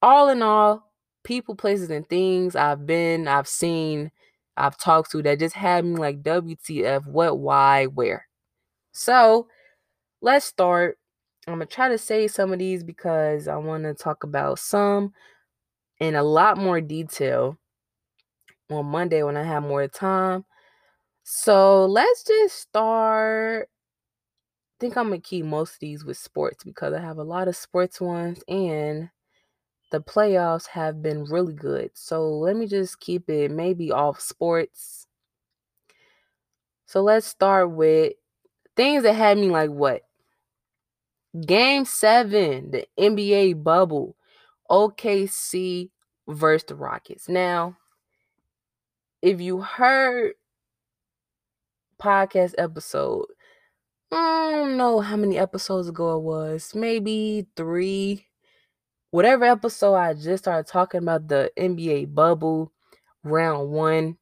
All 0.00 0.28
in 0.28 0.42
all, 0.42 0.90
people, 1.24 1.54
places, 1.54 1.90
and 1.90 2.08
things 2.08 2.56
I've 2.56 2.86
been, 2.86 3.28
I've 3.28 3.48
seen, 3.48 4.10
I've 4.56 4.76
talked 4.78 5.10
to 5.12 5.22
that 5.22 5.38
just 5.38 5.54
had 5.54 5.84
me 5.84 5.96
like 5.96 6.22
WTF, 6.22 7.06
what, 7.06 7.38
why, 7.38 7.86
where. 7.86 8.26
So 8.92 9.48
let's 10.20 10.46
start. 10.46 10.98
I'm 11.46 11.54
gonna 11.54 11.66
try 11.66 11.88
to 11.88 11.98
say 11.98 12.28
some 12.28 12.52
of 12.52 12.58
these 12.60 12.84
because 12.84 13.48
I 13.48 13.56
want 13.56 13.84
to 13.84 13.94
talk 13.94 14.22
about 14.22 14.58
some 14.60 15.12
in 16.02 16.16
a 16.16 16.22
lot 16.24 16.58
more 16.58 16.80
detail 16.80 17.56
on 18.68 18.86
Monday 18.86 19.22
when 19.22 19.36
I 19.36 19.44
have 19.44 19.62
more 19.62 19.86
time. 19.86 20.44
So 21.22 21.86
let's 21.86 22.24
just 22.24 22.58
start. 22.58 23.68
I 23.70 24.76
think 24.80 24.96
I'm 24.96 25.06
gonna 25.10 25.20
keep 25.20 25.44
most 25.44 25.74
of 25.74 25.78
these 25.78 26.04
with 26.04 26.16
sports 26.16 26.64
because 26.64 26.92
I 26.92 27.00
have 27.00 27.18
a 27.18 27.22
lot 27.22 27.46
of 27.46 27.54
sports 27.54 28.00
ones 28.00 28.42
and 28.48 29.10
the 29.92 30.00
playoffs 30.00 30.66
have 30.66 31.02
been 31.02 31.22
really 31.22 31.52
good. 31.52 31.92
So 31.94 32.28
let 32.28 32.56
me 32.56 32.66
just 32.66 32.98
keep 32.98 33.30
it 33.30 33.52
maybe 33.52 33.92
off 33.92 34.20
sports. 34.20 35.06
So 36.86 37.00
let's 37.00 37.28
start 37.28 37.70
with 37.70 38.14
things 38.74 39.04
that 39.04 39.12
had 39.14 39.38
me 39.38 39.50
like 39.50 39.70
what? 39.70 40.02
Game 41.46 41.84
seven, 41.84 42.72
the 42.72 42.86
NBA 42.98 43.62
bubble, 43.62 44.16
OKC 44.72 45.90
versus 46.26 46.66
the 46.66 46.74
Rockets. 46.74 47.28
Now, 47.28 47.76
if 49.20 49.40
you 49.40 49.60
heard 49.60 50.32
podcast 52.00 52.54
episode, 52.58 53.26
I 54.10 54.50
don't 54.50 54.76
know 54.76 55.00
how 55.00 55.16
many 55.16 55.38
episodes 55.38 55.88
ago 55.88 56.16
it 56.16 56.22
was, 56.22 56.74
maybe 56.74 57.46
three, 57.56 58.26
whatever 59.10 59.44
episode 59.44 59.94
I 59.94 60.14
just 60.14 60.44
started 60.44 60.66
talking 60.66 61.02
about 61.02 61.28
the 61.28 61.52
NBA 61.58 62.14
bubble 62.14 62.72
round 63.22 63.70
one. 63.70 64.16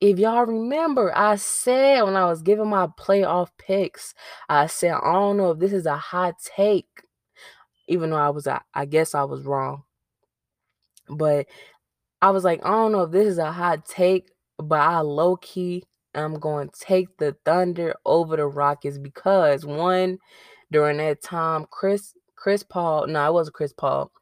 If 0.00 0.18
y'all 0.18 0.46
remember, 0.46 1.16
I 1.16 1.36
said 1.36 2.02
when 2.02 2.16
I 2.16 2.24
was 2.24 2.40
giving 2.40 2.68
my 2.68 2.86
playoff 2.86 3.50
picks, 3.58 4.14
I 4.48 4.66
said, 4.66 4.92
I 4.92 5.12
don't 5.12 5.36
know 5.36 5.50
if 5.50 5.58
this 5.58 5.72
is 5.72 5.86
a 5.86 5.96
hot 5.96 6.36
take, 6.56 7.02
even 7.90 8.10
though 8.10 8.16
I 8.16 8.30
was, 8.30 8.46
I 8.46 8.84
guess 8.86 9.14
I 9.14 9.24
was 9.24 9.42
wrong. 9.42 9.82
But 11.08 11.48
I 12.22 12.30
was 12.30 12.44
like, 12.44 12.64
I 12.64 12.70
don't 12.70 12.92
know 12.92 13.02
if 13.02 13.10
this 13.10 13.26
is 13.26 13.38
a 13.38 13.50
hot 13.50 13.84
take, 13.84 14.30
but 14.58 14.78
I 14.80 15.00
low 15.00 15.36
key 15.36 15.84
am 16.14 16.34
going 16.34 16.68
to 16.68 16.80
take 16.80 17.16
the 17.18 17.36
Thunder 17.44 17.96
over 18.06 18.36
the 18.36 18.46
Rockets 18.46 18.96
because 18.96 19.66
one, 19.66 20.18
during 20.70 20.98
that 20.98 21.20
time, 21.20 21.66
Chris 21.70 22.14
Chris 22.36 22.62
Paul, 22.62 23.08
no, 23.08 23.26
it 23.26 23.32
wasn't 23.32 23.56
Chris 23.56 23.72
Paul. 23.72 24.12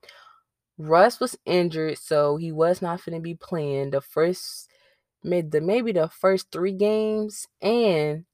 Russ 0.79 1.21
was 1.21 1.37
injured, 1.45 1.99
so 1.99 2.37
he 2.37 2.53
was 2.53 2.81
not 2.81 3.05
going 3.05 3.19
to 3.19 3.23
be 3.23 3.35
playing 3.35 3.91
the 3.91 4.01
first, 4.01 4.71
mid 5.23 5.51
the 5.51 5.61
maybe 5.61 5.93
the 5.93 6.09
first 6.09 6.51
three 6.51 6.73
games, 6.73 7.47
and 7.61 8.25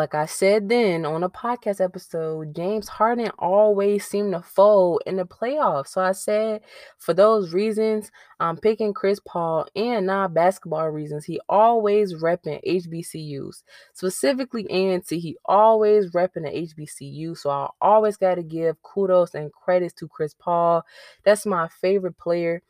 like 0.00 0.14
I 0.14 0.24
said 0.24 0.70
then 0.70 1.04
on 1.04 1.22
a 1.22 1.28
podcast 1.28 1.78
episode, 1.78 2.56
James 2.56 2.88
Harden 2.88 3.30
always 3.38 4.06
seemed 4.06 4.32
to 4.32 4.40
fold 4.40 5.02
in 5.04 5.16
the 5.16 5.26
playoffs. 5.26 5.88
So 5.88 6.00
I 6.00 6.12
said 6.12 6.62
for 6.96 7.12
those 7.12 7.52
reasons, 7.52 8.10
I'm 8.40 8.56
picking 8.56 8.94
Chris 8.94 9.20
Paul 9.22 9.66
and 9.76 10.06
not 10.06 10.32
basketball 10.32 10.88
reasons. 10.88 11.26
He 11.26 11.38
always 11.50 12.14
repping 12.14 12.66
HBCUs, 12.66 13.62
specifically 13.92 14.66
A&T. 14.70 15.18
He 15.18 15.36
always 15.44 16.10
repping 16.12 16.44
the 16.44 16.66
HBCU. 16.74 17.36
So 17.36 17.50
I 17.50 17.68
always 17.82 18.16
got 18.16 18.36
to 18.36 18.42
give 18.42 18.82
kudos 18.82 19.34
and 19.34 19.52
credits 19.52 19.92
to 19.96 20.08
Chris 20.08 20.32
Paul. 20.32 20.82
That's 21.24 21.44
my 21.44 21.68
favorite 21.68 22.16
player. 22.16 22.62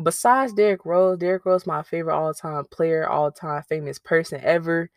Besides 0.00 0.52
Derrick 0.52 0.84
Rose, 0.84 1.18
Derrick 1.18 1.44
Rose 1.44 1.66
my 1.66 1.82
favorite 1.82 2.14
all-time 2.14 2.66
player, 2.66 3.08
all-time 3.08 3.64
famous 3.68 3.98
person 3.98 4.40
ever. 4.44 4.88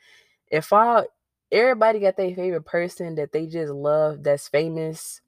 If 0.52 0.72
I 0.72 1.06
everybody 1.54 2.00
got 2.00 2.18
their 2.18 2.36
favorite 2.36 2.66
person 2.66 3.16
that 3.16 3.32
they 3.32 3.46
just 3.46 3.72
love 3.72 4.24
that's 4.24 4.48
famous. 4.50 5.22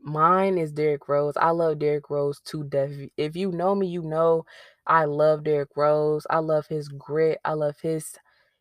Mine 0.00 0.58
is 0.58 0.72
Derrick 0.72 1.08
Rose. 1.08 1.34
I 1.36 1.50
love 1.50 1.78
Derrick 1.78 2.10
Rose 2.10 2.40
to 2.46 2.64
death. 2.64 2.90
If 3.16 3.36
you 3.36 3.52
know 3.52 3.74
me, 3.74 3.86
you 3.86 4.02
know 4.02 4.44
I 4.86 5.06
love 5.06 5.44
Derrick 5.44 5.70
Rose. 5.76 6.26
I 6.28 6.38
love 6.38 6.66
his 6.66 6.88
grit. 6.88 7.38
I 7.44 7.54
love 7.54 7.76
his 7.80 8.14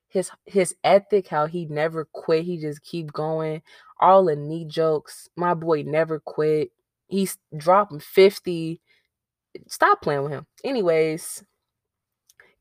his 0.07 0.30
his 0.45 0.76
ethic, 0.84 1.28
how 1.28 1.47
he 1.47 1.66
never 1.66 2.07
quit. 2.14 2.45
He 2.45 2.57
just 2.57 2.84
keep 2.84 3.11
going. 3.11 3.61
All 3.99 4.24
the 4.26 4.36
knee 4.36 4.66
jokes. 4.66 5.28
My 5.36 5.53
boy 5.53 5.84
never 5.84 6.20
quit. 6.20 6.72
He's 7.07 7.38
dropping 7.57 7.99
50. 7.99 8.80
Stop 9.68 10.01
playing 10.01 10.24
with 10.24 10.32
him. 10.32 10.45
Anyways, 10.64 11.43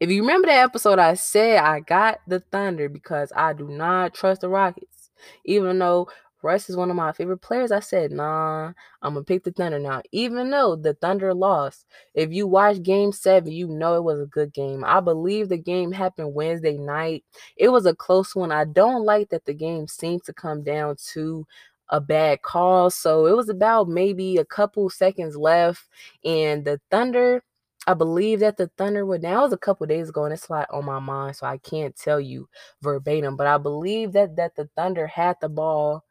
if 0.03 0.11
you 0.11 0.23
remember 0.23 0.49
that 0.49 0.65
episode, 0.65 0.99
I 0.99 1.15
said 1.15 1.59
I 1.59 1.79
got 1.79 2.19
the 2.27 2.41
Thunder 2.41 2.89
because 2.89 3.33
I 3.37 3.53
do 3.53 3.69
not 3.69 4.15
trust 4.15 4.41
the 4.41 4.49
Rockets. 4.49 5.13
Even 5.45 5.79
though 5.79 6.09
Russ 6.43 6.69
is 6.69 6.77
one 6.77 6.91
of 6.91 6.97
my 6.97 7.13
favorite 7.13 7.39
players. 7.39 7.71
I 7.71 7.79
said, 7.79 8.11
nah, 8.11 8.73
I'm 9.01 9.15
gonna 9.15 9.23
pick 9.23 9.45
the 9.45 9.53
Thunder 9.53 9.79
now. 9.79 10.03
Even 10.11 10.51
though 10.51 10.75
the 10.75 10.95
Thunder 10.95 11.33
lost. 11.33 11.87
If 12.15 12.33
you 12.33 12.49
watch 12.49 12.83
game 12.83 13.13
seven, 13.13 13.53
you 13.53 13.69
know 13.69 13.95
it 13.95 14.03
was 14.03 14.19
a 14.19 14.27
good 14.27 14.53
game. 14.53 14.83
I 14.85 14.99
believe 14.99 15.49
the 15.49 15.57
game 15.57 15.93
happened 15.93 16.35
Wednesday 16.35 16.79
night. 16.79 17.23
It 17.57 17.69
was 17.69 17.87
a 17.87 17.95
close 17.95 18.35
one. 18.35 18.51
I 18.51 18.65
don't 18.65 19.05
like 19.05 19.29
that 19.29 19.45
the 19.45 19.55
game 19.55 19.87
seemed 19.87 20.25
to 20.25 20.33
come 20.33 20.65
down 20.65 20.97
to 21.13 21.47
a 21.91 22.01
bad 22.01 22.43
call. 22.43 22.91
So 22.91 23.27
it 23.27 23.37
was 23.37 23.49
about 23.49 23.89
maybe 23.89 24.39
a 24.39 24.45
couple 24.45 24.91
seconds 24.91 25.37
left, 25.37 25.87
and 26.25 26.65
the 26.65 26.81
Thunder 26.91 27.45
I 27.87 27.95
believe 27.95 28.41
that 28.41 28.57
the 28.57 28.69
Thunder 28.79 29.05
would 29.07 29.23
now 29.23 29.43
was 29.43 29.53
a 29.53 29.59
couple 29.59 29.87
days 29.87 30.11
ago 30.11 30.25
and 30.25 30.33
it's 30.33 30.49
like 30.51 30.69
on 30.73 30.85
my 30.85 31.01
mind, 31.01 31.37
so 31.37 31.47
I 31.47 31.59
can't 31.59 31.97
tell 31.97 32.21
you 32.21 32.49
verbatim, 32.83 33.37
but 33.37 33.47
I 33.49 33.59
believe 33.59 34.13
that 34.13 34.37
that 34.37 34.55
the 34.57 34.69
Thunder 34.77 35.07
had 35.09 35.37
the 35.41 35.49
ball, 35.49 36.05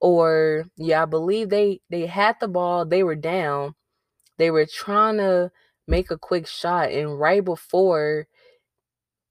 or 0.00 0.66
yeah, 0.76 1.02
I 1.04 1.06
believe 1.06 1.50
they 1.50 1.80
they 1.90 2.06
had 2.06 2.36
the 2.40 2.48
ball, 2.48 2.86
they 2.86 3.02
were 3.04 3.16
down, 3.16 3.74
they 4.38 4.50
were 4.50 4.66
trying 4.66 5.18
to 5.18 5.52
make 5.88 6.10
a 6.10 6.18
quick 6.18 6.46
shot, 6.48 6.90
and 6.92 7.18
right 7.20 7.44
before 7.44 8.28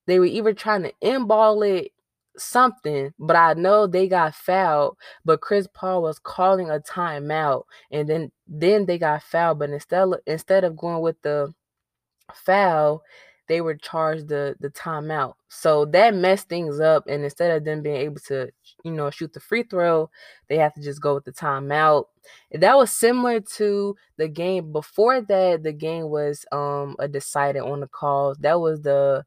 they 0.08 0.20
were 0.20 0.26
even 0.26 0.56
trying 0.56 0.84
to 0.84 0.94
inball 1.04 1.68
it 1.68 1.92
something, 2.38 3.14
but 3.20 3.36
I 3.36 3.54
know 3.54 3.86
they 3.88 4.08
got 4.08 4.36
fouled. 4.36 4.98
But 5.26 5.42
Chris 5.42 5.68
Paul 5.74 6.02
was 6.02 6.20
calling 6.20 6.70
a 6.70 6.80
timeout, 6.80 7.64
and 7.92 8.10
then 8.10 8.32
then 8.48 8.86
they 8.86 8.98
got 8.98 9.24
fouled. 9.24 9.60
But 9.60 9.70
instead 9.72 10.08
instead 10.26 10.64
of 10.64 10.78
going 10.78 11.02
with 11.02 11.22
the 11.22 11.54
foul, 12.34 13.04
they 13.48 13.62
were 13.62 13.76
charged 13.76 14.28
the 14.28 14.56
the 14.60 14.70
timeout. 14.70 15.34
So 15.50 15.86
that 15.86 16.14
messed 16.16 16.50
things 16.50 16.80
up. 16.80 17.06
And 17.08 17.24
instead 17.24 17.52
of 17.52 17.66
them 17.66 17.82
being 17.82 17.96
able 17.98 18.20
to, 18.28 18.50
you 18.84 18.92
know, 18.92 19.10
shoot 19.10 19.34
the 19.34 19.40
free 19.40 19.64
throw, 19.64 20.10
they 20.50 20.58
have 20.58 20.74
to 20.76 20.82
just 20.82 21.02
go 21.02 21.16
with 21.16 21.26
the 21.26 21.32
timeout. 21.34 22.06
That 22.52 22.78
was 22.78 22.92
similar 22.92 23.40
to 23.58 23.96
the 24.18 24.28
game 24.28 24.72
before 24.72 25.22
that. 25.22 25.64
The 25.64 25.74
game 25.74 26.10
was 26.10 26.46
um 26.52 26.96
a 27.00 27.08
decided 27.08 27.62
on 27.62 27.80
the 27.82 27.88
calls. 27.88 28.38
That 28.40 28.60
was 28.60 28.82
the 28.82 29.26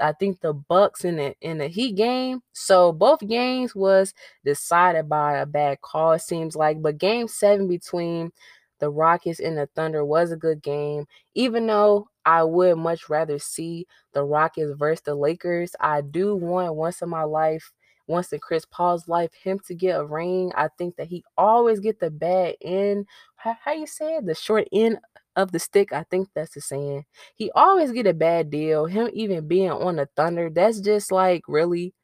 I 0.00 0.12
think 0.12 0.40
the 0.40 0.52
Bucks 0.52 1.04
in 1.04 1.16
the 1.16 1.34
in 1.40 1.58
the 1.58 1.68
Heat 1.68 1.92
game. 1.96 2.40
So 2.52 2.92
both 2.92 3.20
games 3.20 3.74
was 3.74 4.12
decided 4.44 5.08
by 5.08 5.38
a 5.38 5.46
bad 5.46 5.80
call. 5.82 6.12
It 6.12 6.20
seems 6.22 6.56
like, 6.56 6.82
but 6.82 6.98
Game 6.98 7.28
Seven 7.28 7.68
between 7.68 8.32
the 8.80 8.90
Rockets 8.90 9.40
and 9.40 9.56
the 9.56 9.68
Thunder 9.76 10.04
was 10.04 10.32
a 10.32 10.36
good 10.36 10.62
game. 10.62 11.06
Even 11.34 11.66
though 11.66 12.08
I 12.24 12.42
would 12.44 12.76
much 12.78 13.08
rather 13.08 13.38
see 13.38 13.86
the 14.12 14.24
Rockets 14.24 14.72
versus 14.76 15.02
the 15.02 15.14
Lakers, 15.14 15.74
I 15.80 16.00
do 16.00 16.36
want 16.36 16.74
once 16.74 17.02
in 17.02 17.08
my 17.08 17.24
life, 17.24 17.72
once 18.06 18.32
in 18.32 18.38
Chris 18.38 18.64
Paul's 18.64 19.08
life, 19.08 19.32
him 19.34 19.58
to 19.66 19.74
get 19.74 19.98
a 20.00 20.04
ring. 20.04 20.52
I 20.56 20.68
think 20.78 20.96
that 20.96 21.08
he 21.08 21.24
always 21.36 21.80
get 21.80 22.00
the 22.00 22.10
bad 22.10 22.56
end. 22.62 23.06
How, 23.36 23.56
how 23.62 23.72
you 23.72 23.86
say 23.86 24.16
it? 24.16 24.26
The 24.26 24.34
short 24.34 24.68
end 24.72 24.98
of 25.36 25.52
the 25.52 25.58
stick. 25.58 25.92
I 25.92 26.04
think 26.10 26.28
that's 26.34 26.54
the 26.54 26.60
saying. 26.60 27.04
He 27.34 27.50
always 27.54 27.92
get 27.92 28.06
a 28.06 28.14
bad 28.14 28.50
deal. 28.50 28.86
Him 28.86 29.10
even 29.12 29.48
being 29.48 29.70
on 29.70 29.96
the 29.96 30.08
Thunder, 30.16 30.50
that's 30.50 30.80
just 30.80 31.10
like 31.12 31.42
really. 31.48 31.94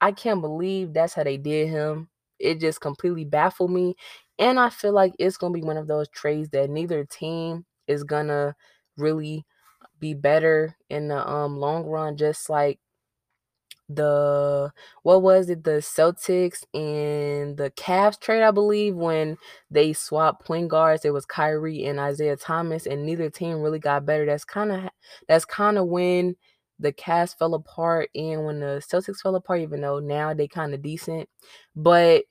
I 0.00 0.12
can't 0.12 0.40
believe 0.42 0.92
that's 0.92 1.14
how 1.14 1.24
they 1.24 1.36
did 1.38 1.68
him. 1.68 2.08
It 2.38 2.60
just 2.60 2.80
completely 2.80 3.24
baffled 3.24 3.70
me. 3.70 3.94
And 4.38 4.60
I 4.60 4.68
feel 4.68 4.92
like 4.92 5.14
it's 5.18 5.38
gonna 5.38 5.54
be 5.54 5.62
one 5.62 5.78
of 5.78 5.86
those 5.86 6.08
trades 6.10 6.50
that 6.50 6.68
neither 6.70 7.04
team 7.04 7.64
is 7.88 8.04
gonna 8.04 8.54
really 8.96 9.44
be 10.00 10.14
better 10.14 10.76
in 10.90 11.08
the 11.08 11.28
um 11.28 11.58
long 11.58 11.84
run, 11.86 12.16
just 12.16 12.50
like 12.50 12.80
the 13.88 14.72
what 15.04 15.22
was 15.22 15.48
it 15.48 15.62
the 15.62 15.78
Celtics 15.80 16.64
and 16.74 17.56
the 17.56 17.70
Cavs 17.76 18.18
trade 18.20 18.42
I 18.42 18.50
believe 18.50 18.96
when 18.96 19.38
they 19.70 19.92
swapped 19.92 20.44
point 20.44 20.68
guards 20.68 21.04
it 21.04 21.12
was 21.12 21.24
Kyrie 21.24 21.84
and 21.84 22.00
Isaiah 22.00 22.36
Thomas 22.36 22.86
and 22.86 23.06
neither 23.06 23.30
team 23.30 23.60
really 23.62 23.78
got 23.78 24.04
better 24.04 24.26
that's 24.26 24.44
kind 24.44 24.72
of 24.72 24.90
that's 25.28 25.44
kind 25.44 25.78
of 25.78 25.86
when 25.86 26.34
the 26.80 26.92
Cavs 26.92 27.36
fell 27.38 27.54
apart 27.54 28.10
and 28.16 28.44
when 28.44 28.58
the 28.58 28.82
Celtics 28.84 29.20
fell 29.22 29.36
apart 29.36 29.60
even 29.60 29.80
though 29.82 30.00
now 30.00 30.34
they 30.34 30.48
kind 30.48 30.74
of 30.74 30.82
decent 30.82 31.28
but 31.76 32.24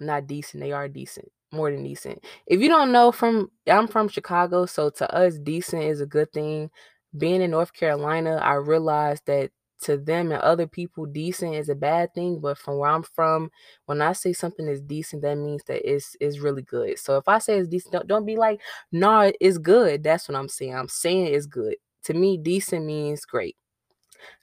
not 0.00 0.26
decent. 0.26 0.62
They 0.62 0.72
are 0.72 0.88
decent, 0.88 1.30
more 1.52 1.70
than 1.70 1.84
decent. 1.84 2.22
If 2.46 2.60
you 2.60 2.68
don't 2.68 2.92
know 2.92 3.12
from 3.12 3.50
I'm 3.66 3.88
from 3.88 4.08
Chicago, 4.08 4.66
so 4.66 4.90
to 4.90 5.14
us 5.14 5.38
decent 5.38 5.82
is 5.84 6.00
a 6.00 6.06
good 6.06 6.32
thing. 6.32 6.70
Being 7.16 7.40
in 7.42 7.52
North 7.52 7.72
Carolina, 7.72 8.36
I 8.36 8.54
realized 8.54 9.26
that 9.26 9.50
to 9.82 9.96
them 9.96 10.32
and 10.32 10.40
other 10.40 10.66
people 10.66 11.04
decent 11.06 11.54
is 11.54 11.68
a 11.68 11.74
bad 11.74 12.12
thing 12.14 12.40
but 12.40 12.56
from 12.56 12.78
where 12.78 12.90
i'm 12.90 13.02
from 13.02 13.50
when 13.84 14.00
i 14.00 14.12
say 14.12 14.32
something 14.32 14.66
is 14.66 14.80
decent 14.80 15.20
that 15.22 15.36
means 15.36 15.62
that 15.64 15.88
it's 15.88 16.16
it's 16.20 16.38
really 16.38 16.62
good. 16.62 16.98
So 16.98 17.18
if 17.18 17.28
i 17.28 17.38
say 17.38 17.58
it's 17.58 17.68
decent 17.68 17.92
don't, 17.92 18.06
don't 18.06 18.24
be 18.26 18.36
like 18.36 18.60
nah, 18.90 19.30
it's 19.40 19.58
good. 19.58 20.02
That's 20.02 20.28
what 20.28 20.36
i'm 20.36 20.48
saying. 20.48 20.74
I'm 20.74 20.88
saying 20.88 21.26
it's 21.26 21.46
good. 21.46 21.76
To 22.04 22.14
me 22.14 22.38
decent 22.38 22.86
means 22.86 23.24
great. 23.24 23.56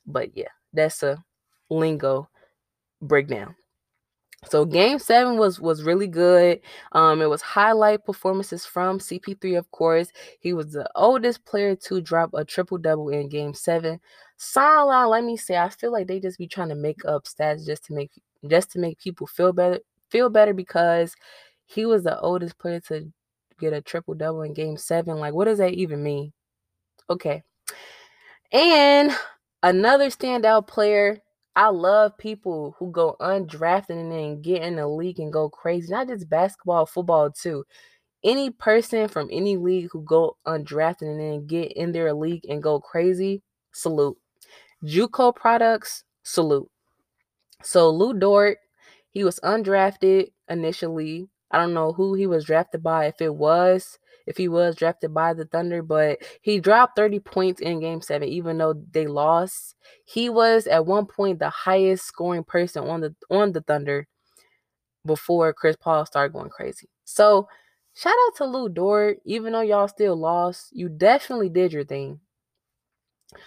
But 0.05 0.35
yeah 0.37 0.49
that's 0.73 1.01
a 1.03 1.23
lingo 1.69 2.29
breakdown 3.01 3.55
so 4.49 4.65
game 4.65 4.99
seven 4.99 5.37
was 5.37 5.59
was 5.59 5.83
really 5.83 6.07
good. 6.07 6.59
Um, 6.91 7.21
it 7.21 7.29
was 7.29 7.41
highlight 7.41 8.05
performances 8.05 8.65
from 8.65 8.99
CP3, 8.99 9.57
of 9.57 9.69
course. 9.71 10.09
He 10.39 10.53
was 10.53 10.71
the 10.71 10.89
oldest 10.95 11.45
player 11.45 11.75
to 11.75 12.01
drop 12.01 12.31
a 12.33 12.43
triple 12.45 12.77
double 12.77 13.09
in 13.09 13.29
game 13.29 13.53
seven. 13.53 13.99
Sideline, 14.37 15.09
let 15.09 15.23
me 15.23 15.37
say, 15.37 15.57
I 15.57 15.69
feel 15.69 15.91
like 15.91 16.07
they 16.07 16.19
just 16.19 16.37
be 16.37 16.47
trying 16.47 16.69
to 16.69 16.75
make 16.75 17.05
up 17.05 17.25
stats 17.25 17.65
just 17.65 17.85
to 17.85 17.93
make 17.93 18.11
just 18.47 18.71
to 18.71 18.79
make 18.79 18.99
people 18.99 19.27
feel 19.27 19.53
better, 19.53 19.79
feel 20.09 20.29
better 20.29 20.53
because 20.53 21.15
he 21.65 21.85
was 21.85 22.03
the 22.03 22.19
oldest 22.19 22.57
player 22.57 22.79
to 22.81 23.11
get 23.59 23.73
a 23.73 23.81
triple 23.81 24.13
double 24.13 24.41
in 24.41 24.53
game 24.53 24.77
seven. 24.77 25.17
Like, 25.17 25.33
what 25.33 25.45
does 25.45 25.59
that 25.59 25.73
even 25.73 26.03
mean? 26.03 26.33
Okay. 27.09 27.43
And 28.51 29.11
another 29.63 30.09
standout 30.09 30.67
player 30.67 31.22
I 31.55 31.67
love 31.69 32.17
people 32.17 32.75
who 32.79 32.91
go 32.91 33.15
undrafted 33.21 33.91
and 33.91 34.11
then 34.11 34.41
get 34.41 34.63
in 34.63 34.77
the 34.77 34.87
league 34.87 35.19
and 35.19 35.31
go 35.31 35.49
crazy. 35.49 35.91
Not 35.91 36.07
just 36.07 36.29
basketball, 36.29 36.85
football 36.85 37.31
too. 37.31 37.63
Any 38.23 38.49
person 38.49 39.07
from 39.07 39.29
any 39.31 39.57
league 39.57 39.89
who 39.91 40.01
go 40.03 40.37
undrafted 40.47 41.03
and 41.03 41.19
then 41.19 41.45
get 41.45 41.73
in 41.73 41.91
their 41.91 42.13
league 42.13 42.45
and 42.49 42.63
go 42.63 42.79
crazy, 42.79 43.43
salute. 43.73 44.17
JUCO 44.83 45.35
products, 45.35 46.03
salute. 46.23 46.69
So 47.61 47.89
Lu 47.89 48.13
Dort, 48.13 48.57
he 49.11 49.23
was 49.23 49.39
undrafted 49.41 50.31
initially. 50.49 51.27
I 51.51 51.57
don't 51.57 51.73
know 51.73 51.93
who 51.93 52.15
he 52.15 52.25
was 52.25 52.45
drafted 52.45 52.81
by. 52.81 53.05
If 53.05 53.21
it 53.21 53.35
was 53.35 53.99
if 54.25 54.37
he 54.37 54.47
was 54.47 54.75
drafted 54.75 55.13
by 55.13 55.33
the 55.33 55.45
Thunder, 55.45 55.81
but 55.81 56.19
he 56.41 56.59
dropped 56.59 56.95
30 56.95 57.19
points 57.19 57.61
in 57.61 57.79
game 57.79 58.01
seven, 58.01 58.27
even 58.29 58.57
though 58.57 58.73
they 58.91 59.07
lost. 59.07 59.75
He 60.05 60.29
was 60.29 60.67
at 60.67 60.85
one 60.85 61.05
point 61.05 61.39
the 61.39 61.49
highest 61.49 62.05
scoring 62.05 62.43
person 62.43 62.87
on 62.87 63.01
the 63.01 63.15
on 63.29 63.51
the 63.51 63.61
Thunder 63.61 64.07
before 65.05 65.53
Chris 65.53 65.75
Paul 65.75 66.05
started 66.05 66.33
going 66.33 66.49
crazy. 66.49 66.89
So 67.03 67.47
shout 67.95 68.13
out 68.27 68.35
to 68.37 68.45
Lu 68.45 68.69
Dort. 68.69 69.19
Even 69.25 69.53
though 69.53 69.61
y'all 69.61 69.87
still 69.87 70.15
lost, 70.15 70.69
you 70.71 70.89
definitely 70.89 71.49
did 71.49 71.73
your 71.73 71.83
thing. 71.83 72.19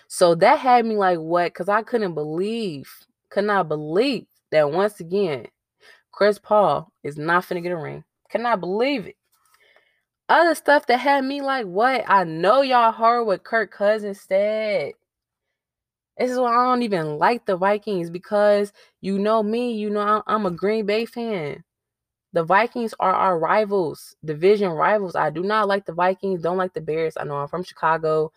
So 0.08 0.34
that 0.36 0.58
had 0.58 0.84
me 0.84 0.96
like 0.96 1.18
what? 1.18 1.52
Because 1.52 1.68
I 1.68 1.82
couldn't 1.82 2.14
believe, 2.14 2.90
could 3.30 3.44
not 3.44 3.68
believe 3.68 4.26
that 4.50 4.70
once 4.70 5.00
again, 5.00 5.46
Chris 6.12 6.38
Paul 6.38 6.90
is 7.02 7.16
not 7.16 7.44
finna 7.44 7.62
get 7.62 7.72
a 7.72 7.76
ring. 7.76 8.04
Cannot 8.30 8.60
believe 8.60 9.06
it 9.06 9.16
other 10.28 10.54
stuff 10.54 10.86
that 10.86 10.98
had 10.98 11.24
me 11.24 11.40
like, 11.40 11.66
what? 11.66 12.04
I 12.08 12.24
know 12.24 12.62
y'all 12.62 12.92
heard 12.92 13.24
what 13.24 13.44
Kirk 13.44 13.70
Cousins 13.70 14.20
said. 14.20 14.92
This 16.18 16.30
is 16.30 16.38
why 16.38 16.50
I 16.50 16.64
don't 16.64 16.82
even 16.82 17.18
like 17.18 17.44
the 17.44 17.56
Vikings 17.56 18.10
because 18.10 18.72
you 19.00 19.18
know 19.18 19.42
me, 19.42 19.72
you 19.72 19.90
know 19.90 20.22
I'm 20.26 20.46
a 20.46 20.50
Green 20.50 20.86
Bay 20.86 21.04
fan. 21.04 21.62
The 22.32 22.44
Vikings 22.44 22.94
are 23.00 23.12
our 23.14 23.38
rivals, 23.38 24.16
division 24.24 24.70
rivals. 24.70 25.14
I 25.16 25.30
do 25.30 25.42
not 25.42 25.68
like 25.68 25.86
the 25.86 25.92
Vikings, 25.92 26.42
don't 26.42 26.56
like 26.58 26.74
the 26.74 26.80
Bears. 26.80 27.16
I 27.18 27.24
know 27.24 27.36
I'm 27.36 27.48
from 27.48 27.64
Chicago. 27.64 28.32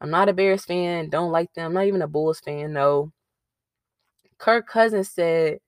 I'm 0.00 0.10
not 0.10 0.28
a 0.28 0.32
Bears 0.32 0.64
fan, 0.64 1.10
don't 1.10 1.32
like 1.32 1.52
them. 1.54 1.66
I'm 1.66 1.74
not 1.74 1.86
even 1.86 2.02
a 2.02 2.08
Bulls 2.08 2.40
fan, 2.40 2.72
no. 2.72 3.12
Kirk 4.38 4.66
Cousins 4.66 5.08
said 5.10 5.58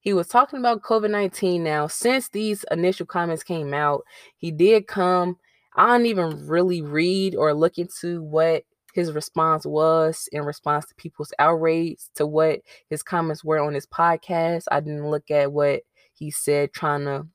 he 0.00 0.14
was 0.14 0.28
talking 0.28 0.58
about 0.58 0.82
COVID 0.82 1.10
19 1.10 1.62
now. 1.62 1.86
Since 1.86 2.30
these 2.30 2.64
initial 2.70 3.06
comments 3.06 3.42
came 3.42 3.74
out, 3.74 4.04
he 4.36 4.50
did 4.50 4.86
come. 4.86 5.36
I 5.76 5.96
didn't 5.96 6.06
even 6.06 6.46
really 6.48 6.82
read 6.82 7.36
or 7.36 7.54
look 7.54 7.78
into 7.78 8.22
what 8.22 8.64
his 8.94 9.12
response 9.12 9.64
was 9.64 10.28
in 10.32 10.42
response 10.42 10.86
to 10.86 10.94
people's 10.96 11.32
outrage 11.38 11.98
to 12.16 12.26
what 12.26 12.60
his 12.88 13.02
comments 13.02 13.44
were 13.44 13.60
on 13.60 13.74
his 13.74 13.86
podcast. 13.86 14.64
I 14.70 14.80
didn't 14.80 15.08
look 15.08 15.30
at 15.30 15.52
what 15.52 15.82
he 16.12 16.30
said 16.30 16.72
trying 16.72 17.04
to 17.04 17.26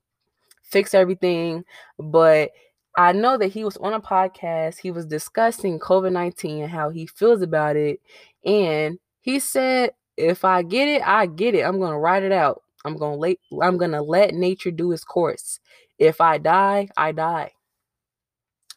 fix 0.63 0.93
everything, 0.93 1.63
but 1.97 2.51
I 2.97 3.11
know 3.11 3.37
that 3.37 3.47
he 3.47 3.63
was 3.63 3.77
on 3.77 3.93
a 3.93 4.01
podcast. 4.01 4.79
He 4.79 4.91
was 4.91 5.05
discussing 5.05 5.79
COVID 5.79 6.11
19 6.11 6.63
and 6.63 6.71
how 6.71 6.89
he 6.89 7.05
feels 7.05 7.41
about 7.41 7.75
it. 7.75 7.99
And 8.43 8.97
he 9.21 9.39
said 9.39 9.91
if 10.17 10.45
I 10.45 10.63
get 10.63 10.87
it, 10.87 11.01
I 11.07 11.25
get 11.25 11.55
it. 11.55 11.61
I'm 11.61 11.79
gonna 11.79 11.99
write 11.99 12.23
it 12.23 12.31
out. 12.31 12.61
I'm 12.85 12.97
gonna 12.97 13.15
let 13.15 13.37
I'm 13.61 13.77
gonna 13.77 14.01
let 14.01 14.33
nature 14.33 14.71
do 14.71 14.91
its 14.91 15.03
course. 15.03 15.59
If 15.99 16.21
I 16.21 16.37
die, 16.37 16.89
I 16.97 17.11
die. 17.11 17.51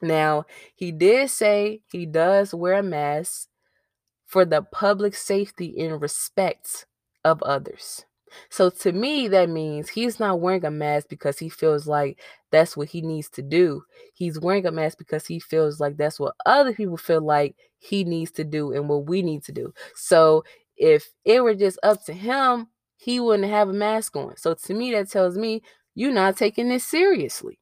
Now, 0.00 0.44
he 0.76 0.92
did 0.92 1.30
say 1.30 1.80
he 1.90 2.06
does 2.06 2.54
wear 2.54 2.74
a 2.74 2.82
mask 2.82 3.48
for 4.26 4.44
the 4.44 4.62
public 4.62 5.14
safety 5.14 5.74
and 5.80 6.00
respect 6.00 6.86
of 7.24 7.42
others. 7.42 8.04
So 8.50 8.70
to 8.70 8.92
me, 8.92 9.28
that 9.28 9.48
means 9.48 9.88
he's 9.88 10.20
not 10.20 10.40
wearing 10.40 10.64
a 10.64 10.70
mask 10.70 11.08
because 11.08 11.38
he 11.38 11.48
feels 11.48 11.86
like 11.86 12.20
that's 12.52 12.76
what 12.76 12.88
he 12.90 13.00
needs 13.02 13.30
to 13.30 13.42
do. 13.42 13.82
He's 14.14 14.38
wearing 14.38 14.66
a 14.66 14.70
mask 14.72 14.98
because 14.98 15.26
he 15.26 15.40
feels 15.40 15.80
like 15.80 15.96
that's 15.96 16.20
what 16.20 16.34
other 16.46 16.74
people 16.74 16.98
feel 16.98 17.22
like 17.22 17.56
he 17.78 18.04
needs 18.04 18.30
to 18.32 18.44
do 18.44 18.72
and 18.72 18.88
what 18.88 19.06
we 19.06 19.22
need 19.22 19.44
to 19.44 19.52
do. 19.52 19.72
So 19.94 20.44
if 20.78 21.10
it 21.24 21.42
were 21.42 21.54
just 21.54 21.78
up 21.82 22.04
to 22.06 22.12
him, 22.12 22.68
he 22.96 23.20
wouldn't 23.20 23.50
have 23.50 23.68
a 23.68 23.72
mask 23.72 24.16
on. 24.16 24.36
So 24.36 24.54
to 24.54 24.74
me, 24.74 24.92
that 24.92 25.10
tells 25.10 25.36
me 25.36 25.62
you're 25.94 26.12
not 26.12 26.36
taking 26.36 26.68
this 26.68 26.84
seriously. 26.84 27.58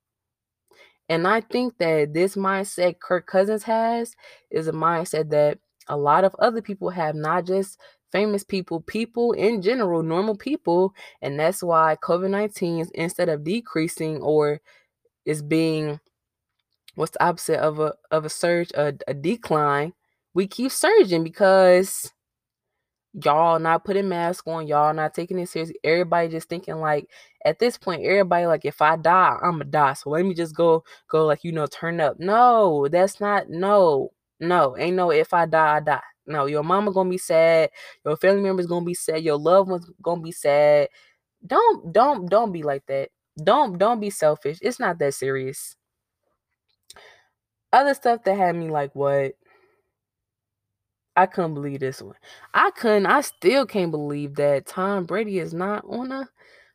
And 1.08 1.26
I 1.26 1.40
think 1.40 1.78
that 1.78 2.14
this 2.14 2.34
mindset 2.34 2.98
Kirk 3.00 3.26
Cousins 3.26 3.62
has 3.64 4.14
is 4.50 4.66
a 4.66 4.72
mindset 4.72 5.30
that 5.30 5.58
a 5.88 5.96
lot 5.96 6.24
of 6.24 6.34
other 6.38 6.60
people 6.60 6.90
have, 6.90 7.14
not 7.14 7.46
just 7.46 7.78
famous 8.10 8.42
people, 8.42 8.80
people 8.80 9.32
in 9.32 9.62
general, 9.62 10.02
normal 10.02 10.36
people. 10.36 10.94
And 11.22 11.38
that's 11.38 11.62
why 11.62 11.96
COVID 12.02 12.30
19, 12.30 12.88
instead 12.94 13.28
of 13.28 13.44
decreasing 13.44 14.20
or 14.20 14.60
is 15.24 15.42
being 15.42 16.00
what's 16.96 17.12
the 17.12 17.24
opposite 17.24 17.60
of 17.60 17.78
a 17.78 17.94
of 18.10 18.24
a 18.24 18.30
surge, 18.30 18.70
a, 18.72 18.94
a 19.06 19.14
decline, 19.14 19.92
we 20.34 20.46
keep 20.46 20.72
surging 20.72 21.22
because 21.22 22.12
y'all 23.24 23.58
not 23.58 23.84
putting 23.84 24.08
masks 24.08 24.46
on, 24.46 24.66
y'all 24.66 24.92
not 24.94 25.14
taking 25.14 25.38
it 25.38 25.48
seriously. 25.48 25.78
Everybody 25.84 26.28
just 26.28 26.48
thinking 26.48 26.76
like 26.76 27.08
at 27.44 27.58
this 27.58 27.78
point, 27.78 28.04
everybody 28.04 28.46
like 28.46 28.64
if 28.64 28.82
I 28.82 28.96
die, 28.96 29.36
I'ma 29.42 29.64
die. 29.64 29.94
So 29.94 30.10
let 30.10 30.24
me 30.26 30.34
just 30.34 30.54
go 30.54 30.84
go 31.08 31.26
like 31.26 31.44
you 31.44 31.52
know 31.52 31.66
turn 31.66 32.00
up. 32.00 32.18
No, 32.18 32.88
that's 32.88 33.20
not 33.20 33.48
no, 33.48 34.12
no, 34.40 34.76
ain't 34.78 34.96
no 34.96 35.10
if 35.10 35.32
I 35.32 35.46
die, 35.46 35.76
I 35.76 35.80
die. 35.80 36.02
No, 36.26 36.46
your 36.46 36.64
mama 36.64 36.92
gonna 36.92 37.10
be 37.10 37.18
sad, 37.18 37.70
your 38.04 38.16
family 38.16 38.42
members 38.42 38.66
gonna 38.66 38.84
be 38.84 38.94
sad, 38.94 39.22
your 39.22 39.38
loved 39.38 39.70
ones 39.70 39.90
gonna 40.02 40.20
be 40.22 40.32
sad. 40.32 40.88
Don't 41.46 41.92
don't 41.92 42.28
don't 42.28 42.52
be 42.52 42.62
like 42.62 42.84
that. 42.86 43.10
Don't 43.42 43.78
don't 43.78 44.00
be 44.00 44.10
selfish. 44.10 44.58
It's 44.62 44.80
not 44.80 44.98
that 44.98 45.14
serious. 45.14 45.76
Other 47.72 47.94
stuff 47.94 48.24
that 48.24 48.36
had 48.36 48.56
me 48.56 48.68
like 48.70 48.94
what 48.94 49.34
I 51.16 51.26
couldn't 51.26 51.54
believe 51.54 51.80
this 51.80 52.02
one. 52.02 52.14
I 52.52 52.70
couldn't. 52.70 53.06
I 53.06 53.22
still 53.22 53.66
can't 53.66 53.90
believe 53.90 54.34
that 54.36 54.66
Tom 54.66 55.06
Brady 55.06 55.38
is 55.38 55.54
not 55.54 55.84
on 55.88 56.12
a 56.12 56.28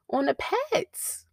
on 0.10 0.26
the 0.26 0.36
Pats. 0.36 1.26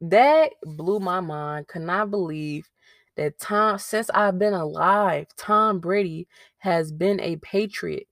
That 0.00 0.52
blew 0.62 1.00
my 1.00 1.20
mind. 1.20 1.68
Could 1.68 1.82
not 1.82 2.10
believe 2.10 2.68
that 3.16 3.38
Tom, 3.38 3.78
since 3.78 4.08
I've 4.10 4.38
been 4.38 4.54
alive, 4.54 5.26
Tom 5.36 5.80
Brady 5.80 6.28
has 6.58 6.92
been 6.92 7.20
a 7.20 7.36
Patriot. 7.36 8.06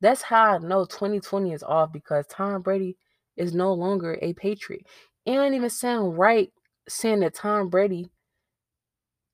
That's 0.00 0.22
how 0.22 0.54
I 0.54 0.58
know 0.58 0.84
2020 0.84 1.52
is 1.52 1.62
off 1.62 1.92
because 1.92 2.26
Tom 2.28 2.62
Brady 2.62 2.96
is 3.36 3.54
no 3.54 3.72
longer 3.74 4.18
a 4.22 4.32
Patriot. 4.32 4.86
It 5.26 5.34
don't 5.34 5.54
even 5.54 5.70
sound 5.70 6.18
right 6.18 6.50
saying 6.88 7.20
that 7.20 7.34
Tom 7.34 7.68
Brady 7.68 8.08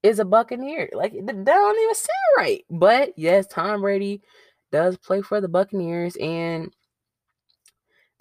is 0.04 0.18
a 0.20 0.24
Buccaneer. 0.24 0.90
Like 0.92 1.12
that 1.12 1.44
don't 1.44 1.82
even 1.82 1.94
sound 1.94 2.08
right. 2.36 2.64
But 2.70 3.14
yes, 3.16 3.46
Tom 3.48 3.80
Brady 3.80 4.22
does 4.70 4.96
play 4.98 5.22
for 5.22 5.40
the 5.40 5.48
Buccaneers, 5.48 6.14
and 6.16 6.72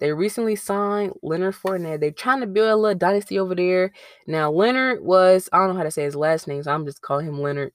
they 0.00 0.12
recently 0.12 0.56
signed 0.56 1.12
Leonard 1.22 1.54
Fournette. 1.54 2.00
They're 2.00 2.10
trying 2.10 2.40
to 2.40 2.46
build 2.46 2.70
a 2.70 2.76
little 2.76 2.98
dynasty 2.98 3.38
over 3.38 3.54
there. 3.54 3.92
Now, 4.26 4.50
Leonard 4.50 5.04
was 5.04 5.48
I 5.52 5.58
don't 5.58 5.68
know 5.68 5.76
how 5.76 5.84
to 5.84 5.90
say 5.90 6.04
his 6.04 6.16
last 6.16 6.48
name, 6.48 6.62
so 6.62 6.72
I'm 6.72 6.86
just 6.86 7.02
calling 7.02 7.26
him 7.26 7.40
Leonard. 7.40 7.72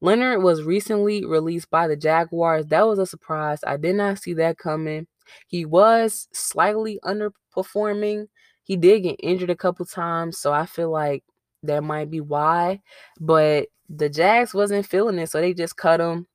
Leonard 0.00 0.42
was 0.42 0.64
recently 0.64 1.24
released 1.24 1.70
by 1.70 1.86
the 1.86 1.96
Jaguars. 1.96 2.66
That 2.66 2.86
was 2.86 2.98
a 2.98 3.06
surprise. 3.06 3.60
I 3.66 3.76
did 3.76 3.94
not 3.94 4.18
see 4.18 4.34
that 4.34 4.58
coming. 4.58 5.06
He 5.46 5.64
was 5.64 6.28
slightly 6.32 6.98
underperforming. 7.04 8.26
He 8.64 8.76
did 8.76 9.04
get 9.04 9.16
injured 9.22 9.50
a 9.50 9.56
couple 9.56 9.86
times, 9.86 10.38
so 10.38 10.52
I 10.52 10.66
feel 10.66 10.90
like 10.90 11.22
that 11.66 11.82
might 11.82 12.10
be 12.10 12.20
why. 12.20 12.80
But 13.20 13.68
the 13.88 14.08
Jags 14.08 14.54
wasn't 14.54 14.86
feeling 14.86 15.18
it, 15.18 15.30
so 15.30 15.40
they 15.40 15.54
just 15.54 15.76
cut 15.76 16.00
him. 16.00 16.26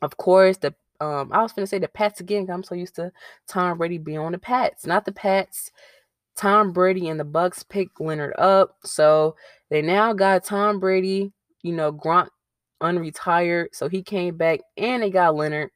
Of 0.00 0.16
course, 0.16 0.56
the 0.58 0.74
um 1.00 1.30
I 1.32 1.42
was 1.42 1.52
gonna 1.52 1.66
say 1.66 1.78
the 1.78 1.88
Pats 1.88 2.20
again. 2.20 2.48
I'm 2.50 2.62
so 2.62 2.74
used 2.74 2.96
to 2.96 3.12
Tom 3.48 3.78
Brady 3.78 3.98
being 3.98 4.18
on 4.18 4.32
the 4.32 4.38
Pats, 4.38 4.86
not 4.86 5.04
the 5.04 5.12
Pats. 5.12 5.70
Tom 6.34 6.72
Brady 6.72 7.08
and 7.08 7.20
the 7.20 7.24
Bucs 7.24 7.68
picked 7.68 8.00
Leonard 8.00 8.34
up, 8.38 8.76
so 8.84 9.36
they 9.68 9.82
now 9.82 10.12
got 10.12 10.44
Tom 10.44 10.80
Brady. 10.80 11.32
You 11.62 11.72
know, 11.72 11.92
Gronk 11.92 12.28
unretired, 12.82 13.68
so 13.72 13.88
he 13.88 14.02
came 14.02 14.36
back, 14.36 14.60
and 14.76 15.02
they 15.02 15.10
got 15.10 15.34
Leonard. 15.34 15.70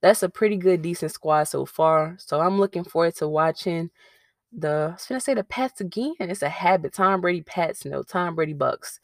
That's 0.00 0.22
a 0.22 0.28
pretty 0.28 0.56
good, 0.56 0.80
decent 0.80 1.12
squad 1.12 1.44
so 1.44 1.66
far. 1.66 2.16
So 2.18 2.40
I'm 2.40 2.58
looking 2.58 2.84
forward 2.84 3.14
to 3.16 3.28
watching 3.28 3.90
the 4.52 4.88
I 4.90 4.92
was 4.92 5.06
gonna 5.06 5.20
say 5.20 5.34
the 5.34 5.44
Pats 5.44 5.80
again. 5.80 6.14
It's 6.18 6.42
a 6.42 6.48
habit. 6.48 6.94
Tom 6.94 7.20
Brady 7.20 7.42
Pats, 7.42 7.84
no 7.84 8.02
Tom 8.02 8.34
Brady 8.34 8.54
Bucs. 8.54 8.98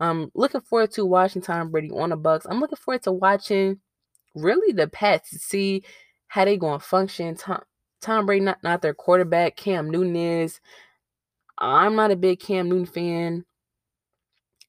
I'm 0.00 0.30
looking 0.34 0.60
forward 0.60 0.92
to 0.92 1.04
watching 1.04 1.42
Tom 1.42 1.70
Brady 1.70 1.90
on 1.90 2.10
the 2.10 2.16
Bucs. 2.16 2.46
I'm 2.48 2.60
looking 2.60 2.76
forward 2.76 3.02
to 3.02 3.12
watching 3.12 3.80
really 4.34 4.72
the 4.72 4.88
Pats 4.88 5.30
to 5.30 5.38
see 5.38 5.84
how 6.28 6.44
they 6.44 6.56
gonna 6.56 6.78
function. 6.78 7.34
Tom 7.36 7.62
Tom 8.00 8.26
Brady 8.26 8.44
not, 8.44 8.62
not 8.62 8.82
their 8.82 8.94
quarterback. 8.94 9.56
Cam 9.56 9.90
Newton 9.90 10.16
is. 10.16 10.60
I'm 11.58 11.96
not 11.96 12.12
a 12.12 12.16
big 12.16 12.38
Cam 12.38 12.68
Newton 12.68 12.86
fan. 12.86 13.44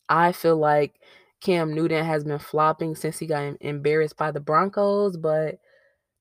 I 0.09 0.31
feel 0.31 0.57
like 0.57 0.95
Cam 1.41 1.73
Newton 1.73 2.03
has 2.03 2.23
been 2.23 2.39
flopping 2.39 2.95
since 2.95 3.19
he 3.19 3.27
got 3.27 3.55
embarrassed 3.61 4.17
by 4.17 4.31
the 4.31 4.39
Broncos, 4.39 5.15
but 5.15 5.59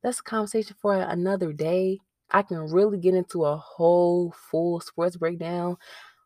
that's 0.02 0.20
a 0.20 0.22
conversation 0.22 0.76
for 0.80 0.94
another 0.94 1.52
day. 1.52 1.98
I 2.30 2.42
can 2.42 2.58
really 2.70 2.98
get 2.98 3.14
into 3.14 3.44
a 3.44 3.56
whole 3.56 4.32
full 4.32 4.80
sports 4.80 5.16
breakdown. 5.16 5.76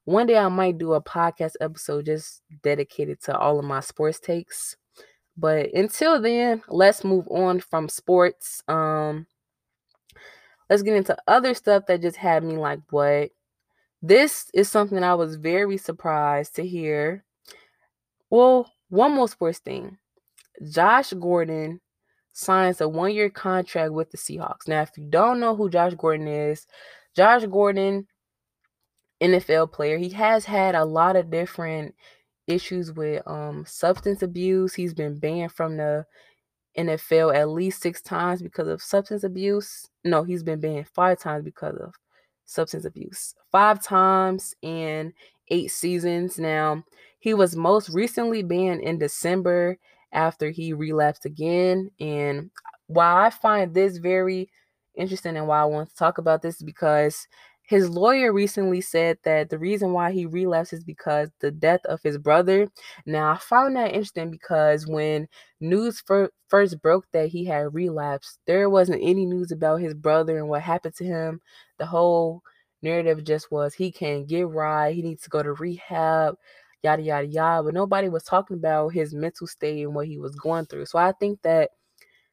One 0.04 0.26
day 0.26 0.36
I 0.36 0.48
might 0.48 0.78
do 0.78 0.94
a 0.94 1.02
podcast 1.02 1.52
episode 1.60 2.06
just 2.06 2.42
dedicated 2.62 3.20
to 3.22 3.36
all 3.36 3.58
of 3.58 3.64
my 3.64 3.80
sports 3.80 4.18
takes. 4.18 4.76
But 5.36 5.72
until 5.72 6.20
then, 6.20 6.62
let's 6.68 7.04
move 7.04 7.26
on 7.28 7.60
from 7.60 7.88
sports. 7.88 8.62
Um 8.68 9.26
let's 10.68 10.82
get 10.82 10.96
into 10.96 11.16
other 11.28 11.54
stuff 11.54 11.86
that 11.86 12.02
just 12.02 12.16
had 12.16 12.42
me 12.42 12.56
like 12.56 12.80
what 12.90 13.30
this 14.00 14.50
is 14.52 14.68
something 14.68 15.02
I 15.04 15.14
was 15.14 15.36
very 15.36 15.76
surprised 15.76 16.56
to 16.56 16.66
hear. 16.66 17.24
Well, 18.30 18.72
one 18.88 19.12
more 19.12 19.28
sports 19.28 19.58
thing. 19.58 19.98
Josh 20.70 21.12
Gordon 21.12 21.80
signs 22.32 22.80
a 22.80 22.88
one 22.88 23.14
year 23.14 23.30
contract 23.30 23.92
with 23.92 24.10
the 24.10 24.18
Seahawks. 24.18 24.68
Now, 24.68 24.82
if 24.82 24.90
you 24.96 25.04
don't 25.04 25.40
know 25.40 25.54
who 25.54 25.70
Josh 25.70 25.94
Gordon 25.96 26.28
is, 26.28 26.66
Josh 27.14 27.44
Gordon, 27.46 28.06
NFL 29.20 29.72
player, 29.72 29.98
he 29.98 30.08
has 30.10 30.44
had 30.44 30.74
a 30.74 30.84
lot 30.84 31.16
of 31.16 31.30
different 31.30 31.94
issues 32.48 32.92
with 32.92 33.22
um 33.26 33.64
substance 33.66 34.22
abuse. 34.22 34.74
He's 34.74 34.94
been 34.94 35.18
banned 35.18 35.52
from 35.52 35.76
the 35.76 36.06
NFL 36.76 37.34
at 37.34 37.50
least 37.50 37.82
six 37.82 38.00
times 38.00 38.42
because 38.42 38.68
of 38.68 38.82
substance 38.82 39.24
abuse. 39.24 39.88
No, 40.04 40.24
he's 40.24 40.42
been 40.42 40.60
banned 40.60 40.88
five 40.88 41.18
times 41.20 41.44
because 41.44 41.76
of 41.76 41.94
substance 42.46 42.84
abuse. 42.84 43.34
Five 43.50 43.82
times 43.82 44.54
in 44.62 45.12
eight 45.48 45.70
seasons. 45.70 46.38
Now, 46.38 46.82
he 47.20 47.34
was 47.34 47.54
most 47.54 47.90
recently 47.90 48.42
banned 48.42 48.80
in 48.80 48.98
December 48.98 49.78
after 50.12 50.50
he 50.50 50.72
relapsed 50.72 51.24
again. 51.24 51.90
And 52.00 52.50
while 52.86 53.16
I 53.16 53.30
find 53.30 53.74
this 53.74 53.98
very 53.98 54.50
interesting 54.94 55.36
and 55.36 55.46
why 55.48 55.60
I 55.60 55.64
want 55.64 55.88
to 55.88 55.96
talk 55.96 56.18
about 56.18 56.42
this 56.42 56.62
because 56.62 57.26
his 57.64 57.88
lawyer 57.88 58.32
recently 58.32 58.80
said 58.80 59.18
that 59.24 59.48
the 59.48 59.58
reason 59.58 59.92
why 59.92 60.12
he 60.12 60.26
relapsed 60.26 60.72
is 60.74 60.84
because 60.84 61.30
the 61.40 61.50
death 61.50 61.80
of 61.86 62.02
his 62.02 62.18
brother. 62.18 62.68
Now, 63.06 63.32
I 63.32 63.38
found 63.38 63.76
that 63.76 63.92
interesting 63.92 64.30
because 64.30 64.86
when 64.86 65.28
news 65.60 66.00
fir- 66.00 66.30
first 66.48 66.82
broke 66.82 67.06
that 67.12 67.28
he 67.28 67.44
had 67.44 67.72
relapsed, 67.72 68.40
there 68.46 68.68
wasn't 68.68 69.00
any 69.02 69.24
news 69.24 69.52
about 69.52 69.80
his 69.80 69.94
brother 69.94 70.38
and 70.38 70.48
what 70.48 70.60
happened 70.62 70.94
to 70.96 71.04
him. 71.04 71.40
The 71.78 71.86
whole 71.86 72.42
narrative 72.82 73.24
just 73.24 73.50
was 73.50 73.74
he 73.74 73.92
can't 73.92 74.26
get 74.26 74.48
right, 74.48 74.94
he 74.94 75.02
needs 75.02 75.22
to 75.22 75.30
go 75.30 75.42
to 75.42 75.52
rehab 75.52 76.34
yada 76.82 77.02
yada 77.02 77.26
yada. 77.26 77.62
But 77.64 77.74
nobody 77.74 78.08
was 78.08 78.24
talking 78.24 78.56
about 78.56 78.90
his 78.90 79.14
mental 79.14 79.46
state 79.46 79.82
and 79.82 79.94
what 79.94 80.06
he 80.06 80.18
was 80.18 80.34
going 80.36 80.66
through. 80.66 80.86
So 80.86 80.98
I 80.98 81.12
think 81.12 81.42
that 81.42 81.70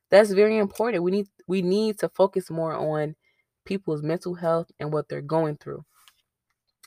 that's 0.09 0.31
very 0.31 0.57
important. 0.57 1.03
We 1.03 1.11
need 1.11 1.27
we 1.47 1.61
need 1.61 1.99
to 1.99 2.09
focus 2.09 2.49
more 2.49 2.73
on 2.73 3.15
people's 3.65 4.03
mental 4.03 4.35
health 4.35 4.71
and 4.79 4.91
what 4.91 5.09
they're 5.09 5.21
going 5.21 5.57
through. 5.57 5.83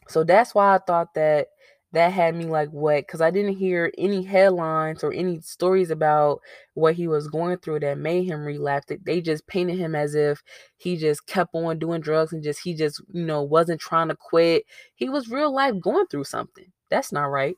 So 0.09 0.25
that's 0.25 0.55
why 0.55 0.75
I 0.75 0.79
thought 0.79 1.15
that 1.15 1.49
that 1.93 2.13
had 2.13 2.35
me 2.35 2.47
like 2.47 2.71
what 2.71 3.07
because 3.07 3.21
i 3.21 3.31
didn't 3.31 3.57
hear 3.57 3.93
any 3.99 4.23
headlines 4.23 5.05
or 5.05 5.13
any 5.13 5.41
stories 5.41 5.91
about 5.91 6.41
what 6.75 6.95
he 6.95 7.07
was 7.07 7.29
going 7.29 7.57
through 7.59 7.79
that 7.79 7.99
made 7.99 8.25
him 8.25 8.45
relapse 8.45 8.87
they 9.05 9.21
just 9.21 9.47
painted 9.47 9.79
him 9.79 9.95
as 9.95 10.15
if 10.15 10.43
he 10.79 10.97
just 10.97 11.27
kept 11.27 11.55
on 11.55 11.79
doing 11.79 12.01
drugs 12.01 12.33
and 12.33 12.43
just 12.43 12.61
he 12.63 12.75
just 12.75 13.01
you 13.13 13.25
know 13.25 13.43
wasn't 13.43 13.81
trying 13.81 14.09
to 14.09 14.17
quit 14.17 14.65
he 14.95 15.09
was 15.09 15.29
real 15.29 15.55
life 15.55 15.75
going 15.81 16.07
through 16.07 16.25
something 16.25 16.73
that's 16.93 17.13
not 17.13 17.25
right 17.25 17.57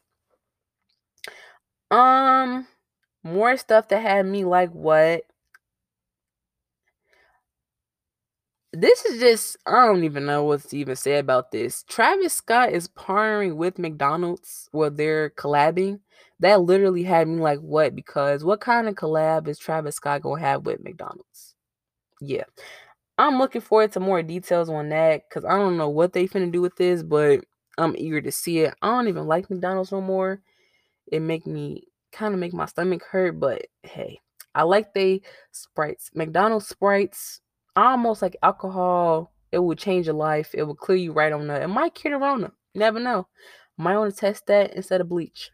um 1.91 2.67
more 3.23 3.57
stuff 3.57 3.89
that 3.89 4.01
had 4.03 4.27
me 4.27 4.45
like 4.45 4.71
what 4.71 5.25
this 8.73 9.05
is 9.05 9.21
just 9.21 9.57
I 9.67 9.87
don't 9.87 10.05
even 10.05 10.27
know 10.27 10.45
what 10.45 10.63
to 10.63 10.77
even 10.77 10.97
say 10.97 11.19
about 11.19 11.53
this. 11.53 11.85
Travis 11.85 12.35
Scott 12.35 12.73
is 12.73 12.89
partnering 12.89 13.57
with 13.57 13.79
McDonald's 13.79 14.69
where 14.73 14.91
they're 14.91 15.31
collabing. 15.31 16.01
That 16.41 16.63
literally 16.63 17.05
had 17.05 17.29
me 17.29 17.41
like, 17.41 17.61
what? 17.61 17.95
Because 17.95 18.45
what 18.45 18.61
kind 18.61 18.89
of 18.89 18.97
collab 18.97 19.47
is 19.49 19.59
Travis 19.59 19.97
Scott 19.97 20.23
gonna 20.23 20.41
have 20.41 20.67
with 20.67 20.83
McDonald's? 20.83 21.55
Yeah. 22.21 22.45
I'm 23.19 23.39
looking 23.39 23.61
forward 23.63 23.93
to 23.93 24.01
more 24.01 24.23
details 24.23 24.71
on 24.71 24.89
that 24.91 25.23
because 25.29 25.45
I 25.45 25.57
don't 25.59 25.77
know 25.79 25.89
what 25.91 26.13
they 26.13 26.27
finna 26.29 26.53
do 26.53 26.63
with 26.63 26.77
this, 26.77 27.03
but 27.03 27.45
I'm 27.79 27.97
eager 27.97 28.21
to 28.21 28.33
see 28.33 28.61
it. 28.61 28.75
I 28.83 28.89
don't 28.89 29.09
even 29.09 29.27
like 29.27 29.51
McDonald's 29.51 29.93
no 29.93 30.01
more. 30.01 30.41
It 31.07 31.21
make 31.21 31.47
me 31.47 31.85
kind 32.13 32.35
of 32.35 32.41
make 32.41 32.53
my 32.53 32.67
stomach 32.67 33.03
hurt, 33.11 33.39
but 33.41 33.67
hey, 33.83 34.21
I 34.55 34.63
like 34.63 34.95
they 34.95 35.23
sprites. 35.51 36.11
McDonald's 36.15 36.69
sprites 36.69 37.41
almost 37.77 38.23
like 38.23 38.37
alcohol. 38.43 39.33
It 39.53 39.59
will 39.59 39.75
change 39.75 40.07
your 40.07 40.15
life. 40.15 40.51
It 40.55 40.63
will 40.65 40.75
clear 40.75 40.99
you 40.99 41.13
right 41.13 41.33
on 41.33 41.47
the. 41.47 41.63
It 41.63 41.69
might 41.69 41.95
cure 41.95 42.13
the 42.13 42.19
Rona. 42.19 42.53
never 42.75 43.01
know. 43.01 43.27
Might 43.77 43.99
want 43.99 44.15
to 44.15 44.21
test 44.21 44.47
that 44.47 44.75
instead 44.75 45.01
of 45.01 45.09
bleach. 45.09 45.51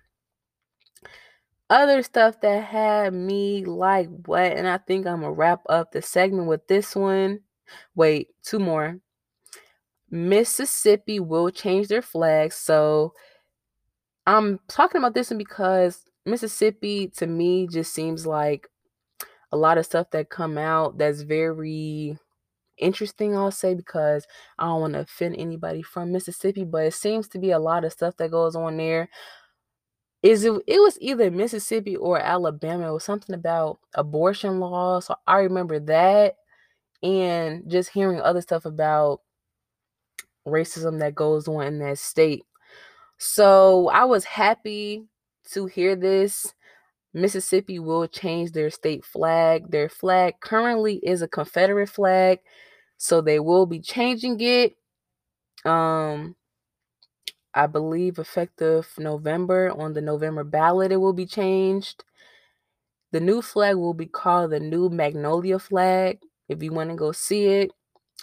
Other 1.70 2.02
stuff 2.02 2.40
that 2.40 2.64
had 2.64 3.14
me 3.14 3.64
like 3.64 4.08
what, 4.26 4.52
and 4.52 4.66
I 4.66 4.78
think 4.78 5.06
I'm 5.06 5.20
gonna 5.20 5.32
wrap 5.32 5.62
up 5.68 5.92
the 5.92 6.02
segment 6.02 6.48
with 6.48 6.66
this 6.66 6.96
one. 6.96 7.40
Wait, 7.94 8.28
two 8.42 8.58
more. 8.58 8.98
Mississippi 10.10 11.20
will 11.20 11.50
change 11.50 11.88
their 11.88 12.02
flag. 12.02 12.52
So 12.52 13.14
I'm 14.26 14.58
talking 14.68 14.98
about 14.98 15.14
this 15.14 15.30
one 15.30 15.38
because 15.38 16.04
Mississippi 16.26 17.08
to 17.16 17.26
me 17.26 17.66
just 17.66 17.92
seems 17.94 18.26
like 18.26 18.68
a 19.52 19.56
lot 19.56 19.78
of 19.78 19.86
stuff 19.86 20.10
that 20.10 20.30
come 20.30 20.58
out 20.58 20.98
that's 20.98 21.22
very 21.22 22.16
interesting 22.78 23.36
i'll 23.36 23.50
say 23.50 23.74
because 23.74 24.26
i 24.58 24.64
don't 24.64 24.80
want 24.80 24.94
to 24.94 25.00
offend 25.00 25.36
anybody 25.36 25.82
from 25.82 26.12
mississippi 26.12 26.64
but 26.64 26.84
it 26.86 26.94
seems 26.94 27.28
to 27.28 27.38
be 27.38 27.50
a 27.50 27.58
lot 27.58 27.84
of 27.84 27.92
stuff 27.92 28.16
that 28.16 28.30
goes 28.30 28.56
on 28.56 28.76
there 28.76 29.08
is 30.22 30.44
it 30.44 30.52
it 30.66 30.80
was 30.80 30.98
either 31.00 31.30
mississippi 31.30 31.96
or 31.96 32.18
alabama 32.18 32.88
it 32.88 32.92
was 32.92 33.04
something 33.04 33.34
about 33.34 33.78
abortion 33.94 34.60
laws 34.60 35.06
so 35.06 35.14
i 35.26 35.38
remember 35.38 35.78
that 35.78 36.36
and 37.02 37.70
just 37.70 37.90
hearing 37.90 38.20
other 38.20 38.40
stuff 38.40 38.64
about 38.64 39.20
racism 40.46 40.98
that 40.98 41.14
goes 41.14 41.46
on 41.48 41.66
in 41.66 41.78
that 41.78 41.98
state 41.98 42.44
so 43.18 43.88
i 43.88 44.04
was 44.04 44.24
happy 44.24 45.04
to 45.44 45.66
hear 45.66 45.96
this 45.96 46.54
Mississippi 47.12 47.78
will 47.78 48.06
change 48.06 48.52
their 48.52 48.70
state 48.70 49.04
flag. 49.04 49.70
Their 49.70 49.88
flag 49.88 50.34
currently 50.40 50.96
is 51.02 51.22
a 51.22 51.28
Confederate 51.28 51.88
flag, 51.88 52.38
so 52.98 53.20
they 53.20 53.40
will 53.40 53.66
be 53.66 53.80
changing 53.80 54.40
it. 54.40 54.76
Um 55.64 56.36
I 57.52 57.66
believe 57.66 58.18
effective 58.20 58.88
November 58.96 59.72
on 59.76 59.92
the 59.92 60.00
November 60.00 60.44
ballot 60.44 60.92
it 60.92 60.98
will 60.98 61.12
be 61.12 61.26
changed. 61.26 62.04
The 63.12 63.20
new 63.20 63.42
flag 63.42 63.74
will 63.76 63.94
be 63.94 64.06
called 64.06 64.52
the 64.52 64.60
new 64.60 64.88
Magnolia 64.88 65.58
flag. 65.58 66.20
If 66.48 66.62
you 66.62 66.72
want 66.72 66.90
to 66.90 66.96
go 66.96 67.10
see 67.10 67.46
it, 67.46 67.72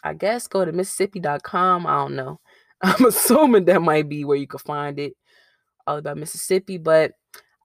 I 0.04 0.14
guess 0.14 0.48
go 0.48 0.66
to 0.66 0.72
mississippi.com. 0.72 1.88
I 1.88 1.96
don't 1.96 2.16
know. 2.16 2.40
I'm 2.82 3.06
assuming 3.06 3.66
that 3.66 3.82
might 3.82 4.08
be 4.08 4.24
where 4.26 4.38
you 4.38 4.48
could 4.48 4.62
find 4.62 5.00
it 5.00 5.14
uh, 5.88 5.92
all 5.92 5.98
about 5.98 6.18
Mississippi, 6.18 6.78
but 6.78 7.14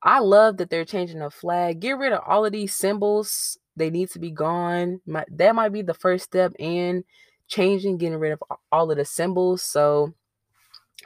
I 0.02 0.20
love 0.20 0.56
that 0.56 0.70
they're 0.70 0.84
changing 0.84 1.18
the 1.18 1.30
flag. 1.30 1.80
Get 1.80 1.98
rid 1.98 2.12
of 2.12 2.22
all 2.26 2.44
of 2.44 2.52
these 2.52 2.74
symbols. 2.74 3.58
They 3.76 3.90
need 3.90 4.10
to 4.10 4.18
be 4.18 4.30
gone. 4.30 5.00
My, 5.06 5.24
that 5.30 5.54
might 5.54 5.72
be 5.72 5.82
the 5.82 5.94
first 5.94 6.24
step 6.24 6.52
in 6.58 7.04
changing, 7.48 7.98
getting 7.98 8.18
rid 8.18 8.32
of 8.32 8.42
all 8.70 8.90
of 8.90 8.96
the 8.96 9.04
symbols. 9.04 9.62
So 9.62 10.14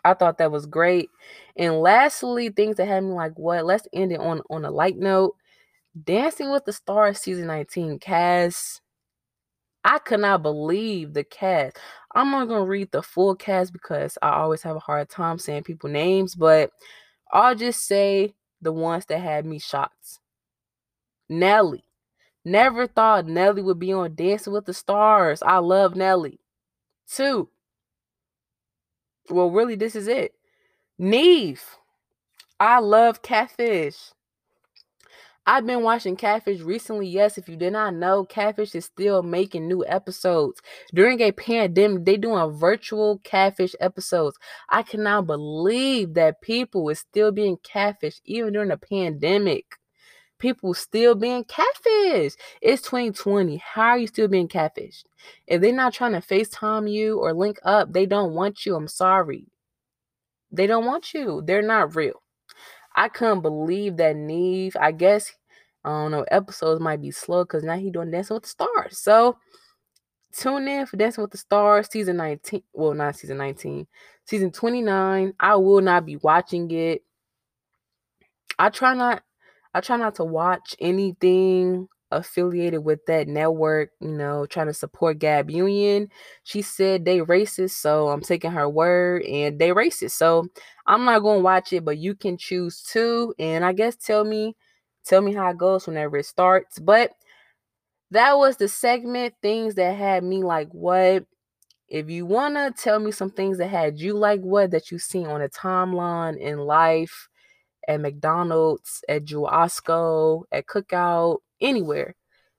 I 0.05 0.14
thought 0.14 0.39
that 0.39 0.53
was 0.53 0.66
great. 0.66 1.11
And 1.57 1.81
lastly, 1.81 2.49
things 2.49 2.77
that 2.77 3.03
me 3.03 3.12
like, 3.12 3.39
what? 3.39 3.66
Let's 3.66 3.89
end 3.93 4.12
it 4.12 4.20
on 4.20 4.41
on 4.51 4.64
a 4.64 4.70
light 4.70 4.97
note. 4.97 5.35
Dancing 6.05 6.51
with 6.51 6.64
the 6.64 6.72
Stars 6.72 7.20
season 7.20 7.47
19 7.47 7.99
cast. 7.99 8.81
I 9.87 10.01
could 10.01 10.20
not 10.20 10.43
believe 10.43 11.14
the 11.14 11.24
cast. 11.24 11.78
I'm 12.14 12.32
not 12.32 12.49
gonna 12.49 12.66
read 12.66 12.91
the 12.93 13.03
full 13.03 13.37
cast 13.37 13.72
because 13.72 14.18
I 14.20 14.30
always 14.30 14.62
have 14.62 14.76
a 14.76 14.80
hard 14.80 15.09
time 15.09 15.39
saying 15.39 15.62
people 15.62 15.89
names, 15.89 16.34
but 16.34 16.72
I'll 17.32 17.55
just 17.55 17.87
say 17.87 18.34
the 18.61 18.72
ones 18.72 19.07
that 19.07 19.20
had 19.20 19.47
me 19.47 19.61
shocked. 19.61 20.18
Nelly. 21.28 21.84
Never 22.45 22.89
thought 22.89 23.26
Nelly 23.26 23.62
would 23.62 23.78
be 23.78 23.93
on 23.93 24.16
Dancing 24.16 24.53
with 24.53 24.66
the 24.66 24.74
Stars. 24.74 25.43
I 25.43 25.59
love 25.59 25.97
Nelly. 25.97 26.41
Two. 27.09 27.49
Well, 29.30 29.51
really, 29.51 29.76
this 29.76 29.97
is 29.97 30.09
it. 30.09 30.34
Nev. 30.99 31.62
I 32.61 32.80
love 32.80 33.22
Catfish. 33.22 34.12
I've 35.49 35.64
been 35.64 35.82
watching 35.84 36.16
Catfish 36.16 36.61
recently. 36.61 37.07
Yes, 37.07 37.38
if 37.38 37.49
you 37.49 37.55
did 37.55 37.72
not 37.72 37.94
know, 37.94 38.24
Catfish 38.24 38.74
is 38.74 38.86
still 38.86 39.22
making 39.22 39.68
new 39.68 39.84
episodes. 39.86 40.61
During 40.92 41.20
a 41.20 41.30
pandemic, 41.30 42.05
they 42.05 42.16
doing 42.16 42.51
virtual 42.59 43.20
Catfish 43.22 43.76
episodes. 43.78 44.36
I 44.68 44.82
cannot 44.82 45.28
believe 45.28 46.14
that 46.14 46.40
people 46.40 46.88
is 46.88 46.99
still 46.99 47.30
being 47.30 47.59
catfish 47.62 48.20
even 48.24 48.55
during 48.55 48.72
a 48.72 48.76
pandemic. 48.76 49.76
People 50.38 50.74
still 50.74 51.14
being 51.14 51.44
catfish. 51.44 52.34
It's 52.61 52.82
2020. 52.82 53.59
How 53.59 53.90
are 53.90 53.99
you 53.99 54.09
still 54.09 54.28
being 54.28 54.49
catfished? 54.49 55.05
If 55.47 55.61
they're 55.61 55.72
not 55.72 55.94
trying 55.94 56.12
to 56.12 56.20
FaceTime 56.20 56.90
you 56.90 57.20
or 57.20 57.32
link 57.32 57.59
up, 57.62 57.92
they 57.92 58.05
don't 58.05 58.34
want 58.34 58.66
you. 58.66 58.74
I'm 58.74 58.88
sorry. 58.88 59.47
They 60.51 60.66
don't 60.66 60.84
want 60.84 61.14
you. 61.14 61.42
They're 61.47 61.62
not 61.62 61.94
real. 61.94 62.20
I 62.97 63.09
couldn't 63.09 63.42
believe 63.42 63.99
that 63.99 64.16
Nev, 64.16 64.76
I 64.80 64.90
guess, 64.90 65.32
I 65.84 65.90
don't 65.90 66.11
know, 66.11 66.24
episodes 66.30 66.80
might 66.80 67.03
be 67.03 67.11
slow 67.11 67.44
because 67.44 67.62
now 67.62 67.76
he 67.76 67.90
doing 67.90 68.11
Dancing 68.11 68.34
with 68.34 68.44
the 68.44 68.49
Stars. 68.49 68.99
So 68.99 69.36
tune 70.32 70.66
in 70.66 70.86
for 70.86 70.97
Dancing 70.97 71.22
with 71.22 71.30
the 71.30 71.38
Stars 71.38 71.88
season 71.90 72.16
19. 72.16 72.62
Well, 72.72 72.94
not 72.94 73.16
season 73.16 73.36
19, 73.36 73.86
season 74.24 74.51
29. 74.51 75.34
I 75.38 75.57
will 75.57 75.82
not 75.82 76.07
be 76.07 76.16
watching 76.16 76.70
it. 76.70 77.03
I 78.59 78.70
try 78.70 78.94
not 78.94 79.22
I 79.74 79.80
try 79.80 79.99
not 79.99 80.14
to 80.14 80.24
watch 80.24 80.74
anything 80.80 81.88
affiliated 82.11 82.84
with 82.84 83.04
that 83.07 83.28
network, 83.28 83.90
you 84.00 84.12
know, 84.12 84.46
trying 84.46 84.66
to 84.66 84.74
support 84.74 85.18
Gab 85.18 85.50
Union. 85.50 86.09
She 86.44 86.62
said 86.62 87.04
they 87.04 87.18
racist, 87.20 87.72
so 87.72 88.09
I'm 88.09 88.20
taking 88.20 88.52
her 88.52 88.68
word 88.68 89.22
and 89.24 89.59
they 89.59 89.70
racist. 89.70 90.12
So 90.12 90.46
I'm 90.86 91.04
not 91.04 91.20
going 91.20 91.38
to 91.40 91.44
watch 91.44 91.72
it, 91.72 91.84
but 91.84 91.98
you 91.98 92.14
can 92.14 92.36
choose 92.38 92.82
to 92.92 93.34
and 93.38 93.64
I 93.64 93.72
guess 93.72 93.96
tell 93.96 94.24
me 94.24 94.57
tell 95.04 95.22
me 95.22 95.34
how 95.34 95.50
it 95.50 95.59
goes 95.59 95.86
whenever 95.86 96.16
it 96.18 96.26
starts. 96.26 96.78
But 96.78 97.12
that 98.11 98.36
was 98.38 98.57
the 98.57 98.68
segment 98.68 99.34
things 99.42 99.74
that 99.74 99.96
had 99.96 100.22
me 100.24 100.42
like 100.42 100.68
what 100.72 101.24
if 101.88 102.11
you 102.11 102.26
want 102.26 102.54
to 102.57 102.72
tell 102.82 102.98
me 102.98 103.12
some 103.12 103.30
things 103.30 103.59
that 103.59 103.68
had 103.68 103.98
you 103.98 104.14
like 104.14 104.40
what 104.40 104.70
that 104.72 104.90
you 104.90 104.98
seen 104.98 105.26
on 105.26 105.42
a 105.42 105.48
timeline 105.48 106.38
in 106.38 106.59
life 106.59 107.28
at 107.89 108.01
McDonald's, 108.01 109.03
at 109.09 109.24
Jewel 109.24 109.49
Osco, 109.49 110.45
at 110.53 110.66
Cookout, 110.66 111.39
anywhere. 111.61 112.14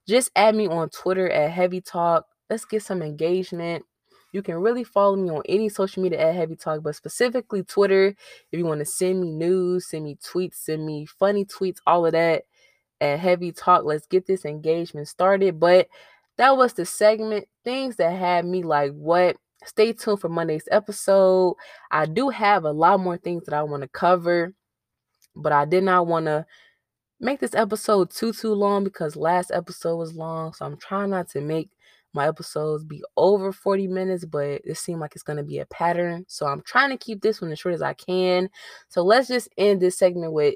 Just 0.07 0.31
add 0.35 0.55
me 0.55 0.67
on 0.67 0.89
Twitter 0.89 1.29
at 1.29 1.51
Heavy 1.51 1.81
Talk. 1.81 2.25
Let's 2.49 2.65
get 2.65 2.83
some 2.83 3.01
engagement. 3.01 3.83
You 4.33 4.41
can 4.41 4.55
really 4.55 4.83
follow 4.83 5.15
me 5.15 5.29
on 5.29 5.41
any 5.47 5.69
social 5.69 6.03
media 6.03 6.19
at 6.19 6.35
Heavy 6.35 6.55
Talk, 6.55 6.83
but 6.83 6.95
specifically 6.95 7.63
Twitter. 7.63 8.07
If 8.51 8.59
you 8.59 8.65
want 8.65 8.79
to 8.79 8.85
send 8.85 9.21
me 9.21 9.31
news, 9.31 9.89
send 9.89 10.05
me 10.05 10.17
tweets, 10.17 10.55
send 10.55 10.85
me 10.85 11.05
funny 11.05 11.45
tweets, 11.45 11.77
all 11.85 12.05
of 12.05 12.11
that 12.13 12.43
at 13.01 13.19
Heavy 13.19 13.51
Talk. 13.51 13.83
Let's 13.83 14.07
get 14.07 14.27
this 14.27 14.45
engagement 14.45 15.07
started. 15.07 15.59
But 15.59 15.87
that 16.37 16.55
was 16.55 16.73
the 16.73 16.85
segment. 16.85 17.47
Things 17.63 17.95
that 17.97 18.11
had 18.11 18.45
me 18.45 18.63
like, 18.63 18.91
what? 18.93 19.37
Stay 19.65 19.91
tuned 19.91 20.21
for 20.21 20.29
Monday's 20.29 20.67
episode. 20.71 21.55
I 21.91 22.05
do 22.05 22.29
have 22.29 22.63
a 22.63 22.71
lot 22.71 22.99
more 22.99 23.17
things 23.17 23.43
that 23.45 23.55
I 23.55 23.63
want 23.63 23.81
to 23.81 23.89
cover, 23.89 24.53
but 25.37 25.51
I 25.51 25.65
did 25.65 25.83
not 25.83 26.07
want 26.07 26.25
to 26.25 26.45
make 27.19 27.39
this 27.39 27.55
episode 27.55 28.11
too 28.11 28.33
too 28.33 28.53
long 28.53 28.83
because 28.83 29.15
last 29.15 29.49
episode 29.51 29.95
was 29.95 30.13
long 30.13 30.53
so 30.53 30.63
i'm 30.63 30.77
trying 30.77 31.09
not 31.09 31.27
to 31.27 31.41
make 31.41 31.71
my 32.17 32.27
episodes 32.27 32.83
be 32.83 33.03
over 33.15 33.53
40 33.53 33.87
minutes, 33.87 34.25
but 34.25 34.61
it 34.65 34.77
seemed 34.77 34.99
like 34.99 35.13
it's 35.13 35.23
going 35.23 35.37
to 35.37 35.43
be 35.43 35.59
a 35.59 35.65
pattern. 35.67 36.25
So 36.27 36.47
I'm 36.47 36.61
trying 36.63 36.89
to 36.89 36.97
keep 36.97 37.21
this 37.21 37.41
one 37.41 37.51
as 37.51 37.59
short 37.59 37.75
as 37.75 37.81
I 37.81 37.93
can. 37.93 38.49
So 38.89 39.03
let's 39.03 39.27
just 39.27 39.49
end 39.57 39.81
this 39.81 39.97
segment 39.97 40.33
with 40.33 40.55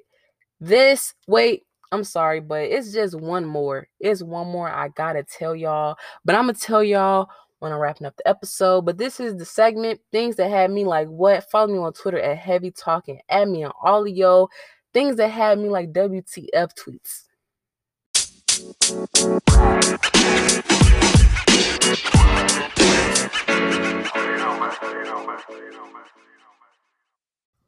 this. 0.59 1.13
Wait, 1.27 1.63
I'm 1.91 2.03
sorry, 2.03 2.39
but 2.39 2.63
it's 2.63 2.91
just 2.91 3.19
one 3.19 3.45
more. 3.45 3.87
It's 3.99 4.23
one 4.23 4.47
more 4.47 4.69
I 4.69 4.89
got 4.89 5.13
to 5.13 5.23
tell 5.23 5.55
y'all. 5.55 5.97
But 6.25 6.35
I'm 6.35 6.45
going 6.45 6.55
to 6.55 6.61
tell 6.61 6.83
y'all 6.83 7.29
when 7.61 7.71
I'm 7.71 7.77
wrapping 7.77 8.07
up 8.07 8.17
the 8.17 8.27
episode. 8.27 8.85
But 8.85 8.97
this 8.97 9.19
is 9.19 9.37
the 9.37 9.45
segment, 9.45 10.01
things 10.11 10.35
that 10.37 10.49
had 10.49 10.71
me 10.71 10.83
like 10.83 11.07
what? 11.07 11.49
Follow 11.51 11.71
me 11.71 11.77
on 11.77 11.93
Twitter 11.93 12.19
at 12.19 12.39
Heavy 12.39 12.71
Talking. 12.71 13.21
Add 13.29 13.49
me 13.49 13.63
on 13.63 13.71
all 13.81 14.01
of 14.01 14.09
yo. 14.09 14.49
Things 14.93 15.15
that 15.17 15.27
had 15.27 15.59
me 15.59 15.69
like 15.69 15.93
WTF 15.93 16.71
tweets. 16.73 17.25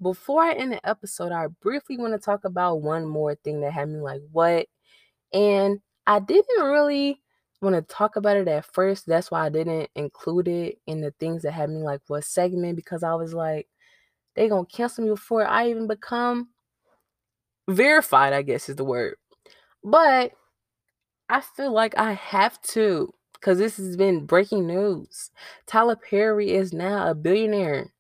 Before 0.02 0.42
I 0.42 0.54
end 0.54 0.72
the 0.72 0.90
episode, 0.90 1.32
I 1.32 1.48
briefly 1.62 1.98
want 1.98 2.14
to 2.14 2.20
talk 2.20 2.46
about 2.46 2.82
one 2.82 3.06
more 3.06 3.36
thing 3.36 3.62
that 3.62 3.72
had 3.72 3.90
me 3.90 4.00
like, 4.00 4.22
what? 4.32 4.66
And 5.32 5.80
I 6.08 6.20
didn't 6.20 6.64
really 6.64 7.22
want 7.64 7.76
to 7.76 7.94
talk 7.94 8.16
about 8.16 8.38
it 8.38 8.48
at 8.48 8.66
first. 8.66 9.06
That's 9.06 9.32
why 9.32 9.46
I 9.46 9.50
didn't 9.50 9.90
include 9.96 10.48
it 10.48 10.80
in 10.88 11.02
the 11.02 11.12
things 11.20 11.44
that 11.44 11.52
had 11.52 11.70
me 11.70 11.82
like, 11.84 12.02
what 12.08 12.24
segment? 12.24 12.76
Because 12.76 13.04
I 13.04 13.16
was 13.16 13.34
like, 13.34 13.68
they 14.36 14.50
gonna 14.50 14.66
cancel 14.66 15.04
me 15.04 15.10
before 15.12 15.46
I 15.46 15.70
even 15.70 15.88
become 15.88 16.50
verified, 17.70 18.34
I 18.34 18.42
guess 18.42 18.70
is 18.70 18.76
the 18.76 18.84
word. 18.84 19.16
But 19.84 20.32
I 21.30 21.42
feel 21.42 21.72
like 21.72 21.98
I 21.98 22.14
have 22.14 22.62
to 22.74 23.14
because 23.34 23.58
this 23.58 23.78
has 23.78 23.98
been 23.98 24.26
breaking 24.26 24.68
news. 24.68 25.30
Tyler 25.68 25.98
Perry 25.98 26.52
is 26.52 26.72
now 26.72 27.10
a 27.10 27.16
billionaire. 27.16 27.94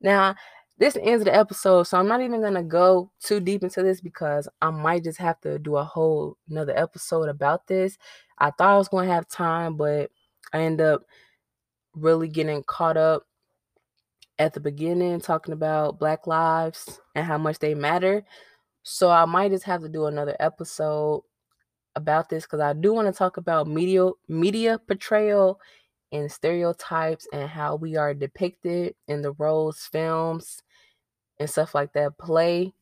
Now, 0.00 0.36
this 0.82 0.98
ends 1.00 1.24
the 1.24 1.32
episode, 1.32 1.84
so 1.84 1.96
I'm 1.96 2.08
not 2.08 2.22
even 2.22 2.40
gonna 2.40 2.64
go 2.64 3.08
too 3.20 3.38
deep 3.38 3.62
into 3.62 3.84
this 3.84 4.00
because 4.00 4.48
I 4.60 4.70
might 4.70 5.04
just 5.04 5.18
have 5.18 5.40
to 5.42 5.56
do 5.60 5.76
a 5.76 5.84
whole 5.84 6.36
another 6.50 6.76
episode 6.76 7.28
about 7.28 7.68
this. 7.68 7.96
I 8.38 8.50
thought 8.50 8.74
I 8.74 8.78
was 8.78 8.88
gonna 8.88 9.06
have 9.06 9.28
time, 9.28 9.76
but 9.76 10.10
I 10.52 10.58
end 10.62 10.80
up 10.80 11.04
really 11.94 12.26
getting 12.26 12.64
caught 12.64 12.96
up 12.96 13.22
at 14.40 14.54
the 14.54 14.60
beginning 14.60 15.20
talking 15.20 15.54
about 15.54 16.00
black 16.00 16.26
lives 16.26 17.00
and 17.14 17.24
how 17.24 17.38
much 17.38 17.60
they 17.60 17.76
matter. 17.76 18.24
So 18.82 19.08
I 19.08 19.24
might 19.24 19.52
just 19.52 19.64
have 19.66 19.82
to 19.82 19.88
do 19.88 20.06
another 20.06 20.34
episode 20.40 21.22
about 21.94 22.28
this 22.28 22.42
because 22.42 22.58
I 22.58 22.72
do 22.72 22.92
want 22.92 23.06
to 23.06 23.16
talk 23.16 23.36
about 23.36 23.68
media 23.68 24.10
media 24.26 24.80
portrayal 24.80 25.60
and 26.10 26.30
stereotypes 26.30 27.28
and 27.32 27.48
how 27.48 27.76
we 27.76 27.96
are 27.96 28.14
depicted 28.14 28.96
in 29.06 29.22
the 29.22 29.30
roles, 29.34 29.88
films, 29.92 30.60
and 31.42 31.50
stuff 31.50 31.74
like 31.74 31.92
that 31.94 32.16
play 32.18 32.72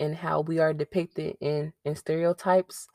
and 0.00 0.14
how 0.14 0.40
we 0.40 0.58
are 0.58 0.74
depicted 0.74 1.36
in 1.40 1.72
in 1.84 1.94
stereotypes. 1.94 2.88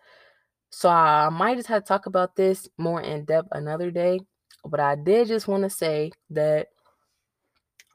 So 0.69 0.89
I 0.89 1.29
might 1.29 1.55
just 1.55 1.69
have 1.69 1.83
to 1.83 1.87
talk 1.87 2.07
about 2.07 2.35
this 2.35 2.67
more 2.77 3.01
in 3.01 3.25
depth 3.25 3.47
another 3.53 3.89
day. 3.89 4.19
But 4.65 4.79
I 4.79 4.95
did 4.95 5.27
just 5.29 5.47
want 5.47 5.63
to 5.63 5.69
say 5.69 6.11
that 6.31 6.67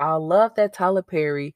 I 0.00 0.14
love 0.14 0.54
that 0.56 0.72
Tyler 0.72 1.02
Perry 1.02 1.54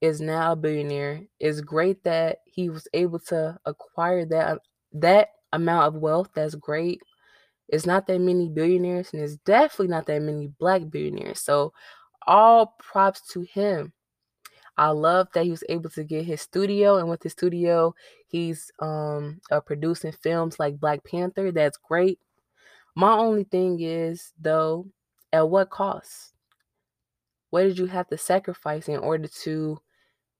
is 0.00 0.20
now 0.20 0.52
a 0.52 0.56
billionaire. 0.56 1.22
It's 1.38 1.60
great 1.60 2.02
that 2.04 2.38
he 2.46 2.70
was 2.70 2.88
able 2.94 3.18
to 3.28 3.58
acquire 3.66 4.24
that 4.26 4.58
that 4.92 5.28
amount 5.52 5.88
of 5.88 6.00
wealth. 6.00 6.30
That's 6.34 6.54
great. 6.54 7.00
It's 7.68 7.86
not 7.86 8.06
that 8.06 8.20
many 8.20 8.48
billionaires, 8.48 9.10
and 9.12 9.22
it's 9.22 9.36
definitely 9.44 9.88
not 9.88 10.06
that 10.06 10.22
many 10.22 10.48
black 10.58 10.88
billionaires. 10.88 11.40
So 11.40 11.72
all 12.26 12.74
props 12.78 13.22
to 13.32 13.42
him. 13.42 13.92
I 14.80 14.88
love 14.90 15.28
that 15.34 15.44
he 15.44 15.50
was 15.52 15.64
able 15.68 15.90
to 15.90 16.04
get 16.04 16.24
his 16.24 16.40
studio, 16.40 16.96
and 16.96 17.10
with 17.10 17.22
his 17.22 17.32
studio, 17.32 17.94
he's 18.28 18.72
um 18.80 19.40
uh, 19.50 19.60
producing 19.60 20.12
films 20.12 20.58
like 20.58 20.80
Black 20.80 21.04
Panther. 21.04 21.52
That's 21.52 21.78
great. 21.78 22.18
My 22.96 23.12
only 23.12 23.44
thing 23.44 23.80
is 23.80 24.32
though, 24.40 24.86
at 25.32 25.50
what 25.50 25.70
cost? 25.70 26.34
What 27.50 27.64
did 27.64 27.78
you 27.78 27.86
have 27.86 28.08
to 28.08 28.18
sacrifice 28.18 28.88
in 28.88 28.98
order 28.98 29.28
to 29.42 29.78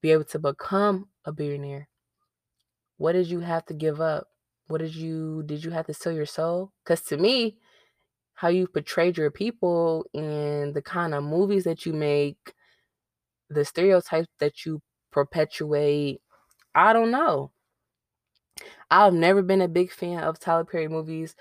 be 0.00 0.12
able 0.12 0.24
to 0.24 0.38
become 0.38 1.08
a 1.26 1.32
billionaire? 1.32 1.88
What 2.96 3.12
did 3.12 3.28
you 3.28 3.40
have 3.40 3.66
to 3.66 3.74
give 3.74 4.00
up? 4.00 4.28
What 4.68 4.80
did 4.80 4.94
you 4.94 5.42
did 5.44 5.64
you 5.64 5.70
have 5.72 5.86
to 5.86 5.94
sell 5.94 6.12
your 6.12 6.26
soul? 6.26 6.72
Because 6.82 7.02
to 7.02 7.18
me, 7.18 7.58
how 8.34 8.48
you 8.48 8.66
portrayed 8.68 9.18
your 9.18 9.30
people 9.30 10.06
and 10.14 10.72
the 10.74 10.82
kind 10.82 11.14
of 11.14 11.24
movies 11.24 11.64
that 11.64 11.84
you 11.84 11.92
make, 11.92 12.54
the 13.50 13.64
stereotypes 13.64 14.28
that 14.40 14.64
you 14.66 14.80
perpetuate, 15.12 16.20
I 16.74 16.92
don't 16.92 17.10
know. 17.10 17.52
I've 18.90 19.14
never 19.14 19.42
been 19.42 19.60
a 19.60 19.68
big 19.68 19.92
fan 19.92 20.22
of 20.22 20.38
Tyler 20.38 20.64
Perry 20.64 20.88
movies. 20.88 21.34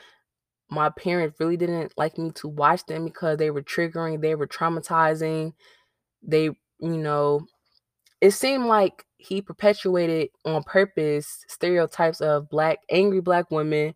My 0.69 0.89
parents 0.89 1.39
really 1.39 1.57
didn't 1.57 1.93
like 1.97 2.17
me 2.17 2.31
to 2.33 2.47
watch 2.47 2.85
them 2.85 3.05
because 3.05 3.37
they 3.37 3.51
were 3.51 3.63
triggering, 3.63 4.21
they 4.21 4.35
were 4.35 4.47
traumatizing. 4.47 5.53
They, 6.23 6.45
you 6.45 6.57
know, 6.97 7.41
it 8.21 8.31
seemed 8.31 8.65
like 8.65 9.05
he 9.17 9.41
perpetuated 9.41 10.29
on 10.45 10.63
purpose 10.63 11.43
stereotypes 11.47 12.21
of 12.21 12.49
black 12.49 12.79
angry 12.89 13.21
black 13.21 13.51
women 13.51 13.93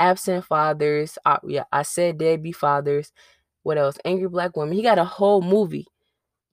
absent 0.00 0.44
fathers 0.44 1.18
uh, 1.24 1.38
yeah 1.46 1.64
i 1.72 1.82
said 1.82 2.18
deadbeat 2.18 2.56
fathers 2.56 3.12
what 3.62 3.78
else 3.78 3.98
angry 4.04 4.28
black 4.28 4.56
women 4.56 4.74
he 4.74 4.82
got 4.82 4.98
a 4.98 5.04
whole 5.04 5.42
movie 5.42 5.86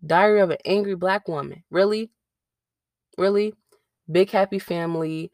diary 0.06 0.42
of 0.42 0.50
an 0.50 0.58
angry 0.66 0.96
black 0.96 1.28
woman 1.28 1.64
really 1.70 2.12
really 3.18 3.54
big 4.12 4.30
happy 4.30 4.60
family 4.60 5.32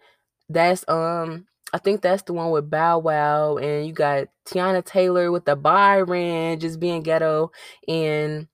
that's 0.50 0.86
um 0.88 1.46
i 1.74 1.78
think 1.78 2.02
that's 2.02 2.24
the 2.24 2.34
one 2.34 2.52
with 2.52 2.70
bow 2.70 3.00
wow 3.00 3.58
and 3.58 3.88
you 3.88 3.94
got 3.94 4.28
Teyana 4.48 4.84
taylor 4.84 5.32
with 5.32 5.46
the 5.46 5.56
byron 5.56 6.60
just 6.60 6.80
being 6.80 7.02
ghetto 7.04 7.52
and 7.88 8.48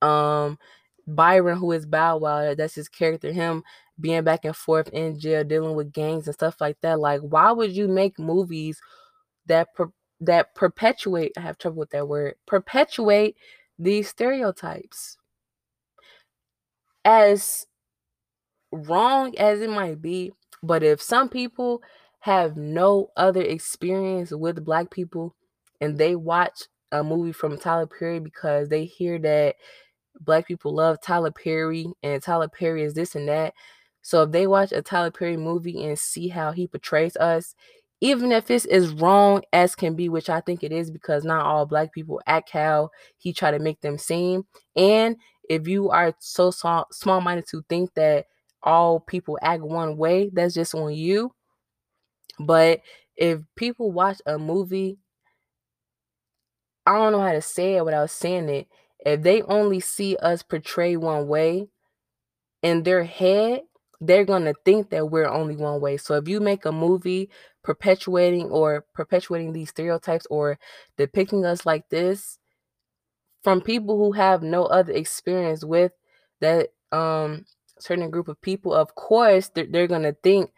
um 0.00 0.58
Byron, 1.06 1.58
who 1.58 1.72
is 1.72 1.84
Bow 1.86 2.18
Wow, 2.18 2.54
that's 2.54 2.74
his 2.76 2.88
character, 2.88 3.32
him 3.32 3.62
being 4.00 4.22
back 4.24 4.44
and 4.44 4.56
forth 4.56 4.88
in 4.90 5.18
jail, 5.18 5.44
dealing 5.44 5.74
with 5.74 5.92
gangs 5.92 6.26
and 6.26 6.34
stuff 6.34 6.60
like 6.60 6.76
that. 6.82 7.00
Like, 7.00 7.20
why 7.22 7.50
would 7.52 7.72
you 7.72 7.88
make 7.88 8.18
movies 8.18 8.80
that 9.46 9.74
per- 9.74 9.92
that 10.20 10.54
perpetuate? 10.54 11.32
I 11.36 11.40
have 11.40 11.58
trouble 11.58 11.78
with 11.80 11.90
that 11.90 12.08
word. 12.08 12.34
Perpetuate 12.46 13.36
these 13.78 14.08
stereotypes. 14.08 15.16
As 17.04 17.66
wrong 18.70 19.36
as 19.36 19.60
it 19.60 19.70
might 19.70 20.00
be, 20.00 20.32
but 20.62 20.82
if 20.82 21.02
some 21.02 21.28
people 21.28 21.82
have 22.20 22.56
no 22.56 23.10
other 23.16 23.42
experience 23.42 24.30
with 24.30 24.64
black 24.64 24.90
people 24.90 25.34
and 25.80 25.98
they 25.98 26.14
watch 26.14 26.62
a 26.92 27.02
movie 27.02 27.32
from 27.32 27.58
Tyler 27.58 27.86
Perry 27.86 28.20
because 28.20 28.68
they 28.68 28.84
hear 28.84 29.18
that 29.18 29.56
black 30.20 30.46
people 30.46 30.74
love 30.74 31.00
Tyler 31.00 31.32
Perry 31.32 31.86
and 32.02 32.22
Tyler 32.22 32.48
Perry 32.48 32.82
is 32.82 32.94
this 32.94 33.16
and 33.16 33.28
that. 33.28 33.54
So 34.02 34.22
if 34.22 34.30
they 34.30 34.46
watch 34.46 34.72
a 34.72 34.82
Tyler 34.82 35.10
Perry 35.10 35.36
movie 35.36 35.84
and 35.84 35.98
see 35.98 36.28
how 36.28 36.52
he 36.52 36.66
portrays 36.66 37.16
us, 37.16 37.54
even 38.02 38.32
if 38.32 38.50
it's 38.50 38.64
as 38.64 38.92
wrong 38.92 39.42
as 39.52 39.76
can 39.76 39.94
be, 39.94 40.08
which 40.08 40.28
I 40.28 40.40
think 40.40 40.64
it 40.64 40.72
is 40.72 40.90
because 40.90 41.22
not 41.22 41.46
all 41.46 41.66
black 41.66 41.92
people 41.92 42.20
act 42.26 42.50
how 42.50 42.90
he 43.16 43.32
try 43.32 43.52
to 43.52 43.60
make 43.60 43.80
them 43.80 43.96
seem. 43.96 44.44
And 44.74 45.16
if 45.48 45.68
you 45.68 45.88
are 45.90 46.12
so 46.18 46.50
small 46.50 47.20
minded 47.20 47.46
to 47.50 47.62
think 47.68 47.94
that 47.94 48.26
all 48.60 48.98
people 48.98 49.38
act 49.40 49.62
one 49.62 49.96
way, 49.96 50.30
that's 50.32 50.54
just 50.54 50.74
on 50.74 50.92
you. 50.92 51.32
But 52.40 52.80
if 53.16 53.38
people 53.54 53.92
watch 53.92 54.20
a 54.26 54.36
movie, 54.36 54.98
I 56.84 56.94
don't 56.98 57.12
know 57.12 57.20
how 57.20 57.32
to 57.32 57.40
say 57.40 57.76
it 57.76 57.84
without 57.84 58.10
saying 58.10 58.48
it 58.48 58.66
if 59.06 59.22
they 59.22 59.42
only 59.42 59.78
see 59.78 60.16
us 60.16 60.42
portray 60.42 60.96
one 60.96 61.28
way 61.28 61.68
in 62.64 62.82
their 62.82 63.04
head, 63.04 63.60
they're 64.00 64.24
going 64.24 64.44
to 64.46 64.54
think 64.64 64.90
that 64.90 65.08
we're 65.08 65.28
only 65.28 65.54
one 65.54 65.80
way. 65.80 65.96
So 65.96 66.14
if 66.16 66.26
you 66.26 66.40
make 66.40 66.64
a 66.64 66.72
movie 66.72 67.30
perpetuating 67.62 68.50
or 68.50 68.84
perpetuating 68.94 69.52
these 69.52 69.70
stereotypes 69.70 70.26
or 70.30 70.58
depicting 70.96 71.44
us 71.44 71.64
like 71.66 71.88
this 71.90 72.38
from 73.42 73.60
people 73.60 73.96
who 73.96 74.12
have 74.12 74.42
no 74.42 74.64
other 74.66 74.92
experience 74.92 75.64
with 75.64 75.92
that 76.40 76.70
um 76.92 77.44
certain 77.78 78.10
group 78.10 78.28
of 78.28 78.40
people, 78.40 78.72
of 78.72 78.94
course 78.94 79.48
they're, 79.48 79.66
they're 79.66 79.86
going 79.88 80.02
to 80.02 80.16
think 80.22 80.52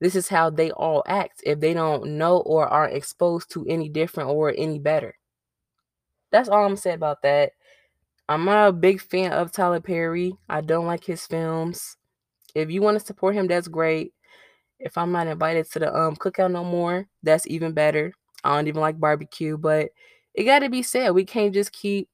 this 0.00 0.16
is 0.16 0.28
how 0.28 0.48
they 0.48 0.70
all 0.70 1.02
act 1.06 1.42
if 1.44 1.60
they 1.60 1.74
don't 1.74 2.06
know 2.16 2.38
or 2.38 2.66
aren't 2.66 2.96
exposed 2.96 3.50
to 3.50 3.66
any 3.68 3.88
different 3.88 4.30
or 4.30 4.54
any 4.56 4.78
better. 4.78 5.14
That's 6.32 6.48
all 6.48 6.64
I'm 6.64 6.76
saying 6.76 6.96
about 6.96 7.22
that. 7.22 7.52
I'm 8.28 8.44
not 8.44 8.68
a 8.68 8.72
big 8.72 9.00
fan 9.00 9.32
of 9.32 9.52
Tyler 9.52 9.80
Perry. 9.80 10.34
I 10.48 10.60
don't 10.60 10.86
like 10.86 11.04
his 11.04 11.26
films. 11.26 11.96
If 12.54 12.70
you 12.70 12.80
want 12.80 12.98
to 12.98 13.04
support 13.04 13.34
him, 13.34 13.46
that's 13.46 13.68
great. 13.68 14.14
If 14.82 14.96
I'm 14.96 15.12
not 15.12 15.26
invited 15.26 15.70
to 15.72 15.78
the 15.78 15.94
um 15.94 16.16
cookout 16.16 16.50
no 16.50 16.64
more, 16.64 17.06
that's 17.22 17.46
even 17.46 17.72
better. 17.72 18.14
I 18.42 18.56
don't 18.56 18.66
even 18.66 18.80
like 18.80 18.98
barbecue, 18.98 19.58
but 19.58 19.90
it 20.34 20.44
got 20.44 20.60
to 20.60 20.70
be 20.70 20.82
said. 20.82 21.10
We 21.10 21.26
can't 21.26 21.52
just 21.52 21.70
keep 21.70 22.08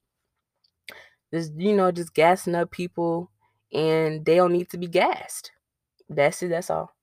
just 1.33 1.53
you 1.55 1.73
know 1.73 1.91
just 1.91 2.13
gassing 2.13 2.55
up 2.55 2.71
people 2.71 3.31
and 3.71 4.25
they 4.25 4.35
don't 4.35 4.51
need 4.51 4.69
to 4.71 4.77
be 4.77 4.87
gassed. 4.87 5.51
That's 6.09 6.43
it. 6.43 6.49
That's 6.49 6.69
all. 6.69 6.93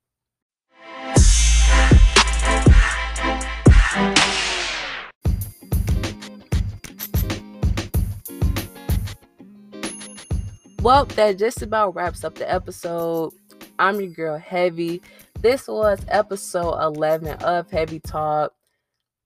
Well, 10.81 11.05
that 11.05 11.39
just 11.39 11.63
about 11.63 11.95
wraps 11.95 12.23
up 12.23 12.35
the 12.35 12.51
episode. 12.51 13.33
I'm 13.77 13.99
your 13.99 14.11
girl 14.11 14.37
Heavy. 14.37 15.01
This 15.41 15.67
was 15.67 15.99
episode 16.07 16.81
11 16.81 17.43
of 17.43 17.69
Heavy 17.69 17.99
Talk. 17.99 18.53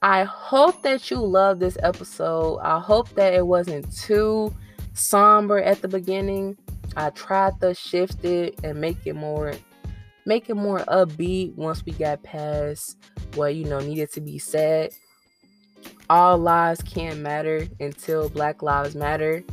I 0.02 0.24
hope 0.24 0.82
that 0.82 1.12
you 1.12 1.18
love 1.18 1.60
this 1.60 1.78
episode. 1.84 2.58
I 2.60 2.80
hope 2.80 3.10
that 3.12 3.34
it 3.34 3.46
wasn't 3.46 3.96
too 3.96 4.54
somber 4.94 5.60
at 5.62 5.82
the 5.82 5.88
beginning. 5.88 6.58
I 6.98 7.12
tried 7.12 7.62
to 7.62 7.76
shift 7.76 8.26
it 8.26 8.60
and 8.64 8.82
make 8.82 8.98
it 9.06 9.16
more 9.16 9.54
make 10.26 10.50
it 10.50 10.56
more 10.56 10.80
upbeat 10.80 11.56
once 11.56 11.86
we 11.86 11.92
got 11.92 12.24
past 12.24 12.98
what 13.36 13.56
you 13.56 13.66
know 13.66 13.80
needed 13.80 14.12
to 14.14 14.22
be 14.22 14.40
said. 14.40 14.92
All 16.10 16.38
lives 16.40 16.82
can't 16.82 17.20
matter 17.20 17.68
until 17.80 18.30
Black 18.30 18.64
Lives 18.64 18.96
Matter. 18.96 19.44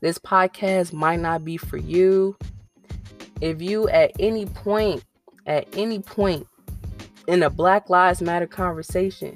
This 0.00 0.18
podcast 0.18 0.92
might 0.92 1.20
not 1.20 1.44
be 1.44 1.56
for 1.56 1.76
you. 1.76 2.36
If 3.40 3.60
you 3.60 3.88
at 3.88 4.12
any 4.18 4.46
point, 4.46 5.04
at 5.46 5.66
any 5.76 6.00
point 6.00 6.46
in 7.28 7.42
a 7.42 7.50
Black 7.50 7.90
Lives 7.90 8.22
Matter 8.22 8.46
conversation, 8.46 9.34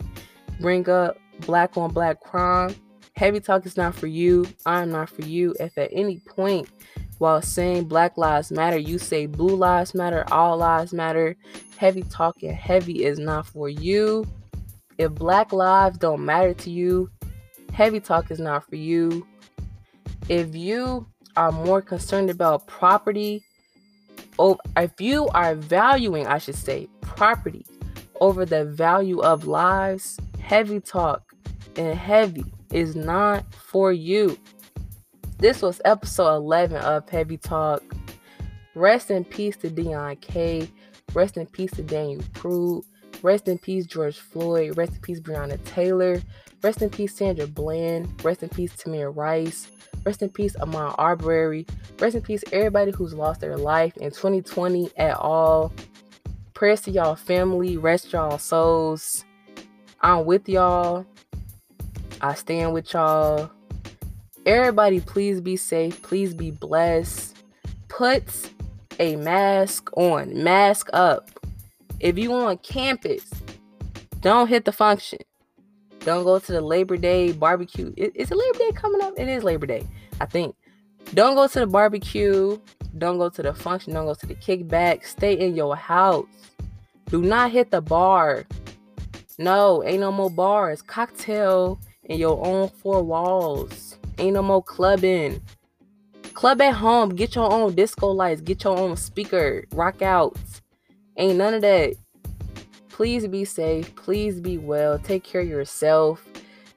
bring 0.60 0.88
up 0.88 1.18
black 1.40 1.76
on 1.76 1.92
black 1.92 2.20
crime, 2.20 2.74
heavy 3.16 3.40
talk 3.40 3.66
is 3.66 3.76
not 3.76 3.94
for 3.94 4.06
you. 4.06 4.46
I'm 4.66 4.90
not 4.90 5.10
for 5.10 5.22
you. 5.22 5.54
If 5.60 5.76
at 5.78 5.90
any 5.92 6.18
point 6.18 6.68
while 7.18 7.42
saying 7.42 7.84
Black 7.84 8.16
Lives 8.16 8.50
Matter, 8.50 8.78
you 8.78 8.98
say 8.98 9.26
Blue 9.26 9.54
Lives 9.54 9.94
Matter, 9.94 10.24
All 10.32 10.56
Lives 10.56 10.92
Matter, 10.92 11.36
heavy 11.76 12.02
talking 12.02 12.52
heavy 12.52 13.04
is 13.04 13.18
not 13.18 13.46
for 13.46 13.68
you. 13.68 14.24
If 14.98 15.12
Black 15.14 15.52
lives 15.52 15.96
don't 15.96 16.24
matter 16.24 16.52
to 16.52 16.70
you, 16.70 17.10
heavy 17.72 18.00
talk 18.00 18.30
is 18.30 18.38
not 18.38 18.68
for 18.68 18.76
you 18.76 19.26
if 20.30 20.54
you 20.54 21.06
are 21.36 21.50
more 21.50 21.82
concerned 21.82 22.30
about 22.30 22.66
property, 22.68 23.44
if 24.76 25.00
you 25.00 25.28
are 25.28 25.54
valuing, 25.54 26.26
I 26.26 26.38
should 26.38 26.54
say, 26.54 26.88
property 27.00 27.66
over 28.20 28.44
the 28.44 28.64
value 28.64 29.20
of 29.20 29.46
lives, 29.46 30.18
heavy 30.40 30.80
talk 30.80 31.22
and 31.76 31.98
heavy 31.98 32.44
is 32.72 32.94
not 32.96 33.44
for 33.54 33.92
you. 33.92 34.38
This 35.38 35.62
was 35.62 35.80
episode 35.84 36.36
11 36.36 36.76
of 36.78 37.08
Heavy 37.08 37.38
Talk. 37.38 37.82
Rest 38.74 39.10
in 39.10 39.24
peace 39.24 39.56
to 39.58 39.70
Deon 39.70 40.20
Kay. 40.20 40.68
Rest 41.14 41.36
in 41.36 41.46
peace 41.46 41.70
to 41.72 41.82
Daniel 41.82 42.22
Prude. 42.34 42.84
Rest 43.22 43.48
in 43.48 43.58
peace, 43.58 43.86
George 43.86 44.18
Floyd. 44.18 44.76
Rest 44.76 44.92
in 44.92 45.00
peace, 45.00 45.20
Breonna 45.20 45.62
Taylor. 45.64 46.20
Rest 46.62 46.82
in 46.82 46.90
peace, 46.90 47.16
Sandra 47.16 47.46
Bland. 47.46 48.22
Rest 48.22 48.42
in 48.42 48.50
peace, 48.50 48.76
Tamir 48.76 49.14
Rice. 49.16 49.68
Rest 50.04 50.22
in 50.22 50.30
peace, 50.30 50.56
Ahmaud 50.56 50.94
Arbery. 50.98 51.66
Rest 51.98 52.16
in 52.16 52.22
peace, 52.22 52.42
everybody 52.52 52.90
who's 52.90 53.14
lost 53.14 53.40
their 53.40 53.56
life 53.56 53.96
in 53.98 54.10
2020 54.10 54.90
at 54.96 55.16
all. 55.16 55.72
Prayers 56.54 56.82
to 56.82 56.90
y'all 56.90 57.16
family. 57.16 57.76
Rest 57.76 58.12
y'all 58.12 58.38
souls. 58.38 59.24
I'm 60.00 60.24
with 60.24 60.48
y'all. 60.48 61.06
I 62.20 62.34
stand 62.34 62.72
with 62.72 62.92
y'all. 62.92 63.50
Everybody, 64.46 65.00
please 65.00 65.40
be 65.40 65.56
safe. 65.56 66.00
Please 66.02 66.34
be 66.34 66.50
blessed. 66.50 67.36
Put 67.88 68.50
a 68.98 69.16
mask 69.16 69.90
on. 69.96 70.42
Mask 70.42 70.88
up. 70.92 71.30
If 71.98 72.18
you 72.18 72.32
on 72.32 72.56
campus, 72.58 73.30
don't 74.20 74.48
hit 74.48 74.64
the 74.64 74.72
function. 74.72 75.18
Don't 76.00 76.24
go 76.24 76.38
to 76.38 76.52
the 76.52 76.60
Labor 76.60 76.96
Day 76.96 77.32
barbecue. 77.32 77.92
Is, 77.96 78.30
it 78.30 78.34
Labor 78.34 78.58
Day 78.58 78.72
coming 78.74 79.02
up? 79.02 79.14
It 79.18 79.28
is 79.28 79.44
Labor 79.44 79.66
Day, 79.66 79.86
I 80.20 80.26
think. 80.26 80.56
Don't 81.14 81.34
go 81.34 81.46
to 81.46 81.60
the 81.60 81.66
barbecue. 81.66 82.58
Don't 82.98 83.18
go 83.18 83.28
to 83.28 83.42
the 83.42 83.52
function. 83.52 83.94
Don't 83.94 84.06
go 84.06 84.14
to 84.14 84.26
the 84.26 84.34
kickback. 84.34 85.04
Stay 85.04 85.34
in 85.34 85.54
your 85.54 85.76
house. 85.76 86.26
Do 87.06 87.22
not 87.22 87.50
hit 87.50 87.70
the 87.70 87.80
bar. 87.80 88.46
No, 89.38 89.82
ain't 89.84 90.00
no 90.00 90.12
more 90.12 90.30
bars. 90.30 90.82
Cocktail 90.82 91.80
in 92.04 92.18
your 92.18 92.44
own 92.46 92.68
four 92.68 93.02
walls. 93.02 93.96
Ain't 94.18 94.34
no 94.34 94.42
more 94.42 94.62
clubbing. 94.62 95.40
Club 96.34 96.60
at 96.60 96.74
home. 96.74 97.10
Get 97.10 97.34
your 97.34 97.52
own 97.52 97.74
disco 97.74 98.08
lights. 98.08 98.40
Get 98.40 98.64
your 98.64 98.78
own 98.78 98.96
speaker. 98.96 99.64
Rock 99.72 100.02
out. 100.02 100.36
Ain't 101.16 101.36
none 101.36 101.54
of 101.54 101.62
that. 101.62 101.94
Please 103.00 103.26
be 103.26 103.46
safe. 103.46 103.96
Please 103.96 104.42
be 104.42 104.58
well. 104.58 104.98
Take 104.98 105.24
care 105.24 105.40
of 105.40 105.48
yourself. 105.48 106.22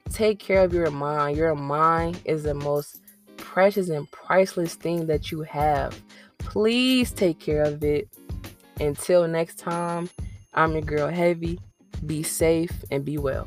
Take 0.08 0.38
care 0.38 0.64
of 0.64 0.72
your 0.72 0.90
mind. 0.90 1.36
Your 1.36 1.54
mind 1.54 2.18
is 2.24 2.44
the 2.44 2.54
most 2.54 3.02
precious 3.36 3.90
and 3.90 4.10
priceless 4.10 4.74
thing 4.74 5.06
that 5.08 5.30
you 5.30 5.42
have. 5.42 6.00
Please 6.38 7.12
take 7.12 7.38
care 7.38 7.62
of 7.62 7.84
it. 7.84 8.08
Until 8.80 9.28
next 9.28 9.58
time, 9.58 10.08
I'm 10.54 10.72
your 10.72 10.80
girl 10.80 11.08
Heavy. 11.08 11.60
Be 12.06 12.22
safe 12.22 12.72
and 12.90 13.04
be 13.04 13.18
well. 13.18 13.46